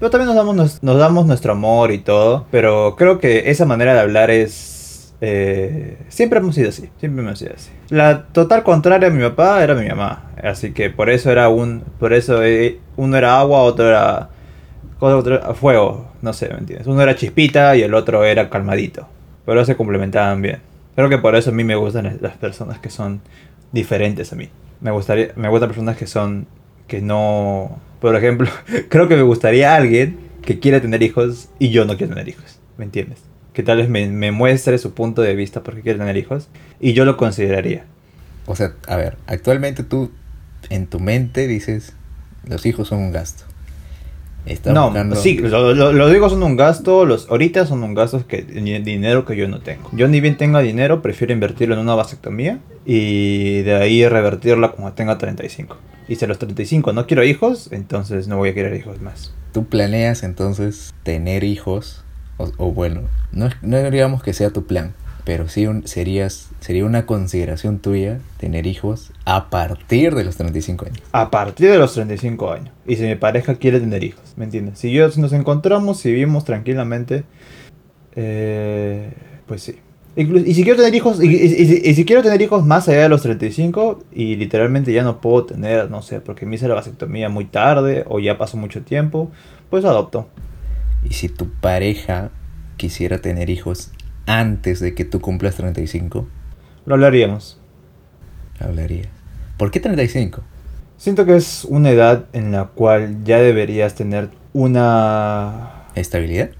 Pero 0.00 0.10
también 0.10 0.26
nos 0.26 0.34
damos, 0.34 0.56
nos, 0.56 0.82
nos 0.82 0.98
damos 0.98 1.26
nuestro 1.26 1.52
amor 1.52 1.92
y 1.92 1.98
todo. 1.98 2.46
Pero 2.50 2.96
creo 2.96 3.20
que 3.20 3.50
esa 3.50 3.66
manera 3.66 3.94
de 3.94 4.00
hablar 4.00 4.30
es... 4.30 4.79
eh, 5.20 5.98
siempre 6.08 6.38
hemos 6.38 6.54
sido 6.54 6.68
así. 6.70 6.88
Siempre 6.98 7.22
hemos 7.24 7.38
sido 7.38 7.52
así. 7.54 7.70
La 7.90 8.24
total 8.26 8.62
contraria 8.62 9.08
a 9.08 9.10
mi 9.10 9.22
papá 9.22 9.62
era 9.62 9.74
mi 9.74 9.88
mamá. 9.88 10.30
Así 10.42 10.72
que 10.72 10.90
por 10.90 11.10
eso 11.10 11.30
era 11.30 11.48
un... 11.48 11.82
Por 11.98 12.12
eso 12.12 12.42
eh, 12.42 12.78
uno 12.96 13.16
era 13.16 13.38
agua, 13.38 13.60
otro 13.62 13.88
era... 13.88 14.30
Otro 14.98 15.54
fuego. 15.54 16.12
No 16.22 16.32
sé, 16.32 16.48
¿me 16.50 16.58
entiendes? 16.58 16.86
Uno 16.86 17.00
era 17.02 17.16
chispita 17.16 17.76
y 17.76 17.82
el 17.82 17.94
otro 17.94 18.24
era 18.24 18.50
calmadito. 18.50 19.08
Pero 19.46 19.64
se 19.64 19.76
complementaban 19.76 20.42
bien. 20.42 20.58
Creo 20.94 21.08
que 21.08 21.18
por 21.18 21.34
eso 21.34 21.50
a 21.50 21.52
mí 21.54 21.64
me 21.64 21.76
gustan 21.76 22.18
las- 22.20 22.36
personas 22.36 22.78
que 22.78 22.90
son 22.90 23.20
diferentes 23.72 24.32
a 24.32 24.36
mí. 24.36 24.48
Me 24.80 24.90
gustaría... 24.90 25.32
Me 25.36 25.48
gustan 25.48 25.68
personas 25.68 25.96
que 25.96 26.06
son... 26.06 26.46
Que 26.86 27.00
no... 27.00 27.78
Por 28.00 28.16
ejemplo, 28.16 28.48
creo 28.88 29.08
que 29.08 29.16
me 29.16 29.22
gustaría 29.22 29.74
alguien 29.74 30.18
que 30.42 30.58
quiere 30.58 30.80
tener 30.80 31.02
hijos 31.02 31.50
y 31.58 31.68
yo 31.68 31.84
no 31.84 31.96
quiero 31.96 32.14
tener 32.14 32.28
hijos. 32.28 32.58
¿Me 32.78 32.84
entiendes? 32.86 33.22
Que 33.60 33.66
tal 33.66 33.76
vez 33.76 33.90
me, 33.90 34.06
me 34.08 34.32
muestre 34.32 34.78
su 34.78 34.94
punto 34.94 35.20
de 35.20 35.34
vista 35.34 35.62
porque 35.62 35.82
quiere 35.82 35.98
tener 35.98 36.16
hijos 36.16 36.48
y 36.80 36.94
yo 36.94 37.04
lo 37.04 37.18
consideraría. 37.18 37.84
O 38.46 38.56
sea, 38.56 38.72
a 38.88 38.96
ver, 38.96 39.18
actualmente 39.26 39.84
tú 39.84 40.10
en 40.70 40.86
tu 40.86 40.98
mente 40.98 41.46
dices, 41.46 41.92
los 42.48 42.64
hijos 42.64 42.88
son 42.88 43.00
un 43.00 43.12
gasto. 43.12 43.44
Está 44.46 44.72
no, 44.72 44.86
buscando- 44.86 45.16
sí, 45.16 45.36
lo- 45.36 45.74
lo- 45.74 45.92
los 45.92 46.14
hijos 46.16 46.32
son 46.32 46.42
un 46.42 46.56
gasto, 46.56 47.04
los 47.04 47.28
ahorita 47.28 47.66
son 47.66 47.82
un 47.82 47.92
gasto 47.92 48.26
que 48.26 48.40
dinero 48.42 49.26
que 49.26 49.36
yo 49.36 49.46
no 49.48 49.60
tengo. 49.60 49.90
Yo 49.92 50.08
ni 50.08 50.22
bien 50.22 50.38
tenga 50.38 50.60
dinero, 50.60 51.02
prefiero 51.02 51.34
invertirlo 51.34 51.74
en 51.74 51.80
una 51.82 51.94
vasectomía 51.94 52.58
y 52.86 53.60
de 53.60 53.74
ahí 53.74 54.08
revertirla 54.08 54.70
cuando 54.72 54.94
tenga 54.94 55.18
35. 55.18 55.76
Y 56.08 56.16
si 56.16 56.24
a 56.24 56.28
los 56.28 56.38
35 56.38 56.94
no 56.94 57.06
quiero 57.06 57.22
hijos, 57.24 57.68
entonces 57.72 58.26
no 58.28 58.38
voy 58.38 58.48
a 58.48 58.54
querer 58.54 58.74
hijos 58.74 59.02
más. 59.02 59.34
Tú 59.52 59.66
planeas 59.66 60.22
entonces 60.22 60.94
tener 61.02 61.44
hijos, 61.44 62.02
o, 62.58 62.72
bueno, 62.72 63.02
no, 63.32 63.48
no 63.62 63.90
digamos 63.90 64.22
que 64.22 64.32
sea 64.32 64.50
tu 64.50 64.64
plan, 64.66 64.92
pero 65.24 65.48
sí 65.48 65.66
un- 65.66 65.86
serías, 65.86 66.48
sería 66.60 66.84
una 66.84 67.06
consideración 67.06 67.78
tuya 67.78 68.18
tener 68.38 68.66
hijos 68.66 69.12
a 69.24 69.50
partir 69.50 70.14
de 70.14 70.24
los 70.24 70.36
35 70.36 70.86
años. 70.86 70.98
A 71.12 71.30
partir 71.30 71.70
de 71.70 71.78
los 71.78 71.92
35 71.94 72.50
años. 72.52 72.70
Y 72.86 72.96
si 72.96 73.02
mi 73.04 73.14
pareja 73.16 73.54
quiere 73.56 73.80
tener 73.80 74.02
hijos, 74.04 74.22
¿me 74.36 74.44
entiendes? 74.44 74.78
Si 74.78 74.90
yo 74.92 75.08
nos 75.16 75.32
encontramos, 75.32 75.98
si 76.00 76.10
vivimos 76.12 76.44
tranquilamente, 76.44 77.24
eh, 78.16 79.12
pues 79.46 79.62
sí. 79.62 79.76
Y 80.16 80.54
si 80.54 80.64
quiero 80.64 80.76
tener 80.76 80.92
hijos, 80.94 81.22
y 81.22 81.94
si 81.94 82.04
quiero 82.04 82.20
tener 82.22 82.42
hijos 82.42 82.66
más 82.66 82.88
allá 82.88 83.02
de 83.02 83.08
los 83.08 83.22
35, 83.22 84.02
y 84.12 84.34
literalmente 84.36 84.92
ya 84.92 85.04
no 85.04 85.20
puedo 85.20 85.44
tener, 85.44 85.88
no 85.88 86.02
sé, 86.02 86.20
porque 86.20 86.46
me 86.46 86.56
hice 86.56 86.66
la 86.66 86.74
vasectomía 86.74 87.28
muy 87.28 87.44
tarde, 87.44 88.04
o 88.08 88.18
ya 88.18 88.36
pasó 88.36 88.56
mucho 88.56 88.82
tiempo, 88.82 89.30
pues 89.70 89.84
adopto. 89.84 90.26
Y 91.08 91.14
si 91.14 91.28
tu 91.28 91.48
pareja 91.50 92.30
quisiera 92.76 93.20
tener 93.20 93.50
hijos 93.50 93.90
antes 94.26 94.80
de 94.80 94.94
que 94.94 95.04
tú 95.04 95.20
cumplas 95.20 95.56
35, 95.56 96.28
Lo 96.86 96.94
hablaríamos. 96.94 97.58
hablaría. 98.58 99.08
¿Por 99.56 99.70
qué 99.70 99.80
35? 99.80 100.42
Siento 100.96 101.24
que 101.24 101.36
es 101.36 101.64
una 101.64 101.90
edad 101.90 102.26
en 102.32 102.52
la 102.52 102.66
cual 102.66 103.24
ya 103.24 103.38
deberías 103.38 103.94
tener 103.94 104.28
una 104.52 105.84
¿Estabilidad? 105.94 106.50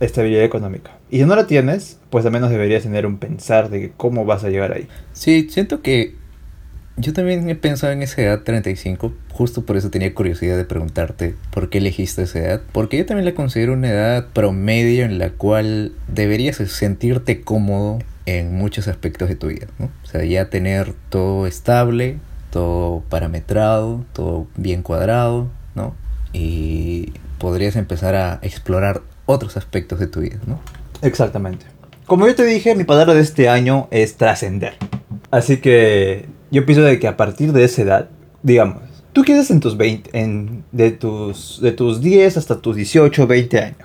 estabilidad 0.00 0.44
económica. 0.44 0.92
Y 1.10 1.18
si 1.18 1.24
no 1.24 1.34
la 1.36 1.46
tienes, 1.46 1.98
pues 2.10 2.24
al 2.26 2.32
menos 2.32 2.50
deberías 2.50 2.82
tener 2.82 3.06
un 3.06 3.18
pensar 3.18 3.70
de 3.70 3.92
cómo 3.96 4.24
vas 4.24 4.44
a 4.44 4.48
llegar 4.50 4.72
ahí. 4.72 4.88
Sí, 5.12 5.48
siento 5.50 5.80
que 5.82 6.14
yo 6.98 7.12
también 7.12 7.48
he 7.48 7.54
pensado 7.54 7.92
en 7.92 8.02
esa 8.02 8.20
edad 8.22 8.42
35, 8.42 9.12
justo 9.32 9.64
por 9.64 9.76
eso 9.76 9.90
tenía 9.90 10.12
curiosidad 10.14 10.56
de 10.56 10.64
preguntarte 10.64 11.34
por 11.50 11.70
qué 11.70 11.78
elegiste 11.78 12.22
esa 12.22 12.38
edad, 12.40 12.62
porque 12.72 12.98
yo 12.98 13.06
también 13.06 13.24
la 13.24 13.34
considero 13.34 13.72
una 13.72 13.88
edad 13.88 14.26
promedio 14.32 15.04
en 15.04 15.18
la 15.18 15.30
cual 15.30 15.92
deberías 16.08 16.56
sentirte 16.56 17.40
cómodo 17.40 17.98
en 18.26 18.54
muchos 18.54 18.88
aspectos 18.88 19.28
de 19.28 19.36
tu 19.36 19.46
vida, 19.46 19.68
¿no? 19.78 19.86
O 20.04 20.06
sea, 20.06 20.24
ya 20.24 20.50
tener 20.50 20.92
todo 21.08 21.46
estable, 21.46 22.18
todo 22.50 23.02
parametrado, 23.08 24.04
todo 24.12 24.48
bien 24.56 24.82
cuadrado, 24.82 25.48
¿no? 25.74 25.94
Y 26.32 27.12
podrías 27.38 27.76
empezar 27.76 28.16
a 28.16 28.38
explorar 28.42 29.02
otros 29.24 29.56
aspectos 29.56 30.00
de 30.00 30.08
tu 30.08 30.20
vida, 30.20 30.38
¿no? 30.46 30.60
Exactamente. 31.02 31.66
Como 32.06 32.26
yo 32.26 32.34
te 32.34 32.44
dije, 32.44 32.74
mi 32.74 32.84
palabra 32.84 33.14
de 33.14 33.20
este 33.20 33.48
año 33.48 33.86
es 33.90 34.16
trascender. 34.16 34.74
Así 35.30 35.58
que 35.58 36.26
yo 36.50 36.64
pienso 36.64 36.82
de 36.82 36.98
que 36.98 37.08
a 37.08 37.16
partir 37.16 37.52
de 37.52 37.64
esa 37.64 37.82
edad, 37.82 38.08
digamos, 38.42 38.82
tú 39.12 39.22
quedas 39.22 39.50
en 39.50 39.60
tus 39.60 39.76
20, 39.76 40.10
en, 40.18 40.64
de, 40.72 40.90
tus, 40.90 41.60
de 41.60 41.72
tus 41.72 42.00
10 42.00 42.36
hasta 42.36 42.60
tus 42.60 42.76
18, 42.76 43.26
20 43.26 43.58
años. 43.60 43.78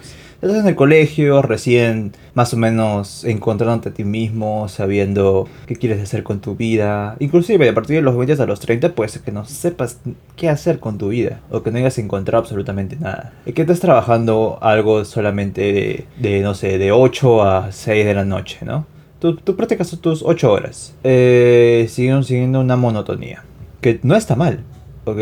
Estás 0.44 0.58
en 0.58 0.68
el 0.68 0.76
colegio, 0.76 1.42
recién 1.42 2.12
más 2.34 2.54
o 2.54 2.58
menos 2.58 3.24
encontrándote 3.24 3.88
a 3.88 3.94
ti 3.94 4.04
mismo, 4.04 4.68
sabiendo 4.68 5.48
qué 5.68 5.78
quieres 5.78 6.04
hacer 6.04 6.24
con 6.24 6.42
tu 6.42 6.58
vida. 6.58 7.16
Inclusive 7.20 7.70
a 7.70 7.74
partir 7.74 7.96
de 7.96 8.02
los 8.02 8.18
20 8.18 8.44
a 8.44 8.46
los 8.46 8.60
30 8.60 8.94
puede 8.94 9.10
ser 9.10 9.22
que 9.22 9.32
no 9.32 9.46
sepas 9.46 10.02
qué 10.36 10.50
hacer 10.50 10.80
con 10.80 10.98
tu 10.98 11.08
vida 11.08 11.40
o 11.50 11.64
que 11.64 11.72
no 11.72 11.78
hayas 11.78 11.98
encontrado 11.98 12.42
absolutamente 12.42 12.98
nada. 12.98 13.32
Y 13.46 13.54
que 13.54 13.62
estés 13.62 13.80
trabajando 13.80 14.60
algo 14.62 15.06
solamente 15.06 15.62
de, 15.62 16.06
de, 16.20 16.42
no 16.42 16.56
sé, 16.56 16.78
de 16.78 16.92
8 16.92 17.44
a 17.44 17.72
6 17.72 18.06
de 18.06 18.14
la 18.14 18.26
noche, 18.26 18.58
¿no? 18.66 18.86
Tú, 19.24 19.38
tú 19.38 19.56
practicas 19.56 19.90
tus 20.02 20.22
8 20.22 20.52
horas. 20.52 20.94
Eh, 21.06 21.88
siguen 21.90 22.26
siguiendo 22.26 22.60
una 22.60 22.76
monotonía. 22.76 23.46
Que 23.80 24.02
no 24.04 24.18
está 24.18 24.36
mal, 24.36 24.66
¿ok? 25.06 25.18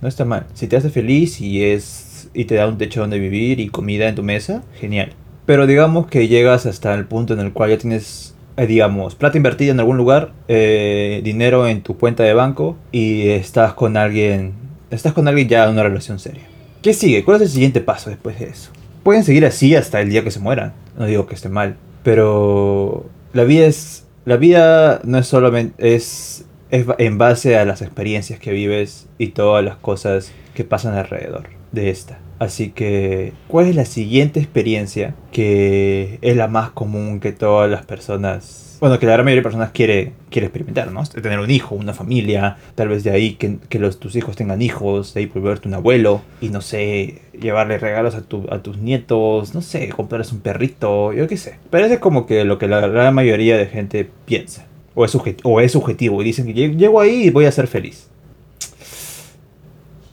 No 0.00 0.06
está 0.06 0.24
mal. 0.24 0.46
Si 0.54 0.68
te 0.68 0.76
hace 0.76 0.90
feliz 0.90 1.40
y 1.40 1.64
es 1.64 2.30
y 2.34 2.44
te 2.44 2.54
da 2.54 2.68
un 2.68 2.78
techo 2.78 3.00
donde 3.00 3.18
vivir 3.18 3.58
y 3.58 3.68
comida 3.68 4.08
en 4.08 4.14
tu 4.14 4.22
mesa, 4.22 4.62
genial. 4.78 5.14
Pero 5.44 5.66
digamos 5.66 6.06
que 6.06 6.28
llegas 6.28 6.66
hasta 6.66 6.94
el 6.94 7.06
punto 7.06 7.34
en 7.34 7.40
el 7.40 7.52
cual 7.52 7.70
ya 7.70 7.78
tienes, 7.78 8.36
eh, 8.56 8.68
digamos, 8.68 9.16
plata 9.16 9.38
invertida 9.38 9.72
en 9.72 9.80
algún 9.80 9.96
lugar, 9.96 10.30
eh, 10.46 11.20
dinero 11.24 11.66
en 11.66 11.82
tu 11.82 11.98
cuenta 11.98 12.22
de 12.22 12.34
banco 12.34 12.76
y 12.92 13.26
estás 13.30 13.74
con 13.74 13.96
alguien, 13.96 14.52
estás 14.92 15.14
con 15.14 15.26
alguien 15.26 15.48
ya 15.48 15.64
en 15.64 15.70
una 15.70 15.82
relación 15.82 16.20
seria. 16.20 16.44
¿Qué 16.80 16.94
sigue? 16.94 17.24
¿Cuál 17.24 17.38
es 17.38 17.42
el 17.42 17.48
siguiente 17.48 17.80
paso 17.80 18.08
después 18.08 18.38
de 18.38 18.50
eso? 18.50 18.70
Pueden 19.02 19.24
seguir 19.24 19.44
así 19.44 19.74
hasta 19.74 20.00
el 20.00 20.10
día 20.10 20.22
que 20.22 20.30
se 20.30 20.38
mueran. 20.38 20.74
No 20.96 21.06
digo 21.06 21.26
que 21.26 21.34
esté 21.34 21.48
mal, 21.48 21.74
pero 22.04 23.10
la 23.32 23.44
vida 23.44 23.66
es, 23.66 24.06
la 24.24 24.36
vida 24.36 25.00
no 25.04 25.18
es 25.18 25.26
solamente 25.26 25.94
es 25.94 26.44
es 26.72 26.86
en 26.96 27.18
base 27.18 27.58
a 27.58 27.66
las 27.66 27.82
experiencias 27.82 28.40
que 28.40 28.50
vives 28.50 29.06
y 29.18 29.28
todas 29.28 29.62
las 29.62 29.76
cosas 29.76 30.32
que 30.54 30.64
pasan 30.64 30.94
alrededor 30.94 31.50
de 31.70 31.90
esta. 31.90 32.18
Así 32.38 32.70
que, 32.70 33.34
¿cuál 33.46 33.66
es 33.66 33.76
la 33.76 33.84
siguiente 33.84 34.40
experiencia 34.40 35.14
que 35.32 36.18
es 36.22 36.34
la 36.34 36.48
más 36.48 36.70
común 36.70 37.20
que 37.20 37.32
todas 37.32 37.70
las 37.70 37.84
personas, 37.84 38.78
bueno, 38.80 38.98
que 38.98 39.04
la 39.04 39.12
gran 39.12 39.26
mayoría 39.26 39.40
de 39.40 39.44
personas 39.44 39.70
quiere, 39.70 40.14
quiere 40.32 40.46
experimentar, 40.46 40.90
¿no? 40.90 41.04
Tener 41.04 41.38
un 41.38 41.50
hijo, 41.50 41.76
una 41.76 41.94
familia, 41.94 42.56
tal 42.74 42.88
vez 42.88 43.04
de 43.04 43.10
ahí 43.10 43.34
que, 43.34 43.58
que 43.68 43.78
los, 43.78 44.00
tus 44.00 44.16
hijos 44.16 44.34
tengan 44.34 44.60
hijos, 44.60 45.14
de 45.14 45.20
ahí 45.20 45.26
volverte 45.26 45.68
un 45.68 45.74
abuelo 45.74 46.22
y 46.40 46.48
no 46.48 46.60
sé, 46.60 47.22
llevarle 47.38 47.78
regalos 47.78 48.16
a, 48.16 48.22
tu, 48.22 48.46
a 48.50 48.62
tus 48.62 48.78
nietos, 48.78 49.54
no 49.54 49.62
sé, 49.62 49.88
comprarles 49.90 50.32
un 50.32 50.40
perrito, 50.40 51.12
yo 51.12 51.28
qué 51.28 51.36
sé. 51.36 51.58
Parece 51.70 52.00
como 52.00 52.26
que 52.26 52.44
lo 52.44 52.58
que 52.58 52.66
la 52.66 52.80
gran 52.88 53.14
mayoría 53.14 53.56
de 53.56 53.66
gente 53.66 54.10
piensa. 54.24 54.66
O 54.94 55.04
es, 55.04 55.12
subjet 55.12 55.40
o 55.44 55.60
es 55.60 55.72
subjetivo 55.72 56.20
y 56.20 56.24
dicen 56.24 56.46
que 56.46 56.52
llego 56.52 57.00
ahí 57.00 57.24
y 57.24 57.30
voy 57.30 57.46
a 57.46 57.52
ser 57.52 57.66
feliz. 57.66 58.08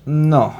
No, 0.06 0.54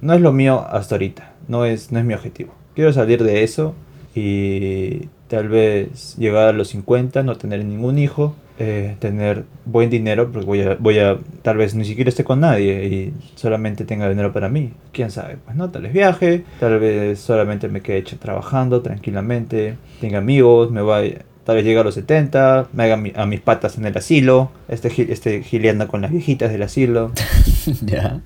no 0.00 0.14
es 0.14 0.20
lo 0.20 0.32
mío 0.32 0.66
hasta 0.68 0.96
ahorita. 0.96 1.32
No 1.48 1.64
es, 1.64 1.92
no 1.92 1.98
es 1.98 2.04
mi 2.04 2.14
objetivo. 2.14 2.54
Quiero 2.74 2.92
salir 2.92 3.22
de 3.22 3.42
eso 3.42 3.74
y 4.14 5.08
tal 5.28 5.48
vez 5.48 6.16
llegar 6.18 6.48
a 6.48 6.52
los 6.52 6.68
50, 6.68 7.22
no 7.22 7.36
tener 7.36 7.64
ningún 7.64 7.98
hijo, 7.98 8.34
eh, 8.64 8.94
tener 9.00 9.44
buen 9.64 9.90
dinero, 9.90 10.30
porque 10.30 10.46
voy 10.46 10.60
a, 10.60 10.76
voy 10.76 10.96
a, 11.00 11.18
tal 11.42 11.56
vez 11.56 11.74
ni 11.74 11.84
siquiera 11.84 12.08
esté 12.08 12.22
con 12.22 12.38
nadie 12.38 12.84
y 12.86 13.12
solamente 13.34 13.84
tenga 13.84 14.08
dinero 14.08 14.32
para 14.32 14.48
mí. 14.48 14.72
Quién 14.92 15.10
sabe, 15.10 15.36
pues 15.44 15.56
no, 15.56 15.68
tal 15.70 15.82
vez 15.82 15.92
viaje, 15.92 16.44
tal 16.60 16.78
vez 16.78 17.18
solamente 17.18 17.68
me 17.68 17.80
quede 17.80 17.98
hecho 17.98 18.20
trabajando 18.20 18.80
tranquilamente, 18.80 19.78
tenga 20.00 20.18
amigos, 20.18 20.70
me 20.70 20.80
vaya. 20.80 21.24
Tal 21.42 21.56
vez 21.56 21.64
llegue 21.64 21.80
a 21.80 21.82
los 21.82 21.94
70, 21.94 22.68
me 22.72 22.84
haga 22.84 22.96
mi, 22.96 23.12
a 23.16 23.26
mis 23.26 23.40
patas 23.40 23.76
en 23.78 23.84
el 23.84 23.98
asilo, 23.98 24.52
esté, 24.68 25.12
esté 25.12 25.42
gileando 25.42 25.88
con 25.88 26.02
las 26.02 26.12
viejitas 26.12 26.52
del 26.52 26.62
asilo. 26.62 27.10
ya. 27.84 28.20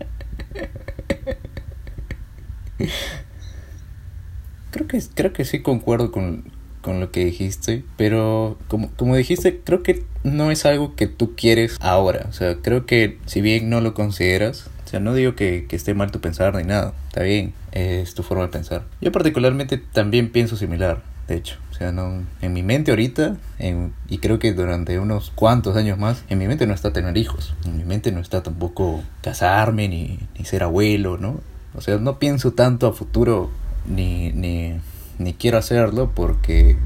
Creo 4.71 4.87
que, 4.87 5.01
creo 5.15 5.33
que 5.33 5.47
sí 5.47 5.63
concuerdo 5.63 6.13
con, 6.13 6.45
con 6.87 7.01
lo 7.01 7.11
que 7.11 7.25
dijiste, 7.25 7.83
pero 7.97 8.59
como, 8.69 8.93
como 8.93 9.17
dijiste, 9.17 9.61
creo 9.65 9.83
que 9.83 10.05
no 10.23 10.53
es 10.53 10.65
algo 10.67 10.95
que 10.95 11.09
tú 11.09 11.35
quieres 11.35 11.77
ahora. 11.81 12.27
O 12.29 12.33
sea, 12.33 12.59
creo 12.63 12.87
que 12.87 13.19
si 13.27 13.41
bien 13.41 13.69
no 13.69 13.81
lo 13.81 13.93
consideras, 13.93 14.71
o 14.85 14.89
sea, 14.89 15.01
no 15.01 15.13
digo 15.13 15.35
que, 15.35 15.67
que 15.69 15.75
esté 15.75 15.95
mal 15.95 16.13
tu 16.13 16.21
pensar 16.21 16.55
ni 16.55 16.63
nada, 16.63 16.95
está 17.09 17.25
bien, 17.25 17.55
es 17.73 18.15
tu 18.15 18.23
forma 18.23 18.45
de 18.45 18.51
pensar. 18.51 18.85
Yo 19.01 19.11
particularmente 19.11 19.79
también 19.79 20.31
pienso 20.31 20.57
similar, 20.57 21.03
de 21.27 21.35
hecho. 21.35 21.57
O 21.73 21.75
sea, 21.75 21.91
no, 21.91 22.23
en 22.41 22.53
mi 22.53 22.63
mente 22.63 22.93
ahorita, 22.93 23.37
en, 23.59 23.93
y 24.09 24.19
creo 24.19 24.39
que 24.39 24.53
durante 24.53 25.01
unos 25.01 25.33
cuantos 25.35 25.77
años 25.77 25.99
más, 25.99 26.23
en 26.29 26.39
mi 26.39 26.47
mente 26.47 26.69
no 26.69 26.75
está 26.75 26.93
tener 26.93 27.17
hijos. 27.17 27.57
En 27.65 27.77
mi 27.77 27.83
mente 27.83 28.13
no 28.13 28.21
está 28.21 28.45
tampoco 28.45 29.03
casarme 29.23 29.89
ni, 29.89 30.21
ni 30.39 30.45
ser 30.45 30.63
abuelo, 30.63 31.19
¿no? 31.19 31.41
O 31.75 31.81
sea, 31.81 31.99
no 31.99 32.21
pienso 32.21 32.53
tanto 32.53 32.87
a 32.87 32.93
futuro 32.93 33.51
ni, 33.87 34.31
ni, 34.31 34.79
ni 35.19 35.35
quiero 35.35 35.59
hacerlo 35.59 36.13
porque 36.15 36.77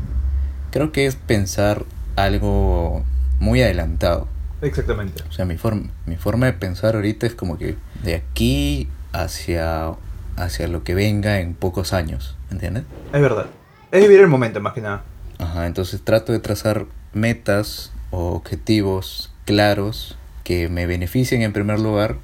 creo 0.71 0.93
que 0.93 1.07
es 1.07 1.17
pensar 1.17 1.85
algo 2.17 3.05
muy 3.39 3.63
adelantado. 3.63 4.29
Exactamente. 4.63 5.23
O 5.29 5.33
sea, 5.33 5.45
mi 5.45 5.57
forma, 5.57 5.91
mi 6.07 6.17
forma 6.17 6.47
de 6.47 6.53
pensar 6.53 6.95
ahorita 6.95 7.27
es 7.27 7.35
como 7.35 7.57
que 7.57 7.77
de 8.03 8.15
aquí 8.15 8.89
hacia, 9.13 9.93
hacia 10.37 10.69
lo 10.69 10.85
que 10.85 10.95
venga 10.95 11.41
en 11.41 11.55
pocos 11.55 11.93
años, 11.93 12.37
¿entiendes? 12.51 12.85
Es 13.13 13.21
verdad. 13.21 13.47
Es 13.91 14.03
vivir 14.03 14.21
el 14.21 14.29
momento 14.29 14.61
más 14.61 14.75
que 14.75 14.83
nada. 14.83 15.03
Ajá, 15.39 15.67
entonces 15.67 16.03
trato 16.03 16.33
de 16.33 16.39
trazar 16.39 16.87
metas 17.15 17.93
o 18.11 18.35
objetivos 18.35 19.33
claros 19.47 20.17
que 20.45 20.69
me 20.69 20.87
beneficien 20.87 21.43
en 21.43 21.53
primer 21.53 21.81
lugar 21.81 22.17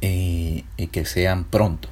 y, 0.00 0.64
y 0.76 0.86
que 0.88 1.04
sean 1.04 1.44
pronto. 1.44 1.88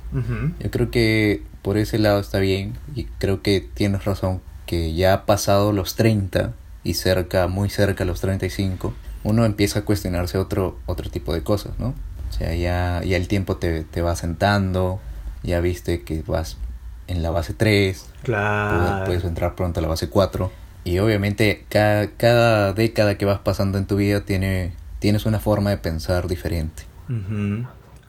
Yo 0.61 0.71
creo 0.71 0.91
que 0.91 1.43
por 1.63 1.77
ese 1.77 1.99
lado 1.99 2.21
está 2.21 2.39
bien 2.39 2.75
y 2.95 3.05
creo 3.19 3.43
que 3.43 3.61
tienes 3.61 4.05
razón 4.05 4.41
que 4.67 4.95
ya 4.95 5.13
ha 5.15 5.27
pasado 5.27 5.73
los 5.73 5.95
30 5.97 6.53
y 6.85 6.95
cerca, 6.95 7.47
muy 7.49 7.69
cerca 7.71 8.05
a 8.05 8.07
los 8.07 8.21
35, 8.21 8.95
uno 9.25 9.45
empieza 9.45 9.81
a 9.81 9.83
cuestionarse 9.85 10.39
otro, 10.39 10.79
otro 10.87 11.11
tipo 11.11 11.35
de 11.35 11.43
cosas, 11.43 11.73
¿no? 11.79 11.89
O 12.29 12.33
sea, 12.33 12.55
ya, 12.55 13.03
ya 13.05 13.17
el 13.17 13.29
tiempo 13.29 13.57
te, 13.57 13.83
te 13.85 14.01
va 14.01 14.15
sentando, 14.17 15.01
ya 15.43 15.61
viste 15.61 16.03
que 16.03 16.23
vas 16.27 16.57
en 17.09 17.23
la 17.23 17.31
base 17.31 17.53
3, 17.53 18.07
Claro. 18.23 18.79
puedes, 18.79 19.07
puedes 19.07 19.25
entrar 19.25 19.55
pronto 19.57 19.81
a 19.81 19.83
la 19.83 19.89
base 19.89 20.09
4. 20.09 20.51
Y 20.85 20.99
obviamente 21.01 21.67
cada, 21.69 22.07
cada 22.13 22.73
década 22.73 23.19
que 23.19 23.25
vas 23.27 23.41
pasando 23.41 23.77
en 23.77 23.87
tu 23.87 23.97
vida 23.97 24.25
tiene, 24.25 24.73
tienes 25.01 25.27
una 25.27 25.41
forma 25.41 25.71
de 25.71 25.77
pensar 25.79 26.29
diferente. 26.29 26.85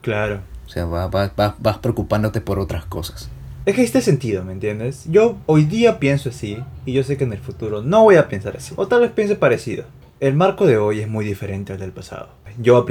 Claro. 0.00 0.40
O 0.66 0.68
sea, 0.70 0.86
va- 0.86 1.08
va- 1.08 1.32
va- 1.38 1.56
vas 1.58 1.78
preocupándote 1.78 2.40
por 2.40 2.58
otras 2.58 2.84
cosas. 2.86 3.28
Es 3.64 3.76
que 3.76 3.82
este 3.84 4.00
sentido, 4.00 4.44
¿me 4.44 4.52
entiendes? 4.52 5.04
Yo 5.08 5.38
hoy 5.46 5.64
día 5.64 6.00
pienso 6.00 6.30
así 6.30 6.58
y 6.84 6.94
yo 6.94 7.04
sé 7.04 7.16
que 7.16 7.22
en 7.22 7.32
el 7.32 7.38
futuro 7.38 7.80
no 7.80 8.02
voy 8.02 8.16
a 8.16 8.28
pensar 8.28 8.56
así. 8.56 8.74
O 8.76 8.88
tal 8.88 9.02
vez 9.02 9.12
piense 9.12 9.36
parecido. 9.36 9.84
El 10.18 10.34
marco 10.34 10.66
de 10.66 10.78
hoy 10.78 10.98
es 10.98 11.06
muy 11.06 11.24
diferente 11.24 11.72
al 11.72 11.78
del 11.78 11.92
pasado. 11.92 12.30
Yo 12.58 12.84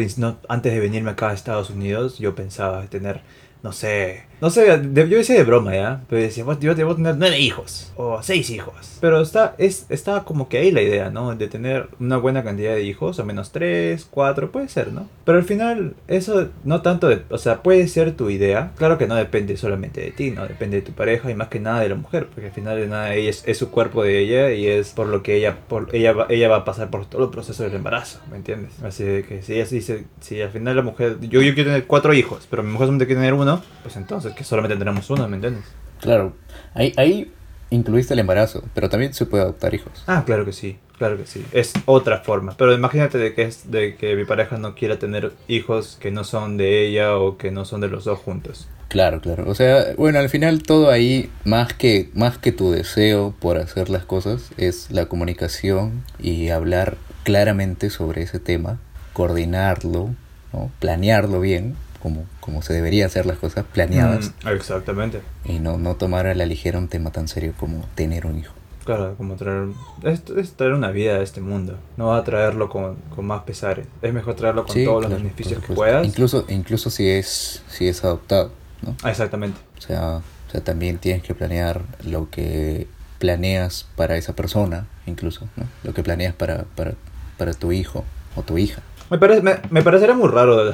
antes 0.48 0.74
de 0.74 0.80
venirme 0.80 1.12
acá 1.12 1.30
a 1.30 1.34
Estados 1.34 1.72
Unidos, 1.72 2.20
yo 2.20 2.36
pensaba 2.36 2.86
tener, 2.86 3.20
no 3.64 3.74
sé, 3.74 4.24
no 4.42 4.50
sé, 4.50 4.78
de- 4.80 5.08
yo 5.10 5.18
decía 5.18 5.36
de 5.36 5.44
broma 5.44 5.74
ya, 5.76 6.02
pero 6.10 6.22
decía, 6.22 6.44
"Pues, 6.44 6.60
yo 6.60 6.76
debo 6.76 6.96
tener 6.96 7.16
nueve 7.18 7.40
hijos 7.40 7.92
o 7.96 8.22
seis 8.24 8.50
hijos. 8.50 8.98
Pero 9.00 9.22
está, 9.22 9.56
es, 9.58 9.86
está 9.90 10.24
como 10.24 10.50
que 10.50 10.58
ahí 10.58 10.72
la 10.72 10.82
idea, 10.82 11.10
¿no? 11.10 11.36
De 11.36 11.48
tener 11.48 11.88
una 12.00 12.18
buena 12.18 12.44
cantidad 12.44 12.74
de 12.74 12.84
hijos, 12.84 13.18
o 13.20 13.26
menos 13.26 13.52
tres, 13.52 14.08
cuatro, 14.10 14.52
puede 14.52 14.68
ser, 14.68 14.92
¿no? 14.92 15.08
Pero 15.26 15.38
al 15.38 15.44
final, 15.44 15.96
eso 16.08 16.50
no 16.64 16.82
tanto, 16.82 17.08
de, 17.08 17.22
o 17.30 17.38
sea, 17.38 17.64
puede 17.64 17.88
ser 17.88 18.12
tu 18.16 18.30
idea. 18.30 18.72
Claro 18.78 18.98
que 18.98 19.08
no 19.08 19.16
depende 19.16 19.58
solamente 19.58 20.02
de 20.02 20.12
ti, 20.12 20.32
¿no? 20.32 20.48
Depende 20.48 20.78
de 20.78 20.82
tu 20.84 20.92
pareja 20.92 21.30
y 21.32 21.36
más 21.36 21.48
que 21.50 21.60
nada 21.60 21.80
de 21.82 21.90
la 21.90 21.96
mujer, 21.96 22.28
porque 22.28 22.48
al 22.48 22.52
final 22.54 22.78
de 22.78 22.88
nada 22.88 23.14
ella 23.16 23.30
es, 23.30 23.44
es 23.48 23.58
su 23.58 23.70
cuerpo 23.72 24.04
de 24.04 24.20
ella 24.20 24.52
y 24.54 24.68
es 24.68 24.90
por 24.90 25.08
lo 25.08 25.24
que 25.24 25.36
ella, 25.36 25.58
por, 25.68 25.96
ella, 25.96 26.14
va, 26.14 26.26
ella 26.30 26.50
va 26.50 26.58
a 26.58 26.66
pasar 26.66 26.90
por 26.90 27.06
todo 27.06 27.24
el 27.26 27.30
proceso 27.30 27.64
del 27.64 27.74
embarazo, 27.76 28.20
¿me 28.30 28.38
entiendes? 28.38 28.72
Así 28.84 29.04
que 29.28 29.42
si 29.44 29.54
ella 29.54 29.66
dice, 29.66 30.06
si 30.20 30.42
al 30.42 30.50
final 30.52 30.76
la 30.76 30.82
mujer, 30.82 31.18
yo, 31.22 31.42
yo 31.42 31.54
quiero 31.54 31.70
tener 31.72 31.86
cuatro 31.86 32.14
hijos, 32.14 32.48
pero 32.50 32.64
mi 32.64 32.70
mujer 32.72 32.88
solamente 32.88 33.06
quiere 33.08 33.22
tener 33.22 33.34
uno, 33.34 33.62
pues 33.84 33.96
entonces 33.98 34.31
que 34.36 34.44
solamente 34.44 34.76
tendremos 34.76 35.10
uno, 35.10 35.28
¿me 35.28 35.36
entiendes? 35.36 35.66
Claro, 36.00 36.34
ahí, 36.74 36.94
ahí 36.98 37.32
incluiste 37.70 38.14
el 38.14 38.20
embarazo, 38.20 38.64
pero 38.74 38.90
también 38.90 39.14
se 39.14 39.26
puede 39.26 39.44
adoptar 39.44 39.74
hijos. 39.74 40.04
Ah, 40.08 40.24
claro 40.26 40.46
que 40.46 40.54
sí, 40.54 40.78
claro 40.98 41.18
que 41.18 41.26
sí. 41.26 41.46
Es 41.52 41.74
otra 41.86 42.20
forma. 42.20 42.56
Pero 42.58 42.74
imagínate 42.74 43.18
de 43.18 43.34
que 43.34 43.44
es 43.44 43.72
de 43.72 43.96
que 43.96 44.16
mi 44.16 44.26
pareja 44.26 44.58
no 44.58 44.76
quiera 44.76 45.00
tener 45.00 45.34
hijos 45.48 45.98
que 46.00 46.12
no 46.12 46.24
son 46.24 46.58
de 46.58 46.88
ella 46.88 47.18
o 47.18 47.38
que 47.38 47.52
no 47.52 47.66
son 47.66 47.82
de 47.82 47.88
los 47.88 48.04
dos 48.04 48.20
juntos. 48.20 48.68
Claro, 48.90 49.22
claro. 49.22 49.50
O 49.50 49.56
sea, 49.56 49.96
bueno, 49.96 50.20
al 50.20 50.28
final 50.28 50.64
todo 50.64 50.92
ahí, 50.92 51.32
más 51.46 51.74
que, 51.74 52.10
más 52.14 52.38
que 52.38 52.52
tu 52.52 52.72
deseo 52.72 53.34
por 53.40 53.58
hacer 53.58 53.90
las 53.90 54.04
cosas, 54.04 54.52
es 54.58 54.92
la 54.92 55.06
comunicación 55.06 56.04
y 56.20 56.50
hablar 56.50 56.98
claramente 57.24 57.90
sobre 57.90 58.24
ese 58.24 58.40
tema, 58.40 58.80
coordinarlo, 59.14 60.10
¿no? 60.52 60.72
planearlo 60.80 61.40
bien, 61.40 61.78
como, 62.02 62.26
como 62.40 62.62
se 62.62 62.74
debería 62.74 63.06
hacer 63.06 63.26
las 63.26 63.38
cosas, 63.38 63.66
planeadas, 63.72 64.32
Mm, 64.44 64.48
exactamente. 64.50 65.22
y 65.46 65.60
no, 65.60 65.78
no 65.78 65.96
tomar 65.96 66.28
a 66.28 66.36
la 66.36 66.46
ligera 66.46 66.78
un 66.80 66.88
tema 66.88 67.12
tan 67.12 67.28
serio 67.28 67.54
como 67.60 67.86
tener 67.96 68.26
un 68.26 68.40
hijo. 68.40 68.54
Claro, 68.86 69.14
como 69.16 69.36
traer... 69.36 69.68
Es, 70.04 70.24
es 70.36 70.54
traer 70.54 70.74
una 70.74 70.90
vida 70.90 71.14
a 71.16 71.22
este 71.22 71.40
mundo. 71.40 71.78
No 71.98 72.08
va 72.08 72.18
a 72.18 72.24
traerlo 72.24 72.68
con, 72.68 72.96
con 73.16 73.26
más 73.28 73.44
pesares. 73.44 73.86
Es 74.02 74.12
mejor 74.12 74.34
traerlo 74.34 74.66
con 74.66 74.74
Sí, 74.74 74.84
todos 74.86 75.02
claro, 75.02 75.14
los 75.14 75.24
beneficios 75.24 75.64
que 75.64 75.74
puedas. 75.74 76.04
Incluso, 76.06 76.46
incluso 76.50 76.90
si 76.90 77.08
es, 77.08 77.62
si 77.70 77.88
es 77.88 78.04
adoptado, 78.04 78.52
¿no? 78.82 78.96
Ah, 79.04 79.12
exactamente. 79.12 79.60
O 79.78 79.82
sea, 79.82 80.18
o 80.18 80.52
sea, 80.52 80.62
también 80.62 80.98
tienes 80.98 81.22
que 81.22 81.36
planear 81.36 81.84
lo 82.04 82.32
que 82.32 82.88
planeas 83.20 83.88
para 83.96 84.18
esa 84.18 84.36
persona, 84.36 84.88
incluso, 85.06 85.48
¿no? 85.56 85.66
Lo 85.84 85.94
que 85.94 86.02
planeas 86.02 86.34
para, 86.34 86.64
para, 86.76 86.96
para 87.38 87.54
tu 87.54 87.72
hijo 87.72 88.04
o 88.36 88.42
tu 88.42 88.58
hija. 88.58 88.82
Me, 89.12 89.20
parece, 89.20 89.44
me, 89.44 89.60
me 89.70 89.84
parecería 89.84 90.16
muy 90.16 90.28
raro 90.30 90.74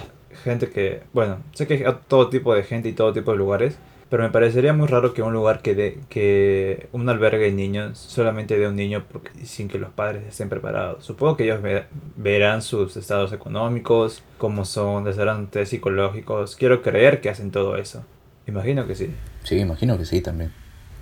gente 0.52 0.70
que, 0.70 1.02
bueno, 1.14 1.38
sé 1.54 1.68
que 1.68 1.74
hay 1.76 1.84
todo 2.08 2.30
tipo 2.30 2.54
de 2.56 2.64
gente 2.64 2.90
y 2.90 2.94
todo 2.94 3.14
tipo 3.14 3.32
de 3.32 3.38
lugares, 3.38 3.78
pero 4.10 4.24
me 4.24 4.30
parecería 4.30 4.72
muy 4.72 4.88
raro 4.88 5.14
que 5.14 5.22
un 5.22 5.34
lugar 5.34 5.62
que 5.62 5.76
dé, 5.76 6.00
que 6.10 6.88
un 6.94 7.10
albergue 7.10 7.46
de 7.46 7.52
niños 7.52 7.98
solamente 7.98 8.58
dé 8.58 8.66
un 8.68 8.76
niño 8.78 9.04
porque, 9.12 9.32
sin 9.46 9.68
que 9.68 9.78
los 9.80 9.90
padres 9.92 10.24
estén 10.28 10.48
preparados. 10.48 11.04
Supongo 11.04 11.36
que 11.36 11.44
ellos 11.44 11.62
ve- 11.62 11.84
verán 12.16 12.62
sus 12.62 12.96
estados 12.96 13.34
económicos, 13.34 14.24
cómo 14.38 14.64
son, 14.64 15.04
les 15.06 15.20
harán 15.20 15.48
test 15.48 15.72
psicológicos. 15.72 16.56
Quiero 16.56 16.82
creer 16.82 17.20
que 17.20 17.30
hacen 17.30 17.52
todo 17.52 17.76
eso. 17.76 18.06
Imagino 18.48 18.88
que 18.88 18.96
sí. 18.96 19.10
Sí, 19.44 19.58
imagino 19.58 19.98
que 19.98 20.06
sí 20.06 20.22
también. 20.22 20.54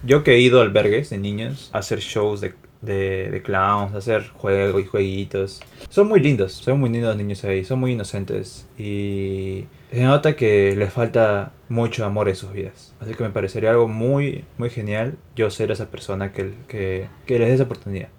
Yo 0.03 0.23
que 0.23 0.33
he 0.33 0.39
ido 0.39 0.59
a 0.59 0.63
albergues 0.63 1.11
de 1.11 1.19
niños 1.19 1.69
a 1.73 1.79
hacer 1.79 1.99
shows 1.99 2.41
de, 2.41 2.53
de, 2.85 3.29
de 3.31 3.41
clowns, 3.41 3.93
hacer 3.95 4.29
juegos 4.29 4.81
y 4.81 4.85
jueguitos. 4.85 5.61
Son 5.89 6.07
muy 6.07 6.19
lindos, 6.19 6.53
son 6.53 6.79
muy 6.79 6.89
lindos 6.89 7.09
los 7.09 7.17
niños 7.17 7.43
ahí, 7.43 7.65
son 7.65 7.79
muy 7.79 7.93
inocentes 7.93 8.67
y 8.77 9.65
se 9.91 10.03
nota 10.03 10.35
que 10.35 10.75
les 10.75 10.93
falta 10.93 11.51
mucho 11.69 12.05
amor 12.05 12.29
en 12.29 12.35
sus 12.35 12.53
vidas. 12.53 12.93
Así 12.99 13.13
que 13.13 13.23
me 13.23 13.29
parecería 13.29 13.71
algo 13.71 13.87
muy, 13.87 14.45
muy 14.57 14.69
genial 14.69 15.17
yo 15.35 15.49
ser 15.49 15.71
esa 15.71 15.89
persona 15.89 16.31
que, 16.31 16.53
que, 16.67 17.07
que 17.25 17.39
les 17.39 17.49
dé 17.49 17.53
esa 17.55 17.63
oportunidad. 17.63 18.09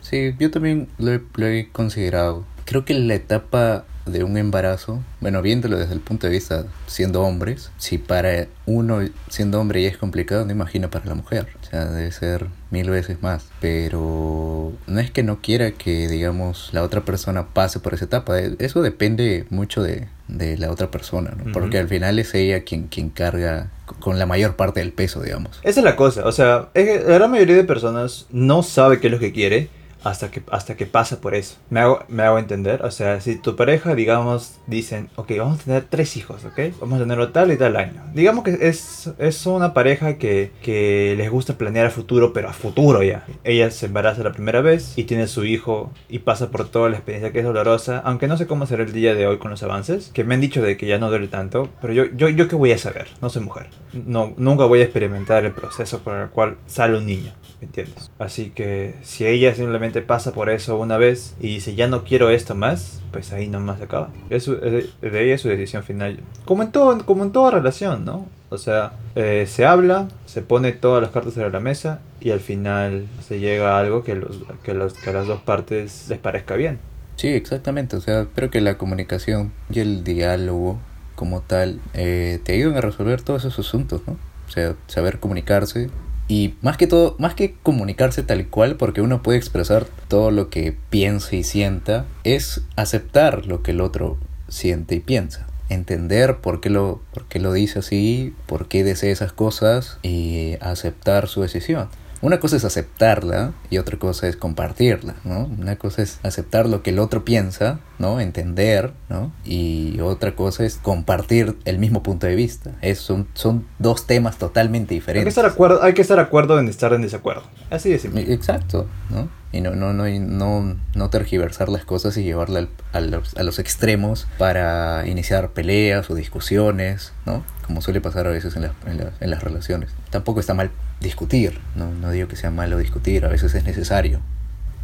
Sí, 0.00 0.34
yo 0.38 0.50
también 0.50 0.88
lo 0.98 1.20
lo 1.36 1.46
he 1.46 1.70
considerado. 1.70 2.44
Creo 2.64 2.84
que 2.84 2.94
la 2.94 3.14
etapa 3.14 3.84
de 4.06 4.22
un 4.24 4.36
embarazo, 4.36 5.02
bueno, 5.20 5.40
viéndolo 5.42 5.78
desde 5.78 5.94
el 5.94 6.00
punto 6.00 6.26
de 6.26 6.32
vista 6.34 6.64
siendo 6.86 7.22
hombres, 7.22 7.70
si 7.78 7.98
para 7.98 8.46
uno 8.66 9.00
siendo 9.28 9.60
hombre 9.60 9.82
ya 9.82 9.88
es 9.88 9.96
complicado, 9.96 10.44
no 10.44 10.52
imagino 10.52 10.90
para 10.90 11.06
la 11.06 11.14
mujer. 11.14 11.46
O 11.62 11.66
sea, 11.66 11.86
debe 11.86 12.12
ser 12.12 12.46
mil 12.70 12.90
veces 12.90 13.22
más. 13.22 13.46
Pero 13.60 14.72
no 14.86 15.00
es 15.00 15.10
que 15.10 15.22
no 15.22 15.40
quiera 15.40 15.72
que, 15.72 16.08
digamos, 16.08 16.68
la 16.72 16.82
otra 16.82 17.04
persona 17.04 17.46
pase 17.48 17.80
por 17.80 17.94
esa 17.94 18.04
etapa. 18.04 18.38
Eh, 18.38 18.56
Eso 18.58 18.82
depende 18.82 19.46
mucho 19.50 19.82
de, 19.82 20.08
de 20.28 20.58
la 20.58 20.70
otra 20.70 20.90
persona, 20.90 21.34
¿no? 21.36 21.52
Porque 21.52 21.78
al 21.78 21.88
final 21.88 22.18
es 22.18 22.34
ella 22.34 22.64
quien, 22.64 22.88
quien 22.88 23.08
carga 23.08 23.70
con 24.00 24.18
la 24.18 24.26
mayor 24.26 24.56
parte 24.56 24.80
del 24.80 24.92
peso, 24.92 25.22
digamos. 25.22 25.60
Esa 25.62 25.80
es 25.80 25.84
la 25.84 25.96
cosa, 25.96 26.26
o 26.26 26.32
sea, 26.32 26.68
es 26.74 26.84
que 26.84 27.04
la 27.06 27.14
gran 27.14 27.30
mayoría 27.30 27.56
de 27.56 27.64
personas 27.64 28.26
no 28.30 28.62
sabe 28.62 29.00
qué 29.00 29.08
es 29.08 29.12
lo 29.12 29.18
que 29.18 29.32
quiere 29.32 29.68
hasta 30.04 30.30
que, 30.30 30.42
hasta 30.50 30.76
que 30.76 30.86
pasa 30.86 31.20
por 31.20 31.34
eso. 31.34 31.56
Me 31.70 31.80
hago, 31.80 32.04
me 32.08 32.22
hago 32.22 32.38
entender, 32.38 32.84
o 32.84 32.90
sea, 32.90 33.20
si 33.20 33.36
tu 33.36 33.56
pareja, 33.56 33.94
digamos, 33.94 34.60
dicen, 34.66 35.08
ok, 35.16 35.32
vamos 35.38 35.60
a 35.60 35.64
tener 35.64 35.84
tres 35.88 36.16
hijos, 36.16 36.44
ok, 36.44 36.78
vamos 36.80 36.98
a 36.98 37.02
tenerlo 37.02 37.32
tal 37.32 37.50
y 37.52 37.56
tal 37.56 37.76
año. 37.76 38.04
Digamos 38.14 38.44
que 38.44 38.56
es, 38.60 39.10
es 39.18 39.46
una 39.46 39.74
pareja 39.74 40.18
que, 40.18 40.52
que 40.62 41.14
les 41.16 41.30
gusta 41.30 41.58
planear 41.58 41.86
a 41.86 41.90
futuro, 41.90 42.32
pero 42.32 42.48
a 42.48 42.52
futuro 42.52 43.02
ya. 43.02 43.26
Ella 43.42 43.70
se 43.70 43.86
embaraza 43.86 44.22
la 44.22 44.32
primera 44.32 44.60
vez 44.60 44.96
y 44.96 45.04
tiene 45.04 45.26
su 45.26 45.44
hijo 45.44 45.92
y 46.08 46.20
pasa 46.20 46.50
por 46.50 46.68
toda 46.68 46.90
la 46.90 46.96
experiencia 46.96 47.32
que 47.32 47.40
es 47.40 47.44
dolorosa, 47.44 47.98
aunque 48.04 48.28
no 48.28 48.36
sé 48.36 48.46
cómo 48.46 48.66
será 48.66 48.84
el 48.84 48.92
día 48.92 49.14
de 49.14 49.26
hoy 49.26 49.38
con 49.38 49.50
los 49.50 49.62
avances, 49.62 50.10
que 50.12 50.24
me 50.24 50.34
han 50.34 50.40
dicho 50.40 50.62
de 50.62 50.76
que 50.76 50.86
ya 50.86 50.98
no 50.98 51.08
duele 51.08 51.28
tanto, 51.28 51.70
pero 51.80 51.92
yo, 51.92 52.04
yo, 52.14 52.28
yo 52.28 52.48
qué 52.48 52.56
voy 52.56 52.72
a 52.72 52.78
saber, 52.78 53.08
no 53.20 53.30
soy 53.30 53.42
mujer. 53.42 53.68
No, 53.92 54.34
nunca 54.36 54.64
voy 54.64 54.80
a 54.80 54.84
experimentar 54.84 55.44
el 55.44 55.52
proceso 55.52 56.00
por 56.00 56.14
el 56.16 56.28
cual 56.28 56.56
sale 56.66 56.98
un 56.98 57.06
niño. 57.06 57.32
¿Me 57.64 57.66
entiendes? 57.66 58.10
Así 58.18 58.50
que 58.50 58.94
si 59.02 59.26
ella 59.26 59.54
simplemente 59.54 60.02
pasa 60.02 60.32
por 60.32 60.50
eso 60.50 60.78
una 60.78 60.98
vez 60.98 61.34
y 61.40 61.48
dice 61.48 61.74
ya 61.74 61.88
no 61.88 62.04
quiero 62.04 62.28
esto 62.28 62.54
más, 62.54 63.00
pues 63.10 63.32
ahí 63.32 63.48
nomás 63.48 63.80
acaba. 63.80 64.10
Es, 64.28 64.42
su- 64.44 64.54
es 64.62 64.90
de, 65.00 65.24
ella 65.24 65.38
su 65.38 65.48
decisión 65.48 65.82
final. 65.82 66.20
Como 66.44 66.62
en, 66.62 66.72
todo, 66.72 67.04
como 67.06 67.24
en 67.24 67.32
toda 67.32 67.50
relación, 67.52 68.04
¿no? 68.04 68.26
O 68.50 68.58
sea, 68.58 68.92
eh, 69.16 69.46
se 69.48 69.64
habla, 69.64 70.08
se 70.26 70.42
pone 70.42 70.72
todas 70.72 71.02
las 71.02 71.10
cartas 71.10 71.34
sobre 71.34 71.50
la 71.50 71.60
mesa 71.60 72.00
y 72.20 72.30
al 72.30 72.40
final 72.40 73.06
se 73.26 73.40
llega 73.40 73.76
a 73.76 73.80
algo 73.80 74.04
que, 74.04 74.14
los, 74.14 74.38
que, 74.62 74.74
los, 74.74 74.92
que 74.94 75.10
a 75.10 75.12
las 75.14 75.26
dos 75.26 75.40
partes 75.40 76.06
les 76.08 76.18
parezca 76.18 76.54
bien. 76.56 76.78
Sí, 77.16 77.28
exactamente. 77.28 77.96
O 77.96 78.00
sea, 78.00 78.26
creo 78.34 78.50
que 78.50 78.60
la 78.60 78.76
comunicación 78.76 79.52
y 79.70 79.80
el 79.80 80.04
diálogo 80.04 80.78
como 81.14 81.40
tal 81.40 81.80
eh, 81.94 82.40
te 82.44 82.52
ayudan 82.52 82.76
a 82.76 82.80
resolver 82.82 83.22
todos 83.22 83.44
esos 83.44 83.66
asuntos, 83.66 84.02
¿no? 84.06 84.18
O 84.46 84.50
sea, 84.50 84.74
saber 84.88 85.18
comunicarse 85.20 85.88
y 86.26 86.54
más 86.62 86.76
que 86.76 86.86
todo, 86.86 87.16
más 87.18 87.34
que 87.34 87.54
comunicarse 87.62 88.22
tal 88.22 88.46
cual, 88.48 88.76
porque 88.76 89.00
uno 89.00 89.22
puede 89.22 89.38
expresar 89.38 89.86
todo 90.08 90.30
lo 90.30 90.48
que 90.48 90.76
piensa 90.90 91.36
y 91.36 91.42
sienta, 91.42 92.06
es 92.24 92.62
aceptar 92.76 93.46
lo 93.46 93.62
que 93.62 93.72
el 93.72 93.80
otro 93.80 94.18
siente 94.48 94.94
y 94.96 95.00
piensa. 95.00 95.46
Entender 95.68 96.36
por 96.38 96.60
qué 96.60 96.70
lo, 96.70 97.02
por 97.12 97.26
qué 97.26 97.40
lo 97.40 97.52
dice 97.52 97.80
así, 97.80 98.34
por 98.46 98.68
qué 98.68 98.84
desea 98.84 99.12
esas 99.12 99.32
cosas 99.32 99.98
y 100.02 100.56
aceptar 100.60 101.28
su 101.28 101.42
decisión. 101.42 101.88
Una 102.24 102.40
cosa 102.40 102.56
es 102.56 102.64
aceptarla 102.64 103.52
y 103.68 103.76
otra 103.76 103.98
cosa 103.98 104.26
es 104.26 104.34
compartirla, 104.34 105.14
¿no? 105.24 105.44
Una 105.44 105.76
cosa 105.76 106.00
es 106.00 106.20
aceptar 106.22 106.66
lo 106.66 106.82
que 106.82 106.88
el 106.88 106.98
otro 106.98 107.22
piensa, 107.22 107.80
¿no? 107.98 108.18
Entender, 108.18 108.94
¿no? 109.10 109.30
Y 109.44 110.00
otra 110.00 110.34
cosa 110.34 110.64
es 110.64 110.76
compartir 110.76 111.54
el 111.66 111.78
mismo 111.78 112.02
punto 112.02 112.26
de 112.26 112.34
vista. 112.34 112.70
Es, 112.80 112.98
son, 112.98 113.28
son 113.34 113.66
dos 113.78 114.06
temas 114.06 114.38
totalmente 114.38 114.94
Hay 114.94 115.00
que, 115.00 115.02
diferentes. 115.02 115.28
estar 115.32 115.44
de 115.44 115.50
acuerdo, 115.50 115.82
hay 115.82 115.92
que 115.92 116.00
estar 116.00 116.16
de 116.16 116.22
acuerdo 116.22 116.58
en 116.58 116.66
estar 116.68 116.94
en 116.94 117.02
desacuerdo. 117.02 117.42
Así 117.68 117.90
de 117.90 117.98
simple. 117.98 118.32
Exacto, 118.32 118.86
¿no? 119.10 119.28
Y 119.54 119.60
no, 119.60 119.74
no, 119.76 119.92
no, 119.92 120.04
no, 120.08 120.76
no 120.96 121.10
tergiversar 121.10 121.68
las 121.68 121.84
cosas 121.84 122.16
y 122.16 122.24
llevarla 122.24 122.58
al- 122.58 122.68
a, 122.92 123.00
los, 123.00 123.36
a 123.36 123.42
los 123.44 123.58
extremos 123.60 124.26
para 124.36 125.06
iniciar 125.06 125.50
peleas 125.50 126.10
o 126.10 126.14
discusiones, 126.16 127.12
¿no? 127.24 127.44
Como 127.64 127.80
suele 127.80 128.00
pasar 128.00 128.26
a 128.26 128.30
veces 128.30 128.56
en, 128.56 128.62
las- 128.62 128.72
en, 128.86 128.98
la- 128.98 129.12
en 129.20 129.30
las 129.30 129.42
relaciones. 129.44 129.90
Tampoco 130.10 130.40
está 130.40 130.54
mal 130.54 130.70
discutir, 131.00 131.60
¿no? 131.76 131.90
no 131.92 132.10
digo 132.10 132.26
que 132.28 132.36
sea 132.36 132.50
malo 132.50 132.78
discutir, 132.78 133.24
a 133.24 133.28
veces 133.28 133.54
es 133.54 133.64
necesario. 133.64 134.20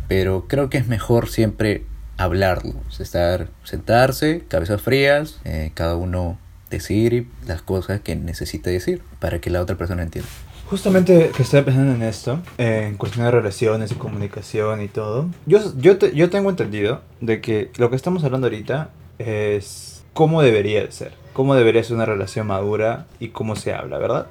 Pero 0.06 0.46
creo 0.48 0.70
que 0.70 0.78
es 0.78 0.86
mejor 0.86 1.28
siempre 1.28 1.84
hablarlo, 2.16 2.74
estar, 2.98 3.48
sentarse, 3.64 4.44
cabezas 4.48 4.82
frías, 4.82 5.40
eh, 5.44 5.72
cada 5.74 5.96
uno 5.96 6.38
decir 6.68 7.26
las 7.46 7.62
cosas 7.62 8.00
que 8.00 8.14
necesita 8.14 8.70
decir 8.70 9.02
para 9.18 9.40
que 9.40 9.50
la 9.50 9.60
otra 9.62 9.76
persona 9.76 10.02
entienda. 10.04 10.30
Justamente 10.70 11.32
que 11.36 11.42
estoy 11.42 11.62
pensando 11.62 11.92
en 11.94 12.02
esto, 12.02 12.38
en 12.56 12.96
cuestión 12.96 13.24
de 13.24 13.32
relaciones 13.32 13.90
y 13.90 13.96
comunicación 13.96 14.80
y 14.80 14.86
todo, 14.88 15.26
yo, 15.46 15.58
yo, 15.76 15.98
te- 15.98 16.14
yo 16.14 16.30
tengo 16.30 16.48
entendido 16.48 17.00
de 17.20 17.40
que 17.40 17.70
lo 17.76 17.90
que 17.90 17.96
estamos 17.96 18.22
hablando 18.22 18.46
ahorita 18.46 18.90
es 19.18 20.02
cómo 20.12 20.42
debería 20.42 20.84
de 20.84 20.92
ser, 20.92 21.12
cómo 21.32 21.56
debería 21.56 21.82
ser 21.82 21.96
una 21.96 22.06
relación 22.06 22.46
madura 22.46 23.06
y 23.18 23.28
cómo 23.28 23.56
se 23.56 23.72
habla, 23.74 23.98
¿verdad? 23.98 24.26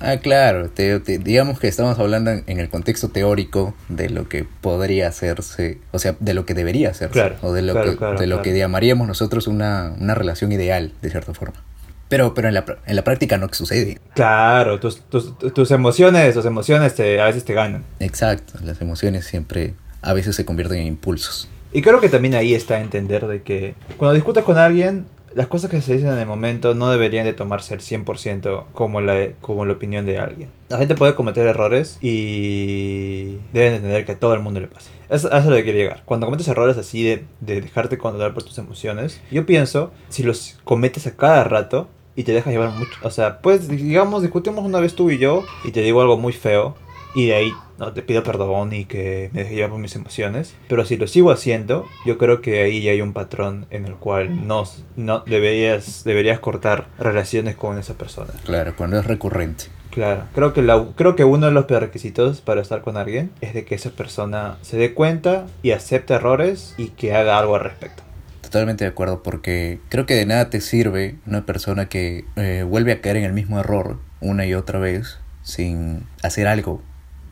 Ah, 0.00 0.18
claro, 0.18 0.68
te- 0.70 1.00
te- 1.00 1.18
digamos 1.18 1.58
que 1.58 1.66
estamos 1.68 1.98
hablando 1.98 2.30
en, 2.30 2.44
en 2.46 2.60
el 2.60 2.68
contexto 2.68 3.08
teórico 3.08 3.74
de 3.88 4.08
lo 4.10 4.28
que 4.28 4.44
podría 4.44 5.08
hacerse, 5.08 5.78
o 5.90 5.98
sea, 5.98 6.14
de 6.20 6.34
lo 6.34 6.44
que 6.46 6.54
debería 6.54 6.90
hacerse, 6.90 7.12
Claro, 7.14 7.36
o 7.42 7.52
de 7.52 7.62
lo, 7.62 7.72
claro, 7.72 7.90
que, 7.90 7.96
claro, 7.96 8.18
de 8.20 8.26
lo 8.28 8.42
que 8.42 8.56
llamaríamos 8.56 9.08
nosotros 9.08 9.48
una, 9.48 9.94
una 9.98 10.14
relación 10.14 10.52
ideal, 10.52 10.92
de 11.02 11.10
cierta 11.10 11.34
forma. 11.34 11.62
Pero, 12.08 12.34
pero 12.34 12.48
en, 12.48 12.54
la, 12.54 12.64
en 12.86 12.96
la 12.96 13.02
práctica 13.04 13.36
no 13.36 13.48
sucede. 13.52 14.00
Claro, 14.14 14.78
tus, 14.78 15.00
tus, 15.02 15.36
tus 15.38 15.70
emociones, 15.70 16.34
tus 16.34 16.46
emociones 16.46 16.94
te, 16.94 17.20
a 17.20 17.24
veces 17.24 17.44
te 17.44 17.54
ganan. 17.54 17.84
Exacto, 17.98 18.54
las 18.62 18.80
emociones 18.80 19.26
siempre 19.26 19.74
a 20.02 20.12
veces 20.12 20.36
se 20.36 20.44
convierten 20.44 20.78
en 20.78 20.86
impulsos. 20.86 21.48
Y 21.72 21.82
creo 21.82 22.00
que 22.00 22.08
también 22.08 22.34
ahí 22.34 22.54
está 22.54 22.80
entender 22.80 23.26
de 23.26 23.42
que 23.42 23.74
cuando 23.96 24.14
discutas 24.14 24.44
con 24.44 24.56
alguien, 24.56 25.06
las 25.34 25.48
cosas 25.48 25.70
que 25.70 25.82
se 25.82 25.94
dicen 25.94 26.10
en 26.10 26.18
el 26.18 26.26
momento 26.26 26.74
no 26.74 26.90
deberían 26.90 27.26
de 27.26 27.34
tomarse 27.34 27.74
al 27.74 27.80
100% 27.80 28.64
como 28.72 29.02
la, 29.02 29.32
como 29.42 29.66
la 29.66 29.74
opinión 29.74 30.06
de 30.06 30.18
alguien. 30.18 30.48
La 30.70 30.78
gente 30.78 30.94
puede 30.94 31.14
cometer 31.14 31.46
errores 31.46 31.98
y 32.00 33.36
deben 33.52 33.74
entender 33.74 34.06
que 34.06 34.12
a 34.12 34.18
todo 34.18 34.32
el 34.32 34.40
mundo 34.40 34.60
le 34.60 34.68
pasa. 34.68 34.90
Eso, 35.10 35.28
eso 35.28 35.36
es 35.36 35.44
lo 35.44 35.54
que 35.56 35.64
quiero 35.64 35.78
llegar. 35.78 36.02
Cuando 36.06 36.26
cometes 36.26 36.48
errores 36.48 36.78
así 36.78 37.04
de, 37.04 37.24
de 37.40 37.60
dejarte 37.60 37.98
controlar 37.98 38.32
por 38.32 38.44
tus 38.44 38.56
emociones, 38.56 39.20
yo 39.30 39.44
pienso, 39.44 39.92
si 40.08 40.22
los 40.22 40.58
cometes 40.64 41.06
a 41.06 41.16
cada 41.16 41.44
rato 41.44 41.88
y 42.16 42.24
te 42.24 42.32
dejas 42.32 42.52
llevar 42.52 42.70
mucho, 42.70 42.92
o 43.02 43.10
sea, 43.10 43.38
pues 43.40 43.68
digamos, 43.68 44.22
discutimos 44.22 44.64
una 44.64 44.80
vez 44.80 44.94
tú 44.94 45.10
y 45.10 45.18
yo 45.18 45.44
y 45.64 45.70
te 45.70 45.82
digo 45.82 46.00
algo 46.00 46.16
muy 46.16 46.32
feo 46.32 46.74
y 47.14 47.26
de 47.26 47.34
ahí 47.34 47.52
no 47.78 47.92
te 47.92 48.02
pido 48.02 48.22
perdón 48.22 48.72
y 48.72 48.84
que 48.84 49.30
me 49.32 49.42
deje 49.42 49.54
llevar 49.54 49.70
por 49.70 49.78
mis 49.78 49.96
emociones. 49.96 50.54
Pero 50.68 50.84
si 50.84 50.96
lo 50.96 51.06
sigo 51.06 51.30
haciendo, 51.30 51.86
yo 52.04 52.18
creo 52.18 52.40
que 52.40 52.62
ahí 52.62 52.82
ya 52.82 52.92
hay 52.92 53.00
un 53.00 53.12
patrón 53.12 53.66
en 53.70 53.86
el 53.86 53.94
cual 53.94 54.46
no, 54.46 54.64
no 54.96 55.20
deberías, 55.20 56.04
deberías 56.04 56.40
cortar 56.40 56.88
relaciones 56.98 57.56
con 57.56 57.78
esa 57.78 57.94
persona. 57.94 58.32
Claro, 58.44 58.74
cuando 58.76 58.98
es 58.98 59.06
recurrente. 59.06 59.64
Claro, 59.90 60.24
creo 60.34 60.52
que, 60.52 60.60
la, 60.60 60.88
creo 60.94 61.16
que 61.16 61.24
uno 61.24 61.46
de 61.46 61.52
los 61.52 61.64
prerequisitos 61.64 62.42
para 62.42 62.60
estar 62.60 62.82
con 62.82 62.98
alguien 62.98 63.30
es 63.40 63.54
de 63.54 63.64
que 63.64 63.74
esa 63.74 63.90
persona 63.90 64.58
se 64.60 64.76
dé 64.76 64.92
cuenta 64.92 65.46
y 65.62 65.70
acepte 65.70 66.12
errores 66.12 66.74
y 66.76 66.88
que 66.88 67.14
haga 67.14 67.38
algo 67.38 67.54
al 67.54 67.62
respecto. 67.62 68.02
Totalmente 68.46 68.84
de 68.84 68.90
acuerdo, 68.90 69.24
porque 69.24 69.80
creo 69.88 70.06
que 70.06 70.14
de 70.14 70.24
nada 70.24 70.50
te 70.50 70.60
sirve 70.60 71.16
una 71.26 71.44
persona 71.44 71.88
que 71.88 72.24
eh, 72.36 72.64
vuelve 72.64 72.92
a 72.92 73.00
caer 73.00 73.16
en 73.16 73.24
el 73.24 73.32
mismo 73.32 73.58
error 73.58 73.98
una 74.20 74.46
y 74.46 74.54
otra 74.54 74.78
vez 74.78 75.18
sin 75.42 76.04
hacer 76.22 76.46
algo 76.46 76.80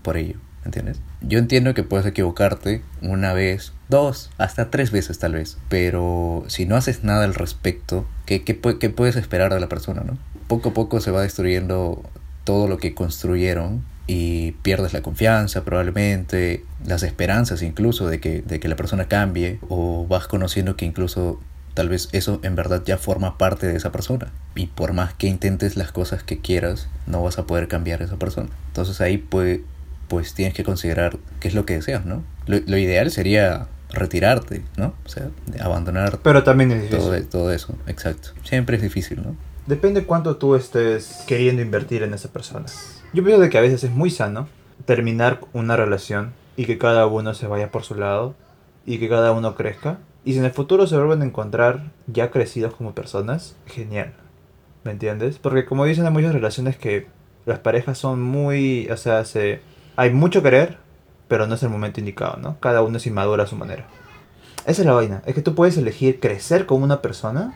por 0.02 0.16
ello, 0.16 0.40
¿entiendes? 0.64 1.00
Yo 1.20 1.38
entiendo 1.38 1.72
que 1.72 1.84
puedes 1.84 2.04
equivocarte 2.04 2.82
una 3.00 3.32
vez, 3.32 3.72
dos, 3.88 4.32
hasta 4.38 4.72
tres 4.72 4.90
veces 4.90 5.20
tal 5.20 5.34
vez, 5.34 5.56
pero 5.68 6.42
si 6.48 6.66
no 6.66 6.74
haces 6.74 7.04
nada 7.04 7.24
al 7.24 7.34
respecto, 7.34 8.04
¿qué, 8.26 8.42
qué, 8.42 8.58
qué 8.80 8.90
puedes 8.90 9.14
esperar 9.14 9.54
de 9.54 9.60
la 9.60 9.68
persona, 9.68 10.02
no? 10.04 10.18
Poco 10.48 10.70
a 10.70 10.74
poco 10.74 11.00
se 11.00 11.12
va 11.12 11.22
destruyendo 11.22 12.02
todo 12.42 12.66
lo 12.66 12.78
que 12.78 12.92
construyeron 12.92 13.84
y 14.06 14.52
pierdes 14.62 14.92
la 14.92 15.02
confianza 15.02 15.64
probablemente, 15.64 16.64
las 16.84 17.02
esperanzas 17.02 17.62
incluso 17.62 18.08
de 18.08 18.20
que, 18.20 18.42
de 18.42 18.60
que 18.60 18.68
la 18.68 18.76
persona 18.76 19.08
cambie 19.08 19.58
o 19.68 20.06
vas 20.06 20.26
conociendo 20.28 20.76
que 20.76 20.84
incluso 20.84 21.40
tal 21.72 21.88
vez 21.88 22.08
eso 22.12 22.38
en 22.42 22.54
verdad 22.54 22.82
ya 22.84 22.98
forma 22.98 23.38
parte 23.38 23.66
de 23.66 23.76
esa 23.76 23.90
persona 23.90 24.30
y 24.54 24.66
por 24.66 24.92
más 24.92 25.14
que 25.14 25.26
intentes 25.26 25.76
las 25.76 25.90
cosas 25.90 26.22
que 26.22 26.38
quieras 26.38 26.88
no 27.06 27.22
vas 27.22 27.38
a 27.38 27.46
poder 27.46 27.66
cambiar 27.68 28.02
a 28.02 28.04
esa 28.04 28.16
persona. 28.16 28.50
Entonces 28.68 29.00
ahí 29.00 29.18
pues, 29.18 29.60
pues 30.08 30.34
tienes 30.34 30.54
que 30.54 30.64
considerar 30.64 31.16
qué 31.40 31.48
es 31.48 31.54
lo 31.54 31.66
que 31.66 31.74
deseas, 31.74 32.04
¿no? 32.04 32.22
Lo, 32.46 32.58
lo 32.66 32.78
ideal 32.78 33.10
sería 33.10 33.68
retirarte, 33.90 34.62
¿no? 34.76 34.94
O 35.04 35.08
sea, 35.08 35.30
abandonar 35.60 36.18
Pero 36.22 36.42
también 36.42 36.72
es 36.72 36.82
difícil. 36.82 36.98
todo, 36.98 37.22
todo 37.22 37.52
eso, 37.52 37.76
exacto. 37.86 38.30
Siempre 38.44 38.76
es 38.76 38.82
difícil, 38.82 39.22
¿no? 39.22 39.36
Depende 39.66 40.04
cuánto 40.04 40.36
tú 40.36 40.56
estés 40.56 41.24
queriendo 41.26 41.62
invertir 41.62 42.02
en 42.02 42.12
esa 42.12 42.28
persona. 42.30 42.66
Yo 43.14 43.22
pienso 43.22 43.40
de 43.40 43.48
que 43.48 43.58
a 43.58 43.60
veces 43.60 43.84
es 43.84 43.92
muy 43.92 44.10
sano 44.10 44.48
terminar 44.86 45.38
una 45.52 45.76
relación 45.76 46.32
y 46.56 46.64
que 46.64 46.78
cada 46.78 47.06
uno 47.06 47.32
se 47.32 47.46
vaya 47.46 47.70
por 47.70 47.84
su 47.84 47.94
lado 47.94 48.34
y 48.84 48.98
que 48.98 49.08
cada 49.08 49.30
uno 49.30 49.54
crezca. 49.54 49.98
Y 50.24 50.32
si 50.32 50.40
en 50.40 50.44
el 50.44 50.50
futuro 50.50 50.88
se 50.88 50.96
vuelven 50.96 51.22
a 51.22 51.24
encontrar 51.24 51.92
ya 52.08 52.32
crecidos 52.32 52.74
como 52.74 52.92
personas, 52.92 53.54
genial. 53.66 54.14
¿Me 54.82 54.90
entiendes? 54.90 55.38
Porque 55.38 55.64
como 55.64 55.84
dicen 55.84 56.04
en 56.04 56.12
muchas 56.12 56.32
relaciones 56.32 56.76
que 56.76 57.06
las 57.46 57.60
parejas 57.60 57.98
son 57.98 58.20
muy... 58.20 58.88
O 58.90 58.96
sea, 58.96 59.24
se, 59.24 59.60
hay 59.94 60.10
mucho 60.10 60.42
querer, 60.42 60.78
pero 61.28 61.46
no 61.46 61.54
es 61.54 61.62
el 61.62 61.70
momento 61.70 62.00
indicado, 62.00 62.38
¿no? 62.38 62.58
Cada 62.58 62.82
uno 62.82 62.96
es 62.96 63.06
inmaduro 63.06 63.44
a 63.44 63.46
su 63.46 63.54
manera. 63.54 63.86
Esa 64.66 64.82
es 64.82 64.86
la 64.86 64.92
vaina. 64.92 65.22
Es 65.24 65.36
que 65.36 65.42
tú 65.42 65.54
puedes 65.54 65.76
elegir 65.76 66.18
crecer 66.18 66.66
con 66.66 66.82
una 66.82 67.00
persona, 67.00 67.54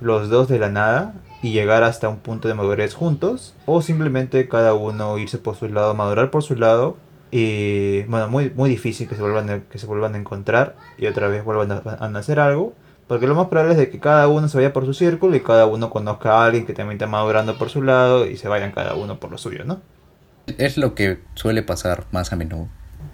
los 0.00 0.28
dos 0.28 0.48
de 0.48 0.58
la 0.58 0.68
nada, 0.68 1.14
y 1.42 1.52
llegar 1.52 1.84
hasta 1.84 2.08
un 2.08 2.18
punto 2.18 2.48
de 2.48 2.54
madurez 2.54 2.94
juntos, 2.94 3.54
o 3.66 3.82
simplemente 3.82 4.48
cada 4.48 4.74
uno 4.74 5.18
irse 5.18 5.38
por 5.38 5.56
su 5.56 5.68
lado, 5.68 5.94
madurar 5.94 6.30
por 6.30 6.42
su 6.42 6.56
lado, 6.56 6.96
y 7.30 8.02
bueno, 8.04 8.28
muy, 8.28 8.50
muy 8.50 8.70
difícil 8.70 9.08
que 9.08 9.14
se, 9.14 9.20
vuelvan 9.20 9.50
a, 9.50 9.60
que 9.60 9.78
se 9.78 9.86
vuelvan 9.86 10.14
a 10.14 10.18
encontrar 10.18 10.76
y 10.96 11.06
otra 11.06 11.28
vez 11.28 11.44
vuelvan 11.44 11.72
a, 11.72 11.82
a 12.00 12.08
nacer 12.08 12.40
algo. 12.40 12.74
Porque 13.06 13.26
lo 13.26 13.34
más 13.34 13.48
probable 13.48 13.72
es 13.72 13.78
de 13.78 13.90
que 13.90 14.00
cada 14.00 14.28
uno 14.28 14.48
se 14.48 14.58
vaya 14.58 14.72
por 14.72 14.84
su 14.84 14.92
círculo 14.92 15.34
y 15.34 15.40
cada 15.40 15.66
uno 15.66 15.88
conozca 15.88 16.32
a 16.32 16.44
alguien 16.44 16.66
que 16.66 16.74
también 16.74 16.96
está 16.96 17.06
madurando 17.06 17.56
por 17.56 17.70
su 17.70 17.82
lado 17.82 18.26
y 18.26 18.36
se 18.36 18.48
vayan 18.48 18.70
cada 18.72 18.94
uno 18.94 19.18
por 19.18 19.30
lo 19.30 19.38
suyo, 19.38 19.64
¿no? 19.64 19.80
Es 20.58 20.76
lo 20.76 20.94
que 20.94 21.18
suele 21.34 21.62
pasar 21.62 22.04
más 22.12 22.32
a 22.32 22.36
menudo. 22.36 22.68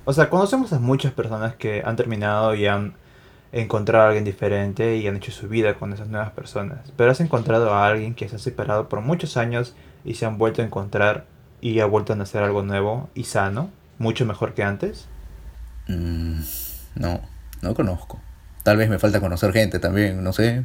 O 0.05 0.13
sea, 0.13 0.31
conocemos 0.31 0.73
a 0.73 0.81
muchas 0.81 1.13
personas 1.13 1.55
que 1.55 1.83
han 1.85 1.97
terminado 1.97 2.55
y 2.55 2.67
han 2.67 2.95
encontrado 3.61 4.05
a 4.05 4.09
alguien 4.09 4.25
diferente 4.25 4.97
y 4.97 5.07
han 5.07 5.17
hecho 5.17 5.31
su 5.31 5.49
vida 5.49 5.75
con 5.75 5.93
esas 5.93 6.09
nuevas 6.09 6.33
personas. 6.33 6.93
Pero 6.97 7.11
has 7.11 7.21
encontrado 7.21 7.73
a 7.73 7.87
alguien 7.87 8.15
que 8.15 8.29
se 8.29 8.37
ha 8.37 8.39
separado 8.39 8.89
por 8.89 9.01
muchos 9.01 9.37
años 9.37 9.75
y 10.05 10.15
se 10.15 10.27
han 10.27 10.39
vuelto 10.39 10.61
a 10.61 10.65
encontrar 10.65 11.27
y 11.61 11.79
ha 11.81 11.87
vuelto 11.87 12.13
a 12.13 12.17
nacer 12.17 12.43
algo 12.43 12.63
nuevo 12.63 13.09
y 13.15 13.25
sano, 13.25 13.71
mucho 13.99 14.27
mejor 14.27 14.55
que 14.55 14.65
antes. 14.65 15.07
Mm, 15.87 16.41
no, 16.97 17.21
no 17.63 17.75
conozco. 17.75 18.21
Tal 18.65 18.77
vez 18.77 18.91
me 18.91 18.99
falta 18.99 19.21
conocer 19.21 19.53
gente 19.53 19.79
también, 19.79 20.23
no 20.25 20.33
sé. 20.33 20.65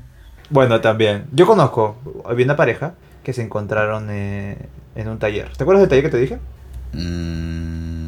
Bueno, 0.50 0.82
también. 0.82 1.26
Yo 1.32 1.46
conozco, 1.46 1.96
había 2.26 2.46
una 2.46 2.56
pareja 2.56 2.96
que 3.24 3.34
se 3.34 3.44
encontraron 3.44 4.08
eh, 4.10 4.58
en 4.96 5.10
un 5.10 5.20
taller. 5.20 5.56
¿Te 5.56 5.64
acuerdas 5.64 5.82
del 5.82 5.90
taller 5.90 6.04
que 6.06 6.10
te 6.10 6.18
dije? 6.18 6.40
Mm, 6.94 7.99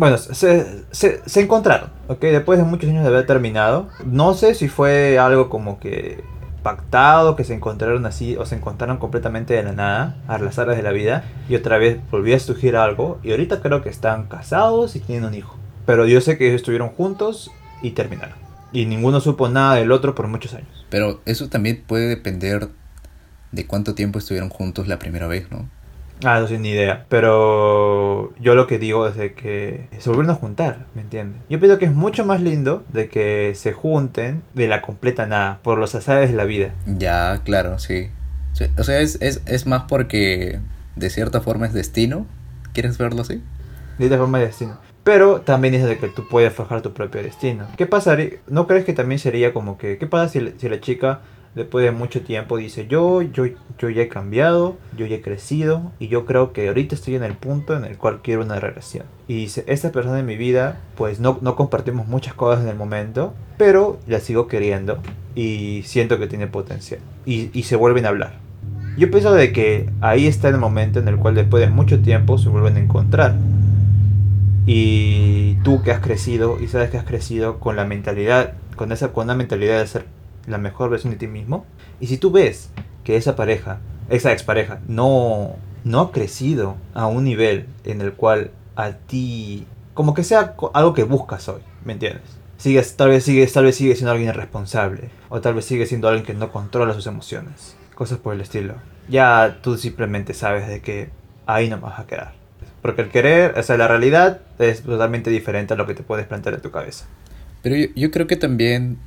Bueno, 0.00 0.16
se, 0.16 0.86
se, 0.92 1.40
encontraron, 1.42 1.90
¿ok? 2.08 2.22
Después 2.22 2.58
de 2.58 2.64
muchos 2.64 2.88
años 2.88 3.02
de 3.02 3.10
haber 3.10 3.26
terminado. 3.26 3.90
No 4.06 4.32
sé 4.32 4.54
si 4.54 4.66
fue 4.66 5.18
algo 5.18 5.50
como 5.50 5.78
que 5.78 6.24
pactado, 6.62 7.36
que 7.36 7.44
se 7.44 7.52
encontraron 7.52 8.06
así, 8.06 8.34
o 8.34 8.46
se 8.46 8.54
encontraron 8.54 8.96
completamente 8.96 9.52
de 9.52 9.62
la 9.62 9.72
nada, 9.72 10.16
a 10.26 10.38
las 10.38 10.58
áreas 10.58 10.78
de 10.78 10.82
la 10.82 10.92
vida, 10.92 11.24
y 11.50 11.54
otra 11.54 11.76
vez 11.76 11.98
volvió 12.10 12.34
a 12.34 12.38
surgir 12.38 12.76
algo, 12.76 13.18
y 13.22 13.32
ahorita 13.32 13.60
creo 13.60 13.82
que 13.82 13.90
están 13.90 14.26
casados 14.26 14.96
y 14.96 15.00
tienen 15.00 15.26
un 15.26 15.34
hijo. 15.34 15.58
Pero 15.84 16.06
yo 16.06 16.22
sé 16.22 16.38
que 16.38 16.46
ellos 16.46 16.62
estuvieron 16.62 16.88
juntos 16.88 17.50
y 17.82 17.90
terminaron. 17.90 18.38
Y 18.72 18.86
ninguno 18.86 19.20
supo 19.20 19.50
nada 19.50 19.74
del 19.74 19.92
otro 19.92 20.14
por 20.14 20.28
muchos 20.28 20.54
años. 20.54 20.86
pero 20.88 21.20
eso 21.26 21.50
también 21.50 21.84
puede 21.86 22.08
depender 22.08 22.70
de 23.52 23.66
cuánto 23.66 23.94
tiempo 23.94 24.18
estuvieron 24.18 24.48
juntos 24.48 24.88
la 24.88 24.98
primera 24.98 25.26
vez, 25.26 25.50
¿no? 25.50 25.68
Ah, 26.24 26.40
no 26.40 26.46
sin 26.46 26.62
ni 26.62 26.70
idea. 26.70 27.06
Pero 27.08 28.34
yo 28.38 28.54
lo 28.54 28.66
que 28.66 28.78
digo 28.78 29.06
es 29.06 29.16
de 29.16 29.32
que 29.34 29.88
se 29.98 30.10
volvieron 30.10 30.30
a 30.30 30.38
juntar, 30.38 30.86
¿me 30.94 31.02
entiendes? 31.02 31.40
Yo 31.48 31.58
pienso 31.58 31.78
que 31.78 31.86
es 31.86 31.94
mucho 31.94 32.24
más 32.24 32.40
lindo 32.40 32.84
de 32.92 33.08
que 33.08 33.52
se 33.54 33.72
junten 33.72 34.42
de 34.54 34.68
la 34.68 34.82
completa 34.82 35.26
nada, 35.26 35.60
por 35.62 35.78
los 35.78 35.94
azares 35.94 36.30
de 36.30 36.36
la 36.36 36.44
vida. 36.44 36.74
Ya, 36.86 37.40
claro, 37.44 37.78
sí. 37.78 38.10
O 38.76 38.82
sea, 38.84 39.00
es, 39.00 39.16
es, 39.22 39.42
es 39.46 39.66
más 39.66 39.84
porque 39.88 40.60
de 40.96 41.10
cierta 41.10 41.40
forma 41.40 41.66
es 41.66 41.72
destino. 41.72 42.26
¿Quieres 42.72 42.98
verlo 42.98 43.22
así? 43.22 43.42
De 43.98 44.04
esta 44.04 44.18
forma 44.18 44.38
de 44.38 44.46
destino. 44.46 44.78
Pero 45.02 45.40
también 45.40 45.74
es 45.74 45.84
de 45.84 45.98
que 45.98 46.08
tú 46.08 46.28
puedes 46.28 46.52
forjar 46.52 46.82
tu 46.82 46.92
propio 46.92 47.22
destino. 47.22 47.66
¿Qué 47.76 47.86
pasaría? 47.86 48.32
¿No 48.48 48.66
crees 48.66 48.84
que 48.84 48.92
también 48.92 49.18
sería 49.18 49.54
como 49.54 49.78
que... 49.78 49.96
¿Qué 49.96 50.06
pasa 50.06 50.30
si, 50.30 50.52
si 50.58 50.68
la 50.68 50.80
chica 50.80 51.20
después 51.54 51.84
de 51.84 51.90
mucho 51.90 52.22
tiempo 52.22 52.56
dice 52.56 52.86
yo, 52.86 53.22
yo, 53.22 53.44
yo 53.78 53.90
ya 53.90 54.02
he 54.02 54.08
cambiado, 54.08 54.76
yo 54.96 55.06
ya 55.06 55.16
he 55.16 55.20
crecido 55.20 55.92
y 55.98 56.08
yo 56.08 56.24
creo 56.26 56.52
que 56.52 56.68
ahorita 56.68 56.94
estoy 56.94 57.16
en 57.16 57.24
el 57.24 57.34
punto 57.34 57.76
en 57.76 57.84
el 57.84 57.96
cual 57.96 58.20
quiero 58.22 58.42
una 58.42 58.60
relación. 58.60 59.04
Y 59.26 59.34
dice, 59.34 59.64
esta 59.66 59.92
persona 59.92 60.18
en 60.18 60.26
mi 60.26 60.36
vida, 60.36 60.80
pues 60.96 61.20
no, 61.20 61.38
no 61.40 61.56
compartimos 61.56 62.06
muchas 62.06 62.34
cosas 62.34 62.64
en 62.64 62.70
el 62.70 62.76
momento, 62.76 63.34
pero 63.56 63.98
la 64.06 64.20
sigo 64.20 64.46
queriendo 64.46 64.98
y 65.34 65.82
siento 65.84 66.18
que 66.18 66.26
tiene 66.26 66.46
potencial. 66.46 67.00
Y, 67.26 67.50
y 67.58 67.64
se 67.64 67.76
vuelven 67.76 68.06
a 68.06 68.10
hablar. 68.10 68.38
Yo 68.96 69.10
pienso 69.10 69.32
de 69.32 69.52
que 69.52 69.88
ahí 70.00 70.26
está 70.26 70.48
el 70.48 70.58
momento 70.58 70.98
en 70.98 71.08
el 71.08 71.16
cual 71.16 71.34
después 71.34 71.60
de 71.60 71.70
mucho 71.70 72.00
tiempo 72.00 72.38
se 72.38 72.48
vuelven 72.48 72.76
a 72.76 72.80
encontrar. 72.80 73.36
Y 74.66 75.54
tú 75.62 75.82
que 75.82 75.90
has 75.90 76.00
crecido 76.00 76.60
y 76.60 76.68
sabes 76.68 76.90
que 76.90 76.98
has 76.98 77.04
crecido 77.04 77.58
con 77.60 77.76
la 77.76 77.84
mentalidad, 77.84 78.54
con 78.76 78.92
esa 78.92 79.12
con 79.12 79.24
una 79.24 79.34
mentalidad 79.34 79.78
de 79.78 79.86
ser 79.86 80.04
la 80.46 80.58
mejor 80.58 80.90
versión 80.90 81.12
de 81.12 81.18
ti 81.18 81.26
mismo. 81.26 81.64
Y 82.00 82.06
si 82.06 82.18
tú 82.18 82.30
ves 82.30 82.70
que 83.04 83.16
esa 83.16 83.36
pareja, 83.36 83.80
esa 84.08 84.32
expareja, 84.32 84.80
no, 84.88 85.56
no 85.84 86.00
ha 86.00 86.12
crecido 86.12 86.76
a 86.94 87.06
un 87.06 87.24
nivel 87.24 87.66
en 87.84 88.00
el 88.00 88.12
cual 88.12 88.50
a 88.76 88.92
ti, 88.92 89.66
como 89.94 90.14
que 90.14 90.24
sea 90.24 90.54
algo 90.74 90.94
que 90.94 91.04
buscas 91.04 91.48
hoy, 91.48 91.62
¿me 91.84 91.92
entiendes? 91.92 92.22
Sigues, 92.56 92.96
tal 92.96 93.08
vez 93.08 93.24
sigues, 93.24 93.52
tal 93.52 93.64
vez 93.64 93.76
sigue 93.76 93.94
siendo 93.94 94.12
alguien 94.12 94.28
irresponsable, 94.28 95.10
o 95.30 95.40
tal 95.40 95.54
vez 95.54 95.64
sigue 95.64 95.86
siendo 95.86 96.08
alguien 96.08 96.26
que 96.26 96.34
no 96.34 96.52
controla 96.52 96.92
sus 96.92 97.06
emociones, 97.06 97.74
cosas 97.94 98.18
por 98.18 98.34
el 98.34 98.40
estilo. 98.42 98.74
Ya 99.08 99.58
tú 99.62 99.76
simplemente 99.78 100.34
sabes 100.34 100.68
de 100.68 100.80
que 100.80 101.10
ahí 101.46 101.68
no 101.70 101.80
vas 101.80 101.98
a 101.98 102.06
quedar. 102.06 102.34
Porque 102.82 103.02
el 103.02 103.08
querer, 103.08 103.54
o 103.58 103.76
la 103.76 103.88
realidad 103.88 104.40
es 104.58 104.82
totalmente 104.82 105.30
diferente 105.30 105.74
a 105.74 105.76
lo 105.76 105.86
que 105.86 105.94
te 105.94 106.02
puedes 106.02 106.26
plantear 106.26 106.54
en 106.54 106.62
tu 106.62 106.70
cabeza. 106.70 107.06
Pero 107.62 107.76
yo 107.94 108.10
creo 108.10 108.26
que 108.26 108.36
también 108.36 108.98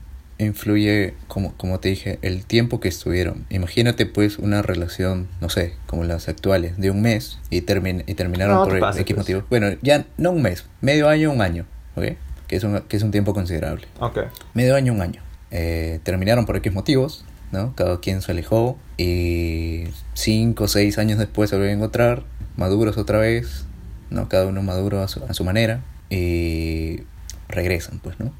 influye, 0.43 1.13
como, 1.27 1.53
como 1.57 1.79
te 1.79 1.89
dije, 1.89 2.19
el 2.21 2.45
tiempo 2.45 2.79
que 2.79 2.87
estuvieron. 2.87 3.45
Imagínate 3.49 4.05
pues 4.05 4.37
una 4.37 4.61
relación, 4.61 5.27
no 5.41 5.49
sé, 5.49 5.73
como 5.87 6.03
las 6.03 6.27
actuales, 6.29 6.77
de 6.77 6.91
un 6.91 7.01
mes 7.01 7.39
y, 7.49 7.61
termin 7.61 8.03
y 8.07 8.13
terminaron 8.13 8.55
No, 8.55 8.63
por 8.65 8.79
pases, 8.79 9.01
X 9.01 9.15
pues. 9.15 9.25
motivo. 9.25 9.43
Bueno, 9.49 9.77
ya 9.81 10.05
no 10.17 10.31
un 10.31 10.41
mes, 10.41 10.65
medio 10.81 11.09
año, 11.09 11.31
un 11.31 11.41
año, 11.41 11.65
¿ok? 11.95 12.03
Que 12.47 12.55
es 12.55 12.63
un, 12.63 12.81
que 12.81 12.97
es 12.97 13.03
un 13.03 13.11
tiempo 13.11 13.33
considerable. 13.33 13.87
Ok. 13.99 14.19
Medio 14.53 14.75
año, 14.75 14.93
un 14.93 15.01
año. 15.01 15.21
Eh, 15.51 15.99
terminaron 16.03 16.45
por 16.45 16.57
X 16.57 16.73
motivos, 16.73 17.25
¿no? 17.51 17.75
Cada 17.75 17.99
quien 17.99 18.21
se 18.21 18.31
alejó 18.31 18.77
y 18.97 19.85
cinco 20.13 20.65
o 20.65 20.67
seis 20.67 20.97
años 20.97 21.19
después 21.19 21.49
se 21.49 21.55
volvieron 21.55 21.79
a 21.79 21.79
encontrar, 21.79 22.23
maduros 22.57 22.97
otra 22.97 23.19
vez, 23.19 23.65
¿no? 24.09 24.29
Cada 24.29 24.47
uno 24.47 24.61
maduro 24.63 25.01
a 25.01 25.07
su, 25.07 25.23
a 25.23 25.33
su 25.33 25.43
manera 25.43 25.81
y 26.09 27.01
regresan, 27.47 27.99
pues, 27.99 28.19
¿no? 28.19 28.33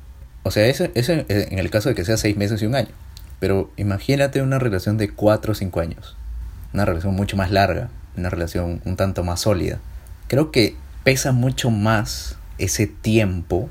O 0.44 0.52
sea, 0.52 0.68
eso, 0.68 0.88
eso 0.94 1.14
en 1.14 1.60
el 1.60 1.70
caso 1.70 1.90
de 1.90 1.96
que 1.96 2.06
sea 2.06 2.18
seis 2.18 2.38
meses 2.38 2.62
y 2.62 2.66
un 2.66 2.76
año. 2.76 2.90
Pero 3.40 3.72
imagínate 3.78 4.42
una 4.42 4.60
relación 4.60 4.98
de 4.98 5.10
cuatro 5.10 5.54
o 5.54 5.56
cinco 5.56 5.80
años. 5.80 6.16
Una 6.74 6.86
relación 6.86 7.16
mucho 7.16 7.38
más 7.38 7.52
larga, 7.52 7.90
una 8.18 8.30
relación 8.30 8.82
un 8.86 8.96
tanto 8.96 9.24
más 9.24 9.42
sólida. 9.42 9.80
Creo 10.28 10.52
que 10.52 10.76
pesa 11.04 11.32
mucho 11.32 11.70
más 11.70 12.38
ese 12.58 12.88
tiempo 12.88 13.70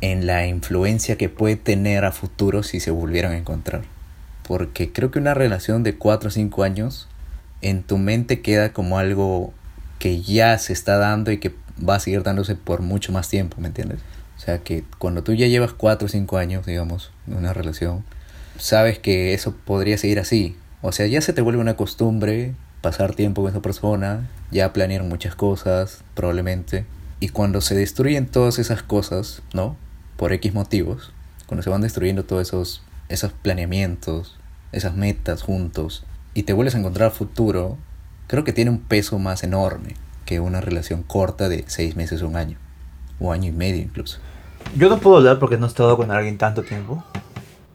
en 0.00 0.26
la 0.26 0.46
influencia 0.46 1.16
que 1.16 1.28
puede 1.28 1.56
tener 1.56 2.04
a 2.04 2.12
futuro 2.12 2.62
si 2.62 2.80
se 2.80 2.90
volvieran 2.90 3.32
a 3.32 3.38
encontrar. 3.38 3.82
Porque 4.46 4.92
creo 4.92 5.10
que 5.10 5.18
una 5.18 5.34
relación 5.34 5.82
de 5.82 5.96
4 5.96 6.28
o 6.28 6.30
5 6.30 6.62
años 6.62 7.08
en 7.62 7.82
tu 7.82 7.98
mente 7.98 8.42
queda 8.42 8.72
como 8.72 8.98
algo 8.98 9.54
que 9.98 10.20
ya 10.20 10.58
se 10.58 10.72
está 10.72 10.98
dando 10.98 11.32
y 11.32 11.38
que 11.38 11.54
va 11.88 11.96
a 11.96 12.00
seguir 12.00 12.22
dándose 12.22 12.54
por 12.54 12.82
mucho 12.82 13.12
más 13.12 13.28
tiempo, 13.28 13.56
¿me 13.60 13.68
entiendes? 13.68 14.00
O 14.36 14.40
sea 14.40 14.58
que 14.58 14.84
cuando 14.98 15.22
tú 15.22 15.32
ya 15.32 15.46
llevas 15.46 15.72
4 15.72 16.06
o 16.06 16.08
5 16.08 16.36
años, 16.36 16.66
digamos, 16.66 17.12
en 17.26 17.36
una 17.36 17.52
relación, 17.52 18.04
sabes 18.58 18.98
que 18.98 19.34
eso 19.34 19.54
podría 19.64 19.98
seguir 19.98 20.18
así. 20.18 20.56
O 20.82 20.92
sea, 20.92 21.06
ya 21.06 21.20
se 21.20 21.32
te 21.32 21.40
vuelve 21.40 21.60
una 21.60 21.76
costumbre 21.76 22.54
pasar 22.84 23.14
tiempo 23.14 23.40
con 23.40 23.50
esa 23.50 23.62
persona, 23.62 24.28
ya 24.50 24.74
planear 24.74 25.02
muchas 25.04 25.34
cosas, 25.34 26.04
probablemente. 26.14 26.84
Y 27.18 27.30
cuando 27.30 27.62
se 27.62 27.74
destruyen 27.74 28.26
todas 28.26 28.58
esas 28.58 28.82
cosas, 28.82 29.40
¿no? 29.54 29.76
Por 30.18 30.34
X 30.34 30.52
motivos, 30.52 31.10
cuando 31.46 31.62
se 31.62 31.70
van 31.70 31.80
destruyendo 31.80 32.24
todos 32.24 32.46
esos, 32.48 32.82
esos 33.08 33.32
planeamientos, 33.32 34.36
esas 34.72 34.94
metas 34.96 35.40
juntos, 35.40 36.04
y 36.34 36.42
te 36.42 36.52
vuelves 36.52 36.74
a 36.74 36.78
encontrar 36.78 37.10
futuro, 37.10 37.78
creo 38.26 38.44
que 38.44 38.52
tiene 38.52 38.70
un 38.70 38.80
peso 38.80 39.18
más 39.18 39.44
enorme 39.44 39.94
que 40.26 40.40
una 40.40 40.60
relación 40.60 41.02
corta 41.02 41.48
de 41.48 41.64
seis 41.66 41.96
meses 41.96 42.20
o 42.20 42.28
un 42.28 42.36
año, 42.36 42.58
o 43.20 43.32
año 43.32 43.48
y 43.48 43.52
medio 43.52 43.82
incluso. 43.82 44.18
Yo 44.76 44.88
no 44.88 44.98
puedo 44.98 45.18
hablar 45.18 45.38
porque 45.38 45.56
no 45.56 45.66
he 45.66 45.68
estado 45.68 45.96
con 45.96 46.10
alguien 46.10 46.38
tanto 46.38 46.62
tiempo, 46.62 47.04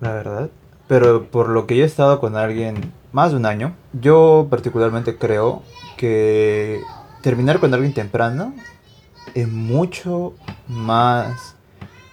la 0.01 0.13
verdad. 0.13 0.49
Pero 0.87 1.27
por 1.27 1.49
lo 1.49 1.67
que 1.67 1.77
yo 1.77 1.83
he 1.83 1.87
estado 1.87 2.19
con 2.19 2.35
alguien 2.35 2.91
más 3.11 3.31
de 3.31 3.37
un 3.37 3.45
año, 3.45 3.75
yo 3.93 4.47
particularmente 4.49 5.17
creo 5.17 5.61
que 5.97 6.81
terminar 7.21 7.59
con 7.59 7.73
alguien 7.73 7.93
temprano 7.93 8.53
es 9.35 9.47
mucho 9.47 10.33
más 10.67 11.55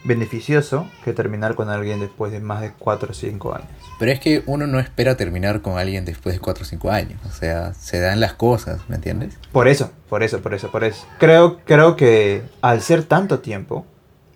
beneficioso 0.05 0.87
que 1.05 1.12
terminar 1.12 1.55
con 1.55 1.68
alguien 1.68 2.01
después 2.01 2.33
de 2.33 2.41
más 2.41 2.61
de 2.61 2.72
4 2.72 3.11
o 3.11 3.14
5 3.14 3.55
años. 3.55 3.86
Pero 3.99 4.13
es 4.13 4.21
que 4.21 4.43
uno 4.47 4.67
no 4.67 4.79
espera 4.79 5.17
terminar 5.17 5.63
con 5.63 5.79
alguien 5.79 6.05
después 6.05 6.35
de 6.35 6.41
4 6.41 6.63
o 6.63 6.67
5 6.67 6.91
años. 6.91 7.21
O 7.27 7.33
sea, 7.33 7.73
se 7.75 7.99
dan 8.01 8.21
las 8.21 8.35
cosas, 8.35 8.81
¿me 8.89 8.97
entiendes? 8.97 9.39
Por 9.53 9.69
eso, 9.69 9.91
por 10.09 10.23
eso, 10.23 10.41
por 10.41 10.55
eso, 10.55 10.71
por 10.71 10.85
eso. 10.85 11.07
Creo, 11.19 11.61
creo 11.65 11.97
que 11.97 12.43
al 12.61 12.83
ser 12.83 13.05
tanto 13.05 13.39
tiempo 13.41 13.87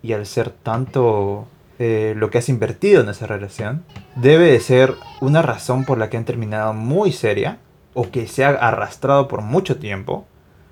y 0.03 0.15
al 0.15 0.25
ser 0.25 0.51
tanto 0.51 1.47
eh, 1.79 2.15
lo 2.17 2.31
que 2.31 2.39
has 2.39 2.49
invertido 2.49 3.03
en 3.03 3.09
esa 3.11 3.27
relación, 3.27 3.85
debe 4.17 4.51
de 4.51 4.61
ser 4.61 4.95
una 5.21 5.43
razón 5.43 5.85
por 5.85 5.99
la 5.99 6.09
que 6.09 6.17
han 6.17 6.25
terminado 6.25 6.73
muy 6.73 7.13
seria 7.13 7.59
o 7.93 8.11
que 8.11 8.27
se 8.27 8.45
ha 8.45 8.51
arrastrado 8.51 9.29
por 9.29 9.43
mucho 9.43 9.79
tiempo. 9.79 10.27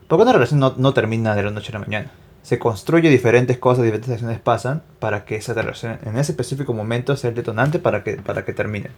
Porque 0.07 0.22
una 0.22 0.32
relación 0.32 0.61
no, 0.61 0.74
no 0.78 0.95
termina 0.95 1.34
de 1.34 1.43
la 1.43 1.51
noche 1.51 1.70
a 1.70 1.78
la 1.78 1.84
mañana. 1.84 2.11
Se 2.43 2.59
construye 2.59 3.11
diferentes 3.11 3.59
cosas, 3.59 3.84
diferentes 3.84 4.11
acciones 4.11 4.41
pasan 4.41 4.82
para 5.01 5.24
que 5.24 5.36
esa 5.36 5.53
relación 5.55 5.99
en 6.05 6.16
ese 6.16 6.32
específico 6.32 6.72
momento 6.72 7.16
sea 7.16 7.30
el 7.30 7.36
detonante 7.36 7.78
para 7.78 8.03
que, 8.03 8.16
para 8.16 8.45
que 8.45 8.53
termine. 8.53 8.91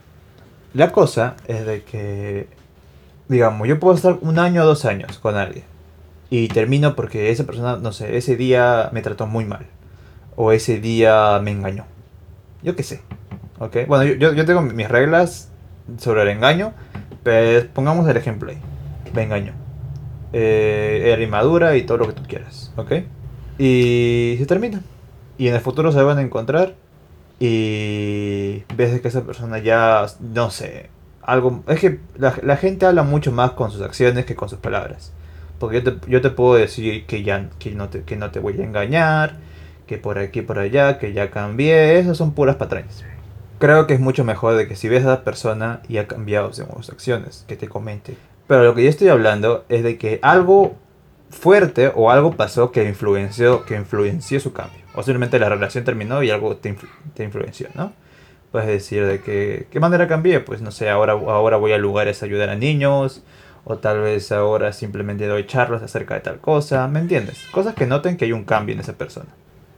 La 0.73 0.93
cosa 0.93 1.35
es 1.49 1.67
de 1.67 1.83
que 1.83 2.47
digamos, 3.31 3.69
yo 3.69 3.79
puedo 3.79 3.95
estar 3.95 4.19
un 4.23 4.41
año 4.41 4.63
o 4.63 4.67
dos 4.67 4.85
años 4.85 5.21
con 5.21 5.37
alguien 5.37 5.65
y 6.31 6.49
termino 6.49 6.97
porque 6.97 7.31
esa 7.31 7.45
persona, 7.45 7.77
no 7.77 7.93
sé, 7.93 8.17
ese 8.17 8.37
día 8.37 8.91
me 8.93 9.03
trató 9.03 9.29
muy 9.29 9.45
mal 9.45 9.67
o 10.35 10.51
ese 10.51 10.81
día 10.81 11.39
me 11.41 11.53
engañó. 11.53 11.87
Yo 12.63 12.75
qué 12.75 12.83
sé, 12.83 13.03
¿ok? 13.61 13.87
Bueno, 13.87 14.05
yo, 14.05 14.33
yo, 14.33 14.45
tengo 14.45 14.63
mis 14.63 14.89
reglas 14.89 15.49
sobre 15.99 16.23
el 16.23 16.29
engaño, 16.29 16.73
pero 17.23 17.69
pongamos 17.73 18.09
el 18.09 18.17
ejemplo 18.17 18.51
ahí. 18.51 18.59
Me 19.15 19.23
engañó. 19.23 19.53
Eh, 20.33 21.13
era 21.13 21.23
inmadura 21.23 21.77
y 21.77 21.83
todo 21.83 21.99
lo 21.99 22.09
que 22.09 22.15
tú 22.15 22.23
quieras, 22.27 22.73
¿ok? 22.77 22.93
Y 23.61 24.37
se 24.39 24.47
termina. 24.47 24.81
Y 25.37 25.49
en 25.49 25.55
el 25.55 25.61
futuro 25.61 25.93
se 25.93 26.03
van 26.03 26.17
a 26.17 26.23
encontrar 26.23 26.77
y 27.39 28.63
ves 28.75 28.99
que 29.03 29.09
esa 29.09 29.23
persona 29.23 29.59
ya, 29.59 30.07
no 30.19 30.51
sé, 30.51 30.89
algo... 31.21 31.63
Es 31.69 31.79
que 31.79 32.01
la, 32.17 32.35
la 32.43 32.57
gente 32.57 32.87
habla 32.87 33.03
mucho 33.03 33.33
más 33.33 33.51
con 33.51 33.71
sus 33.71 33.83
acciones 33.83 34.25
que 34.25 34.35
con 34.35 34.49
sus 34.49 34.59
palabras. 34.59 35.13
Porque 35.59 35.83
yo 35.83 35.99
te, 35.99 36.11
yo 36.11 36.23
te 36.23 36.31
puedo 36.31 36.55
decir 36.55 37.05
que 37.05 37.23
ya 37.23 37.51
que 37.59 37.73
no, 37.73 37.91
te, 37.91 38.03
que 38.03 38.17
no 38.17 38.31
te 38.31 38.41
voy 38.41 38.59
a 38.59 38.65
engañar, 38.65 39.37
que 39.87 39.99
por 39.99 40.19
aquí, 40.19 40.41
por 40.41 40.59
allá, 40.59 40.99
que 40.99 41.13
ya 41.13 41.31
cambié. 41.31 41.99
Esas 41.99 42.17
son 42.17 42.33
puras 42.33 42.57
patrañas. 42.57 43.05
Creo 43.59 43.87
que 43.87 43.93
es 43.93 44.01
mucho 44.01 44.25
mejor 44.25 44.57
de 44.57 44.69
que 44.69 44.75
si 44.75 44.89
ves 44.89 45.05
a 45.05 45.09
la 45.09 45.23
persona 45.23 45.83
y 45.87 45.99
ha 45.99 46.09
cambiado 46.09 46.55
según 46.55 46.83
sus 46.83 46.95
acciones, 46.95 47.45
que 47.47 47.57
te 47.57 47.69
comente. 47.69 48.17
Pero 48.47 48.65
lo 48.65 48.75
que 48.75 48.85
yo 48.85 48.89
estoy 48.89 49.09
hablando 49.09 49.67
es 49.69 49.83
de 49.83 49.99
que 49.99 50.19
algo 50.23 50.77
fuerte 51.31 51.93
o 51.95 52.11
algo 52.11 52.33
pasó 52.33 52.73
que 52.73 52.85
influenció, 52.85 53.65
que 53.65 53.77
influenció 53.77 54.41
su 54.41 54.53
cambio. 54.53 54.81
O 54.95 55.03
simplemente 55.03 55.39
la 55.39 55.49
relación 55.49 55.85
terminó 55.85 56.23
y 56.23 56.31
algo 56.31 56.57
te, 56.57 56.77
te 57.15 57.25
influenció, 57.25 57.69
¿no? 57.75 57.93
Puedes 58.53 58.69
decir 58.69 59.07
de 59.07 59.21
que, 59.21 59.69
¿qué 59.71 59.79
manera 59.79 60.09
cambié? 60.09 60.41
Pues 60.41 60.61
no 60.61 60.73
sé, 60.73 60.91
ahora, 60.91 61.13
ahora 61.13 61.57
voy 61.57 61.73
a 61.73 61.79
lugares 61.79 62.23
a 62.23 62.27
ayudar 62.27 62.49
a 62.49 62.57
niños, 62.57 63.23
o 63.65 63.79
tal 63.79 64.01
vez 64.01 64.33
ahora 64.33 64.73
simplemente 64.73 65.27
doy 65.27 65.47
charlas 65.47 65.83
acerca 65.83 66.15
de 66.15 66.21
tal 66.21 66.41
cosa, 66.41 66.89
¿me 66.89 66.99
entiendes? 66.99 67.47
Cosas 67.53 67.75
que 67.75 67.87
noten 67.87 68.17
que 68.17 68.25
hay 68.25 68.33
un 68.33 68.45
cambio 68.45 68.75
en 68.75 68.81
esa 68.81 68.95
persona. 68.95 69.29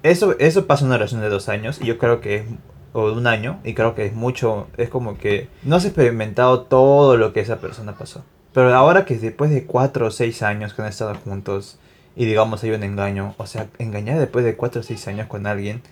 Eso, 0.03 0.35
eso 0.39 0.67
pasa 0.67 0.85
en 0.85 0.89
una 0.89 0.97
relación 0.97 1.21
de 1.21 1.29
dos 1.29 1.49
años 1.49 1.81
y 1.81 1.87
yo 1.87 1.99
creo 1.99 2.21
que 2.21 2.47
o 2.93 3.11
de 3.11 3.17
un 3.17 3.27
año, 3.27 3.61
y 3.65 3.75
creo 3.75 3.95
que 3.95 4.07
es 4.07 4.13
mucho, 4.13 4.69
es 4.77 4.89
como 4.89 5.17
que 5.17 5.49
no 5.63 5.77
has 5.77 5.85
experimentado 5.85 6.63
todo 6.63 7.17
lo 7.17 7.33
que 7.33 7.41
esa 7.41 7.59
persona 7.59 7.93
pasó. 7.93 8.23
Pero 8.53 8.75
ahora 8.75 9.05
que 9.05 9.17
después 9.17 9.51
de 9.51 9.65
cuatro 9.65 10.07
o 10.07 10.11
seis 10.11 10.43
años 10.43 10.75
que 10.75 10.83
han 10.83 10.89
estado 10.89 11.15
juntos 11.15 11.79
y 12.17 12.27
digamos 12.27 12.63
hay 12.63 12.71
un 12.71 12.83
engaño, 12.83 13.35
o 13.39 13.47
sea, 13.47 13.69
engañar 13.79 14.19
después 14.19 14.45
de 14.45 14.57
cuatro 14.57 14.81
o 14.81 14.85
seis 14.85 15.07
años 15.09 15.27
con 15.27 15.47
alguien 15.47 15.83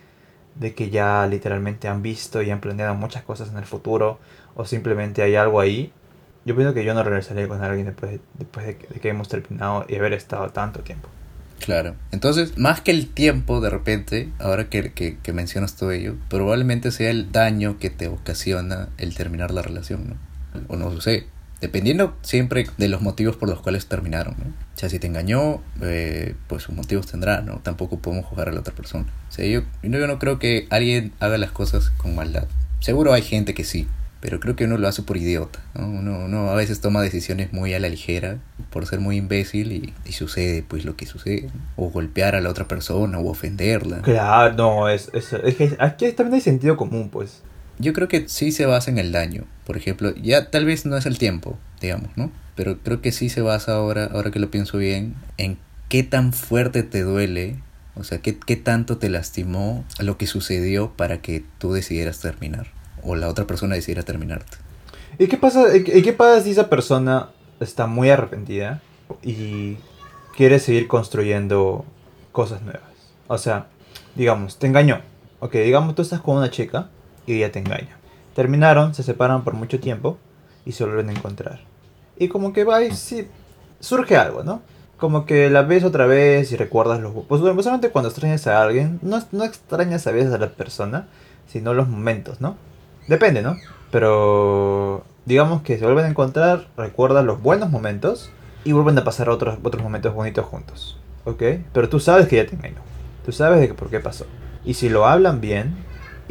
de 0.55 0.75
que 0.75 0.91
ya 0.91 1.27
literalmente 1.27 1.89
han 1.89 2.03
visto 2.03 2.43
y 2.43 2.51
han 2.51 2.61
planeado 2.61 2.95
muchas 2.95 3.23
cosas 3.23 3.51
en 3.51 3.57
el 3.57 3.65
futuro 3.65 4.19
o 4.55 4.65
simplemente 4.65 5.23
hay 5.23 5.37
algo 5.37 5.61
ahí, 5.61 5.93
yo 6.45 6.55
pienso 6.55 6.75
que 6.75 6.85
yo 6.85 6.95
no 6.95 7.03
regresaría 7.03 7.49
con 7.49 7.63
alguien 7.63 7.87
después 7.87 8.13
de, 8.13 8.21
después 8.39 8.67
de 8.67 8.77
que 8.77 9.09
hemos 9.09 9.29
terminado 9.29 9.87
y 9.89 9.97
haber 9.97 10.13
estado 10.13 10.51
tanto 10.51 10.81
tiempo. 10.81 11.09
Claro. 11.61 11.95
Entonces, 12.11 12.57
más 12.57 12.81
que 12.81 12.91
el 12.91 13.09
tiempo, 13.09 13.61
de 13.61 13.69
repente, 13.69 14.31
ahora 14.39 14.71
que, 14.71 14.93
que, 14.93 15.19
que 15.19 15.33
mencionas 15.33 15.77
todo 15.77 15.93
ello, 15.93 16.17
probablemente 16.29 16.91
sea 16.91 17.11
el 17.11 17.33
daño 17.33 17.79
que 17.79 17.91
te 17.91 18.09
ocasiona 18.09 18.89
el 18.97 19.15
terminar 19.15 19.51
la 19.51 19.61
relación, 19.61 20.09
¿no? 20.09 20.17
O 20.69 20.77
no 20.77 21.01
sé. 21.01 21.27
Dependiendo 21.61 22.17
siempre 22.23 22.67
de 22.79 22.89
los 22.89 23.03
motivos 23.03 23.37
por 23.37 23.49
los 23.49 23.61
cuales 23.61 23.87
terminaron, 23.87 24.35
¿no? 24.39 24.47
O 24.47 24.79
sea, 24.79 24.89
si 24.89 24.99
te 24.99 25.07
engañó, 25.07 25.61
eh, 25.83 26.35
pues 26.47 26.63
sus 26.63 26.75
motivos 26.75 27.07
tendrá, 27.07 27.43
¿no? 27.43 27.59
Tampoco 27.59 27.99
podemos 27.99 28.25
juzgar 28.25 28.49
a 28.49 28.53
la 28.53 28.61
otra 28.61 28.75
persona. 28.75 29.05
O 29.29 29.33
sea, 29.33 29.45
yo, 29.47 29.63
yo 29.83 30.07
no 30.07 30.19
creo 30.19 30.39
que 30.39 30.67
alguien 30.71 31.13
haga 31.21 31.37
las 31.37 31.51
cosas 31.51 31.91
con 31.91 32.15
maldad. 32.15 32.47
Seguro 32.81 33.13
hay 33.13 33.21
gente 33.21 33.53
que 33.53 33.65
sí, 33.65 33.87
pero 34.21 34.41
creo 34.41 34.57
que 34.57 34.65
uno 34.65 34.79
lo 34.79 34.89
hace 34.89 35.03
por 35.03 35.19
idiota, 35.19 35.61
¿no? 35.75 35.87
Uno, 35.87 36.25
uno 36.25 36.51
a 36.51 36.55
veces 36.55 36.81
toma 36.81 37.03
decisiones 37.03 37.53
muy 37.53 37.75
a 37.75 37.79
la 37.79 37.91
ligera 37.91 38.39
por 38.71 38.87
ser 38.87 39.01
muy 39.01 39.17
imbécil 39.17 39.73
y, 39.73 39.95
y 40.07 40.13
sucede 40.13 40.63
pues 40.67 40.85
lo 40.85 40.97
que 40.97 41.05
sucede. 41.07 41.43
¿no? 41.43 41.85
O 41.85 41.91
golpear 41.91 42.35
a 42.35 42.41
la 42.41 42.49
otra 42.49 42.67
persona 42.67 43.19
o 43.19 43.29
ofenderla. 43.29 44.01
Claro, 44.01 44.55
no, 44.55 44.89
es, 44.89 45.11
es, 45.13 45.33
es 45.33 45.57
que 45.57 45.77
aquí 45.79 46.11
también 46.13 46.37
hay 46.37 46.41
sentido 46.41 46.77
común, 46.77 47.11
pues. 47.11 47.43
Yo 47.81 47.93
creo 47.93 48.09
que 48.09 48.29
sí 48.29 48.53
se 48.53 48.67
basa 48.67 48.91
en 48.91 48.99
el 48.99 49.11
daño. 49.11 49.45
Por 49.67 49.77
ejemplo, 49.77 50.15
ya 50.15 50.51
tal 50.51 50.65
vez 50.65 50.85
no 50.87 50.97
es 50.97 51.07
el 51.07 51.19
tiempo, 51.19 51.59
digamos, 51.81 52.11
¿no? 52.17 52.31
Pero 52.55 52.79
creo 52.79 53.01
que 53.01 53.11
sí 53.11 53.29
se 53.29 53.41
basa 53.41 53.73
ahora, 53.73 54.05
ahora 54.13 54.31
que 54.31 54.39
lo 54.39 54.51
pienso 54.51 54.79
bien, 54.79 55.15
en 55.39 55.57
qué 55.89 56.03
tan 56.03 56.33
fuerte 56.33 56.83
te 56.83 57.03
duele, 57.03 57.57
o 57.95 58.05
sea, 58.05 58.19
qué, 58.19 58.39
qué 58.39 58.57
tanto 58.57 58.99
te 58.99 59.09
lastimó 59.09 59.85
lo 59.99 60.19
que 60.19 60.27
sucedió 60.27 60.93
para 60.93 61.23
que 61.23 61.43
tú 61.59 61.73
decidieras 61.73 62.21
terminar, 62.21 62.67
o 63.03 63.17
la 63.17 63.29
otra 63.29 63.47
persona 63.47 63.75
decidiera 63.75 64.03
terminarte. 64.03 64.59
¿Y 65.19 65.27
qué 65.27 65.37
pasa, 65.37 65.75
y 65.75 66.03
qué 66.03 66.13
pasa 66.13 66.43
si 66.43 66.51
esa 66.51 66.69
persona 66.69 67.31
está 67.61 67.87
muy 67.87 68.11
arrepentida 68.11 68.83
y 69.23 69.77
quiere 70.37 70.59
seguir 70.59 70.87
construyendo 70.87 71.85
cosas 72.33 72.63
nuevas? 72.63 72.83
O 73.27 73.39
sea, 73.39 73.67
digamos, 74.17 74.59
te 74.59 74.67
engañó. 74.67 75.01
Ok, 75.41 75.55
digamos, 75.55 75.95
tú 75.95 76.03
estás 76.03 76.21
con 76.21 76.37
una 76.37 76.51
chica 76.51 76.91
y 77.31 77.39
ella 77.39 77.53
te 77.53 77.59
engaña. 77.59 77.97
Terminaron, 78.35 78.95
se 78.95 79.03
separan 79.03 79.45
por 79.45 79.55
mucho 79.55 79.81
tiempo 79.81 80.19
y 80.65 80.73
se 80.73 80.85
vuelven 80.85 81.09
a 81.09 81.13
encontrar. 81.13 81.61
Y 82.17 82.29
como 82.29 82.53
que 82.53 82.65
va 82.65 82.83
y 82.83 82.91
surge 83.81 84.17
algo, 84.17 84.43
¿no? 84.43 84.63
Como 84.99 85.25
que 85.25 85.49
la 85.49 85.63
ves 85.63 85.85
otra 85.85 86.07
vez 86.07 86.53
y 86.53 86.57
recuerdas 86.57 87.01
los... 87.01 87.13
Pues 87.27 87.41
solamente 87.41 87.91
cuando 87.91 88.11
extrañas 88.11 88.47
a 88.47 88.63
alguien, 88.63 88.99
no, 89.03 89.23
no 89.33 89.45
extrañas 89.45 90.07
a 90.07 90.13
veces 90.13 90.33
a 90.33 90.39
la 90.39 90.51
persona, 90.51 91.09
sino 91.47 91.73
los 91.73 91.89
momentos, 91.89 92.41
¿no? 92.41 92.57
Depende, 93.09 93.43
¿no? 93.43 93.57
Pero 93.91 95.05
digamos 95.25 95.63
que 95.63 95.79
se 95.79 95.85
vuelven 95.85 96.05
a 96.05 96.09
encontrar, 96.09 96.69
recuerdas 96.77 97.25
los 97.25 97.41
buenos 97.43 97.71
momentos 97.71 98.31
y 98.65 98.73
vuelven 98.73 98.99
a 98.99 99.05
pasar 99.05 99.31
otros, 99.31 99.59
otros 99.63 99.83
momentos 99.83 100.15
bonitos 100.15 100.45
juntos. 100.45 100.99
¿Ok? 101.25 101.43
Pero 101.73 101.89
tú 101.89 102.01
sabes 102.01 102.29
que 102.29 102.37
ya 102.37 102.47
te 102.47 102.55
engañó. 102.55 102.81
Tú 103.25 103.33
sabes 103.33 103.61
de 103.61 103.73
por 103.75 103.91
qué 103.91 104.01
pasó. 104.01 104.27
Y 104.65 104.75
si 104.75 104.89
lo 104.89 105.07
hablan 105.07 105.41
bien, 105.41 105.75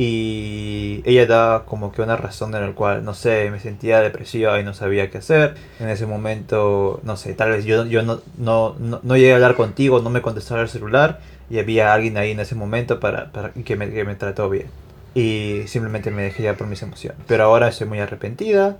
y 0.01 1.01
ella 1.03 1.25
da 1.25 1.65
como 1.65 1.91
que 1.91 2.01
una 2.01 2.15
razón 2.15 2.55
en 2.55 2.61
la 2.65 2.71
cual, 2.71 3.03
no 3.03 3.13
sé, 3.13 3.51
me 3.51 3.59
sentía 3.59 3.99
depresiva 3.99 4.57
y 4.57 4.63
no 4.63 4.73
sabía 4.73 5.11
qué 5.11 5.17
hacer. 5.17 5.55
En 5.77 5.89
ese 5.89 6.05
momento, 6.05 7.01
no 7.03 7.17
sé, 7.17 7.33
tal 7.33 7.49
vez 7.49 7.65
yo, 7.65 7.85
yo 7.85 8.01
no, 8.01 8.21
no, 8.37 8.77
no, 8.79 9.17
llegué 9.17 9.33
a 9.33 9.35
hablar 9.35 9.55
contigo, 9.55 9.99
no 9.99 10.09
me 10.09 10.21
contestaba 10.21 10.61
el 10.61 10.69
celular 10.69 11.19
y 11.49 11.59
había 11.59 11.93
alguien 11.93 12.15
ahí 12.15 12.31
en 12.31 12.39
ese 12.39 12.55
momento 12.55 13.01
para, 13.01 13.33
para 13.33 13.51
que, 13.51 13.75
me, 13.75 13.91
que 13.91 14.05
me 14.05 14.15
trató 14.15 14.49
bien. 14.49 14.67
Y 15.15 15.63
simplemente 15.67 16.11
me 16.11 16.21
dejé 16.21 16.43
ya 16.43 16.53
por 16.55 16.67
mis 16.67 16.81
emociones. 16.81 17.19
Pero 17.27 17.43
ahora 17.43 17.67
estoy 17.67 17.87
muy 17.87 17.99
arrepentida. 17.99 18.77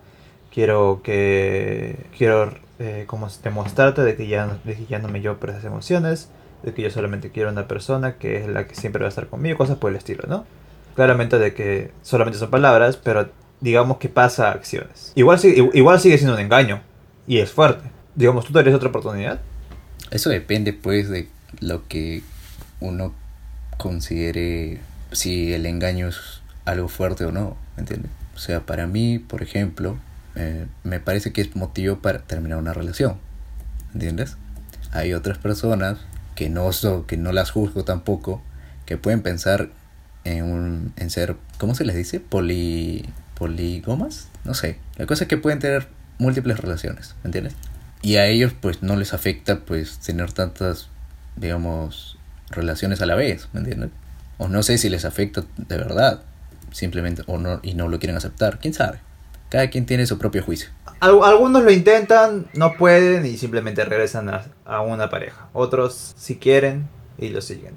Quiero 0.54 1.02
que. 1.04 1.98
Quiero 2.18 2.54
eh, 2.80 3.04
como 3.08 3.28
demostrarte 3.44 4.04
de 4.04 4.16
que, 4.16 4.28
ya, 4.28 4.58
de 4.64 4.74
que 4.74 4.86
ya 4.86 5.00
no 5.00 5.10
me 5.10 5.20
llevo 5.20 5.36
por 5.36 5.50
esas 5.50 5.66
emociones. 5.66 6.30
De 6.64 6.74
que 6.74 6.82
yo 6.82 6.90
solamente 6.92 7.30
quiero 7.30 7.50
una 7.50 7.68
persona 7.68 8.16
que 8.16 8.38
es 8.38 8.48
la 8.48 8.68
que 8.68 8.76
siempre 8.76 9.02
va 9.02 9.08
a 9.08 9.10
estar 9.10 9.28
conmigo. 9.28 9.58
Cosas 9.58 9.78
por 9.78 9.92
el 9.92 9.98
estilo, 9.98 10.24
¿no? 10.30 10.46
Claramente 11.00 11.40
de 11.40 11.54
que 11.54 11.92
solamente 12.02 12.38
son 12.38 12.50
palabras, 12.50 12.98
pero 12.98 13.30
digamos 13.62 14.00
que 14.00 14.10
pasa 14.10 14.52
acciones. 14.52 15.14
Igual, 15.16 15.40
igual 15.74 15.98
sigue 16.02 16.18
siendo 16.18 16.34
un 16.34 16.42
engaño 16.42 16.82
y 17.26 17.38
es 17.38 17.54
fuerte. 17.54 17.90
Digamos, 18.16 18.46
¿tú 18.46 18.52
darías 18.52 18.76
otra 18.76 18.90
oportunidad? 18.90 19.40
Eso 20.12 20.30
depende 20.30 20.74
pues 20.74 21.08
de 21.08 21.30
lo 21.62 21.88
que 21.88 22.22
uno 22.82 23.14
considere 23.78 24.82
si 25.14 25.54
el 25.54 25.66
engaño 25.68 26.10
es 26.10 26.42
algo 26.66 26.90
fuerte 26.90 27.24
o 27.24 27.32
no, 27.32 27.56
¿me 27.78 27.84
entiendes? 27.84 28.12
O 28.36 28.40
sea, 28.40 28.66
para 28.66 28.86
mí, 28.86 29.20
por 29.20 29.42
ejemplo, 29.42 29.98
eh, 30.36 30.66
me 30.84 31.00
parece 31.00 31.32
que 31.32 31.40
es 31.40 31.56
motivo 31.56 32.00
para 32.00 32.20
terminar 32.20 32.58
una 32.58 32.74
relación, 32.74 33.20
¿entiendes? 33.94 34.36
Hay 34.92 35.14
otras 35.14 35.38
personas 35.38 36.00
que 36.36 36.50
no, 36.50 36.70
que 37.08 37.16
no 37.16 37.32
las 37.32 37.52
juzgo 37.52 37.86
tampoco, 37.86 38.42
que 38.86 38.98
pueden 38.98 39.22
pensar 39.22 39.70
en, 40.24 40.44
un, 40.44 40.94
en 40.98 41.10
ser, 41.10 41.36
¿cómo 41.58 41.76
se 41.76 41.86
les 41.86 41.96
dice? 41.96 42.20
Poli, 42.20 43.06
poligomas, 43.36 44.28
no 44.44 44.54
sé. 44.54 44.80
La 44.98 45.06
cosa 45.06 45.24
es 45.24 45.28
que 45.28 45.38
pueden 45.38 45.60
tener 45.60 45.88
múltiples 46.18 46.60
relaciones, 46.60 47.16
¿me 47.24 47.30
entiendes? 47.30 47.56
Y 48.02 48.18
a 48.18 48.28
ellos 48.28 48.54
pues 48.60 48.82
no 48.84 48.96
les 48.96 49.14
afecta 49.14 49.60
pues 49.62 50.00
tener 50.00 50.32
tantas, 50.32 50.90
digamos, 51.36 52.18
relaciones 52.50 53.02
a 53.02 53.06
la 53.06 53.16
vez, 53.16 53.50
¿me 53.54 53.62
entiendes? 53.62 53.90
O 54.38 54.48
no 54.48 54.64
sé 54.64 54.78
si 54.78 54.90
les 54.90 55.06
afecta 55.06 55.44
de 55.58 55.78
verdad, 55.78 56.22
simplemente, 56.72 57.24
o 57.28 57.38
no, 57.38 57.60
y 57.64 57.74
no 57.74 57.88
lo 57.88 58.00
quieren 58.00 58.18
aceptar, 58.18 58.60
quién 58.60 58.74
sabe. 58.74 59.00
Cada 59.50 59.70
quien 59.70 59.86
tiene 59.86 60.06
su 60.06 60.20
propio 60.20 60.44
juicio. 60.44 60.70
Algunos 61.00 61.64
lo 61.64 61.72
intentan, 61.72 62.48
no 62.54 62.76
pueden 62.78 63.26
y 63.26 63.38
simplemente 63.38 63.84
regresan 63.84 64.30
a, 64.30 64.46
a 64.66 64.82
una 64.82 65.10
pareja. 65.10 65.50
Otros 65.54 66.14
si 66.18 66.36
quieren 66.36 66.88
y 67.18 67.30
lo 67.30 67.42
siguen. 67.42 67.74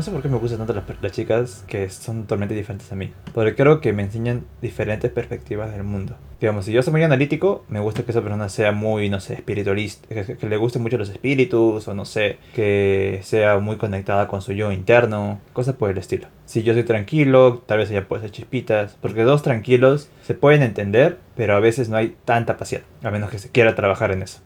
No 0.00 0.04
sé 0.04 0.12
por 0.12 0.22
qué 0.22 0.30
me 0.30 0.38
gustan 0.38 0.66
tanto 0.66 0.82
las, 1.02 1.12
chicas 1.12 1.62
que 1.66 1.90
son 1.90 2.22
totalmente 2.22 2.54
diferentes 2.54 2.90
a 2.90 2.94
mí. 2.94 3.12
Porque 3.34 3.54
creo 3.54 3.82
que 3.82 3.92
me 3.92 4.02
enseñan 4.02 4.46
diferentes 4.62 5.10
perspectivas 5.10 5.72
del 5.72 5.84
mundo. 5.84 6.16
Digamos, 6.40 6.64
si 6.64 6.72
yo 6.72 6.82
soy 6.82 6.92
muy 6.92 7.02
analítico, 7.02 7.66
me 7.68 7.80
gusta 7.80 8.02
que 8.02 8.12
esa 8.12 8.22
persona 8.22 8.48
sea 8.48 8.72
muy, 8.72 9.10
no 9.10 9.20
sé, 9.20 9.34
espiritualista. 9.34 10.08
Que, 10.08 10.48
le 10.48 10.56
guste 10.56 10.78
mucho 10.78 10.96
los 10.96 11.10
espíritus, 11.10 11.86
o 11.86 11.92
no 11.92 12.06
sé, 12.06 12.38
que 12.54 13.20
sea 13.24 13.58
muy 13.58 13.76
conectada 13.76 14.26
con 14.26 14.40
su 14.40 14.54
yo 14.54 14.72
interno. 14.72 15.38
Cosas 15.52 15.74
por 15.74 15.90
el 15.90 15.98
estilo. 15.98 16.28
Si 16.46 16.62
yo 16.62 16.72
soy 16.72 16.84
tranquilo, 16.84 17.62
tal 17.66 17.76
vez 17.76 17.90
ella 17.90 18.08
puede 18.08 18.22
ser 18.22 18.30
chispitas. 18.30 18.96
Porque 19.02 19.24
dos 19.24 19.42
tranquilos 19.42 20.08
se 20.22 20.32
pueden 20.32 20.62
entender, 20.62 21.18
pero 21.36 21.54
a 21.56 21.60
veces 21.60 21.90
no 21.90 21.98
hay 21.98 22.16
tanta 22.24 22.56
pasión. 22.56 22.84
A 23.02 23.10
menos 23.10 23.28
que 23.28 23.38
se 23.38 23.50
quiera 23.50 23.74
trabajar 23.74 24.12
en 24.12 24.22
eso. 24.22 24.40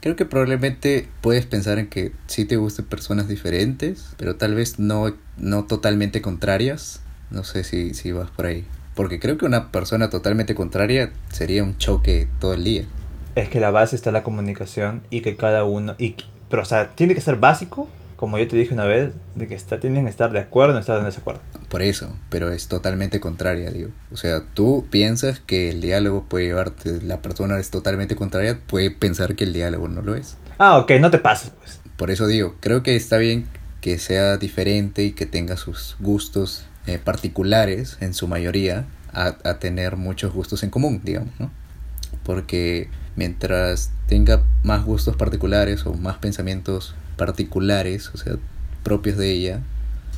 Creo 0.00 0.14
que 0.14 0.24
probablemente 0.24 1.08
puedes 1.20 1.44
pensar 1.46 1.78
en 1.78 1.88
que 1.88 2.12
sí 2.26 2.44
te 2.44 2.56
gusten 2.56 2.84
personas 2.84 3.26
diferentes, 3.26 4.14
pero 4.16 4.36
tal 4.36 4.54
vez 4.54 4.78
no, 4.78 5.14
no 5.36 5.64
totalmente 5.64 6.22
contrarias. 6.22 7.00
No 7.30 7.42
sé 7.44 7.64
si, 7.64 7.94
si 7.94 8.12
vas 8.12 8.30
por 8.30 8.46
ahí. 8.46 8.64
Porque 8.94 9.18
creo 9.18 9.38
que 9.38 9.44
una 9.44 9.70
persona 9.70 10.08
totalmente 10.08 10.54
contraria 10.54 11.12
sería 11.30 11.64
un 11.64 11.76
choque 11.78 12.28
todo 12.40 12.54
el 12.54 12.64
día. 12.64 12.84
Es 13.34 13.48
que 13.48 13.60
la 13.60 13.70
base 13.70 13.96
está 13.96 14.10
en 14.10 14.14
la 14.14 14.22
comunicación 14.22 15.02
y 15.10 15.20
que 15.20 15.36
cada 15.36 15.64
uno... 15.64 15.94
Y, 15.98 16.16
pero, 16.48 16.62
o 16.62 16.64
sea, 16.64 16.90
tiene 16.90 17.14
que 17.14 17.20
ser 17.20 17.36
básico, 17.36 17.88
como 18.18 18.36
yo 18.36 18.48
te 18.48 18.56
dije 18.56 18.74
una 18.74 18.84
vez, 18.84 19.12
de 19.36 19.46
que 19.46 19.54
está, 19.54 19.78
tienen 19.78 20.02
que 20.02 20.10
estar 20.10 20.32
de 20.32 20.40
acuerdo 20.40 20.72
o 20.72 20.74
no 20.74 20.80
estar 20.80 20.98
en 20.98 21.04
desacuerdo. 21.04 21.40
Por 21.68 21.82
eso, 21.82 22.12
pero 22.30 22.50
es 22.50 22.66
totalmente 22.66 23.20
contraria, 23.20 23.70
digo. 23.70 23.90
O 24.10 24.16
sea, 24.16 24.42
tú 24.54 24.88
piensas 24.90 25.38
que 25.38 25.70
el 25.70 25.80
diálogo 25.80 26.24
puede 26.24 26.46
llevarte, 26.46 27.00
la 27.00 27.22
persona 27.22 27.60
es 27.60 27.70
totalmente 27.70 28.16
contraria, 28.16 28.58
puede 28.66 28.90
pensar 28.90 29.36
que 29.36 29.44
el 29.44 29.52
diálogo 29.52 29.86
no 29.86 30.02
lo 30.02 30.16
es. 30.16 30.36
Ah, 30.58 30.78
ok, 30.78 30.94
no 31.00 31.12
te 31.12 31.18
pases, 31.18 31.50
pues. 31.50 31.80
Por 31.96 32.10
eso 32.10 32.26
digo, 32.26 32.56
creo 32.58 32.82
que 32.82 32.96
está 32.96 33.18
bien 33.18 33.46
que 33.80 33.98
sea 33.98 34.36
diferente 34.36 35.04
y 35.04 35.12
que 35.12 35.24
tenga 35.24 35.56
sus 35.56 35.94
gustos 36.00 36.66
eh, 36.88 36.98
particulares, 36.98 37.98
en 38.00 38.14
su 38.14 38.26
mayoría, 38.26 38.84
a, 39.12 39.36
a 39.44 39.60
tener 39.60 39.96
muchos 39.96 40.32
gustos 40.32 40.64
en 40.64 40.70
común, 40.70 41.02
digamos, 41.04 41.38
¿no? 41.38 41.52
Porque 42.24 42.90
mientras 43.14 43.92
tenga 44.08 44.42
más 44.64 44.84
gustos 44.84 45.14
particulares 45.14 45.86
o 45.86 45.94
más 45.94 46.16
pensamientos 46.16 46.96
particulares, 47.18 48.10
o 48.14 48.16
sea, 48.16 48.36
propios 48.82 49.18
de 49.18 49.30
ella, 49.30 49.60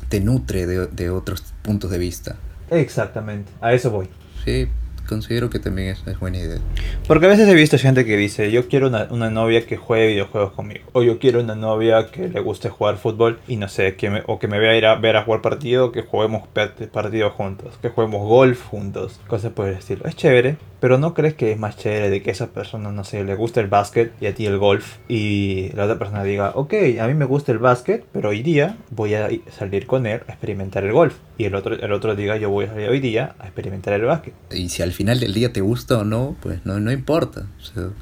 te 0.07 0.21
nutre 0.21 0.65
de, 0.65 0.87
de 0.87 1.09
otros 1.09 1.43
puntos 1.61 1.91
de 1.91 1.97
vista. 1.97 2.37
Exactamente, 2.69 3.51
a 3.59 3.73
eso 3.73 3.91
voy. 3.91 4.07
Sí, 4.45 4.69
considero 5.07 5.49
que 5.49 5.59
también 5.59 5.89
es, 5.89 6.19
buena 6.19 6.37
idea. 6.37 6.59
Porque 7.07 7.25
a 7.25 7.29
veces 7.29 7.47
he 7.47 7.53
visto 7.53 7.77
gente 7.77 8.05
que 8.05 8.17
dice, 8.17 8.51
yo 8.51 8.67
quiero 8.67 8.87
una, 8.87 9.07
una, 9.09 9.29
novia 9.29 9.65
que 9.65 9.77
juegue 9.77 10.07
videojuegos 10.07 10.53
conmigo. 10.53 10.85
O 10.93 11.03
yo 11.03 11.19
quiero 11.19 11.41
una 11.41 11.55
novia 11.55 12.07
que 12.07 12.27
le 12.27 12.39
guste 12.39 12.69
jugar 12.69 12.97
fútbol 12.97 13.39
y 13.47 13.57
no 13.57 13.67
sé, 13.67 13.95
que 13.95 14.09
me, 14.09 14.23
o 14.27 14.39
que 14.39 14.47
me 14.47 14.59
vea 14.59 14.77
ir 14.77 14.85
a 14.85 14.95
ver 14.95 15.17
a 15.17 15.23
jugar 15.23 15.41
partido, 15.41 15.91
que 15.91 16.03
juguemos 16.03 16.47
partidos 16.47 17.33
juntos, 17.33 17.77
que 17.81 17.89
juguemos 17.89 18.27
golf 18.27 18.65
juntos, 18.65 19.19
cosas 19.27 19.51
por 19.51 19.67
el 19.67 19.75
estilo. 19.75 20.05
Es 20.05 20.15
chévere, 20.15 20.57
pero 20.81 20.97
¿no 20.97 21.13
crees 21.13 21.35
que 21.35 21.51
es 21.51 21.59
más 21.59 21.77
chévere 21.77 22.09
de 22.09 22.23
que 22.23 22.31
esa 22.31 22.47
persona, 22.47 22.91
no 22.91 23.03
sé, 23.03 23.23
le 23.23 23.35
guste 23.35 23.59
el 23.59 23.67
básquet 23.67 24.13
y 24.19 24.25
a 24.25 24.33
ti 24.33 24.47
el 24.47 24.57
golf? 24.57 24.97
Y 25.07 25.69
la 25.75 25.85
otra 25.85 25.99
persona 25.99 26.23
diga, 26.23 26.53
ok, 26.55 26.73
a 26.99 27.07
mí 27.07 27.13
me 27.13 27.25
gusta 27.25 27.51
el 27.51 27.59
básquet, 27.59 28.03
pero 28.11 28.29
hoy 28.29 28.41
día 28.41 28.77
voy 28.89 29.13
a 29.13 29.29
salir 29.51 29.85
con 29.85 30.07
él 30.07 30.21
a 30.27 30.31
experimentar 30.31 30.83
el 30.83 30.91
golf. 30.91 31.15
Y 31.37 31.45
el 31.45 31.53
otro, 31.53 31.75
el 31.75 31.91
otro 31.91 32.15
diga, 32.15 32.37
yo 32.37 32.49
voy 32.49 32.65
a 32.65 32.69
salir 32.69 32.89
hoy 32.89 32.99
día 32.99 33.35
a 33.37 33.45
experimentar 33.45 33.93
el 33.93 34.05
básquet. 34.05 34.33
Y 34.51 34.69
si 34.69 34.81
al 34.81 34.90
final 34.93 35.19
del 35.19 35.33
día 35.33 35.53
te 35.53 35.61
gusta 35.61 35.97
o 35.99 36.03
no, 36.03 36.35
pues 36.41 36.65
no, 36.65 36.79
no 36.79 36.91
importa. 36.91 37.47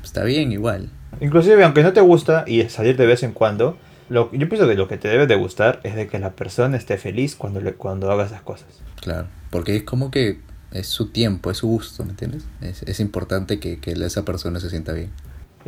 está 0.04 0.24
bien 0.24 0.52
igual. 0.52 0.90
Inclusive, 1.22 1.64
aunque 1.64 1.84
no 1.84 1.94
te 1.94 2.02
gusta 2.02 2.44
y 2.48 2.64
salir 2.70 2.98
de 2.98 3.06
vez 3.06 3.24
en 3.24 3.34
cuando, 3.34 3.78
lo, 4.10 4.32
yo 4.32 4.50
pienso 4.50 4.68
que 4.68 4.76
lo 4.76 4.88
que 4.88 4.98
te 4.98 5.08
debe 5.08 5.28
de 5.28 5.36
gustar 5.36 5.80
es 5.84 5.96
de 5.96 6.08
que 6.08 6.20
la 6.20 6.32
persona 6.32 6.78
esté 6.78 6.98
feliz 6.98 7.36
cuando, 7.36 7.62
le, 7.62 7.74
cuando 7.74 8.12
haga 8.12 8.26
esas 8.26 8.42
cosas. 8.42 8.68
Claro, 9.02 9.28
porque 9.50 9.76
es 9.76 9.84
como 9.84 10.12
que 10.12 10.40
es 10.72 10.88
su 10.88 11.10
tiempo, 11.10 11.52
es 11.52 11.58
su 11.58 11.68
gusto, 11.68 12.04
¿me 12.04 12.12
entiendes? 12.12 12.46
Es, 12.62 12.84
es 12.84 13.00
importante 13.00 13.60
que, 13.60 13.80
que 13.80 13.92
esa 13.92 14.24
persona 14.24 14.60
se 14.60 14.70
sienta 14.70 14.94
bien. 14.94 15.12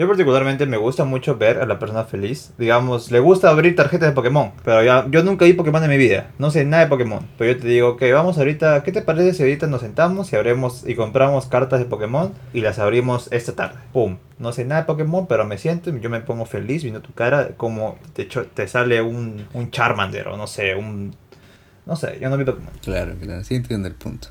Yo 0.02 0.08
particularmente 0.08 0.66
me 0.66 0.78
gusta 0.78 1.04
mucho 1.06 1.38
ver 1.38 1.60
a 1.60 1.68
la 1.68 1.78
persona 1.78 2.06
feliz. 2.06 2.54
Digamos, 2.58 3.12
le 3.12 3.20
gusta 3.20 3.52
abrir 3.52 3.76
tarjetas 3.76 4.10
de 4.10 4.16
Pokémon. 4.16 4.52
Pero 4.66 4.82
ya, 4.84 5.06
yo 5.12 5.22
nunca 5.22 5.46
vi 5.46 5.54
Pokémon 5.54 5.84
en 5.84 5.92
mi 5.92 5.98
vida. 5.98 6.32
No 6.40 6.50
sé 6.50 6.66
nada 6.66 6.86
de 6.86 6.90
Pokémon. 6.90 7.28
Pero 7.38 7.54
yo 7.54 7.60
te 7.60 7.68
digo 7.68 7.98
que 7.98 8.12
vamos 8.12 8.40
ahorita, 8.40 8.82
¿qué 8.82 8.92
te 8.92 9.04
parece 9.04 9.36
si 9.36 9.44
ahorita 9.44 9.68
nos 9.68 9.82
sentamos 9.82 10.34
y 10.34 10.36
abrimos 10.36 10.90
y 10.90 10.96
compramos 10.96 11.46
cartas 11.46 11.78
de 11.78 11.86
Pokémon 11.86 12.34
y 12.52 12.62
las 12.62 12.80
abrimos 12.80 13.32
esta 13.32 13.54
tarde? 13.54 13.78
¡Pum! 13.94 14.18
No 14.40 14.52
sé 14.54 14.66
nada 14.66 14.82
de 14.82 14.88
Pokémon, 14.88 15.28
pero 15.28 15.46
me 15.46 15.60
siento 15.60 15.92
y 15.92 16.00
yo 16.00 16.10
me 16.10 16.22
pongo 16.22 16.48
feliz 16.48 16.82
viendo 16.82 17.02
tu 17.04 17.14
cara 17.14 17.50
como 17.56 18.00
de 18.16 18.24
hecho 18.24 18.48
te 18.48 18.68
sale 18.68 19.04
un, 19.04 19.46
un 19.54 19.70
Charmander 19.70 20.30
o 20.30 20.36
no 20.36 20.48
sé, 20.48 20.74
un... 20.74 21.16
No 21.86 21.96
sé, 21.96 22.18
yo 22.20 22.28
no 22.32 22.38
vi 22.38 22.46
Pokémon. 22.46 22.72
Claro, 22.82 23.14
claro, 23.22 23.44
sí 23.44 23.54
entiendo 23.54 23.88
el 23.88 23.94
punto. 23.94 24.30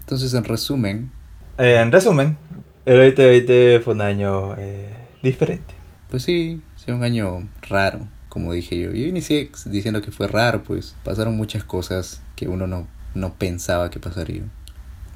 Entonces, 0.00 0.34
en 0.34 0.42
resumen, 0.42 1.12
Eh, 1.58 1.78
en 1.80 1.92
resumen, 1.92 2.36
el 2.84 3.14
2020 3.14 3.80
fue 3.80 3.94
un 3.94 4.00
año 4.00 4.56
eh, 4.58 4.92
diferente. 5.22 5.74
Pues 6.10 6.24
sí, 6.24 6.60
fue 6.84 6.94
un 6.94 7.04
año 7.04 7.48
raro, 7.68 8.08
como 8.28 8.52
dije 8.52 8.78
yo. 8.78 8.90
Yo 8.90 9.06
inicié 9.06 9.50
diciendo 9.66 10.02
que 10.02 10.10
fue 10.10 10.26
raro, 10.26 10.64
pues 10.64 10.96
pasaron 11.04 11.36
muchas 11.36 11.64
cosas 11.64 12.22
que 12.36 12.48
uno 12.48 12.66
no, 12.66 12.88
no 13.14 13.34
pensaba 13.34 13.90
que 13.90 14.00
pasarían. 14.00 14.50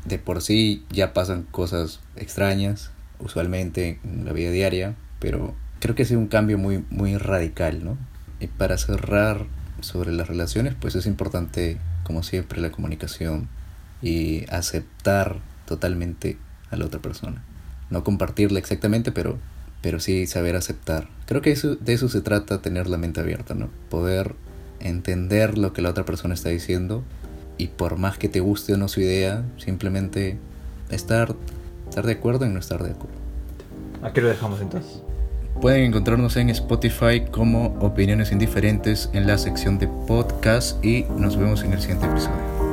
De 0.05 0.19
por 0.19 0.43
sí 0.43 0.85
ya 0.91 1.13
pasan 1.13 1.43
cosas 1.43 2.01
extrañas, 2.15 2.93
usualmente 3.19 3.99
en 4.05 4.25
la 4.25 4.33
vida 4.33 4.51
diaria, 4.51 4.95
pero 5.19 5.55
creo 5.81 5.95
que 5.95 6.05
ha 6.05 6.07
sido 6.07 6.21
un 6.21 6.29
cambio 6.29 6.59
muy, 6.59 6.85
muy 6.91 7.17
radical, 7.17 7.85
¿no? 7.85 7.99
Y 8.39 8.47
para 8.47 8.79
cerrar 8.79 9.47
sobre 9.81 10.13
las 10.13 10.29
relaciones, 10.29 10.75
pues 10.79 10.95
es 10.95 11.07
importante, 11.07 11.79
como 12.05 12.23
siempre, 12.23 12.61
la 12.61 12.71
comunicación 12.71 13.49
y 14.03 14.45
aceptar 14.51 15.41
totalmente 15.67 16.39
a 16.71 16.77
la 16.77 16.87
otra 16.87 17.01
persona. 17.01 17.43
No 17.91 18.05
compartirla 18.05 18.59
exactamente, 18.59 19.13
pero 19.13 19.39
pero 19.87 20.01
sí 20.01 20.27
saber 20.27 20.57
aceptar. 20.57 21.09
Creo 21.27 21.43
que 21.43 21.53
eso, 21.53 21.77
de 21.77 21.93
eso 21.93 22.09
se 22.09 22.21
trata 22.21 22.61
tener 22.61 22.89
la 22.89 22.99
mente 22.99 23.21
abierta, 23.21 23.55
¿no? 23.55 23.69
Poder 23.89 24.35
entender 24.81 25.59
lo 25.59 25.73
que 25.73 25.81
la 25.81 25.91
otra 25.91 26.05
persona 26.05 26.35
está 26.35 26.49
diciendo 26.49 27.05
y 27.57 27.69
por 27.69 27.97
más 27.97 28.19
que 28.19 28.29
te 28.29 28.41
guste 28.41 28.75
o 28.75 28.77
no 28.79 28.89
su 28.89 29.01
idea, 29.01 29.45
simplemente 29.59 30.39
estar, 30.91 31.37
estar 31.89 32.05
de 32.05 32.15
acuerdo 32.15 32.47
en 32.47 32.55
no 32.55 32.59
estar 32.59 32.83
de 32.83 32.91
acuerdo. 32.91 33.17
Aquí 34.03 34.21
lo 34.21 34.29
dejamos 34.29 34.61
entonces. 34.61 35.03
Pueden 35.61 35.85
encontrarnos 35.85 36.37
en 36.37 36.51
Spotify 36.51 37.23
como 37.31 37.79
Opiniones 37.81 38.33
Indiferentes 38.33 39.09
en 39.13 39.27
la 39.29 39.39
sección 39.39 39.79
de 39.79 39.87
podcast 39.87 40.85
y 40.85 41.05
nos 41.17 41.37
vemos 41.37 41.63
en 41.63 41.73
el 41.73 41.81
siguiente 41.81 42.07
episodio. 42.07 42.66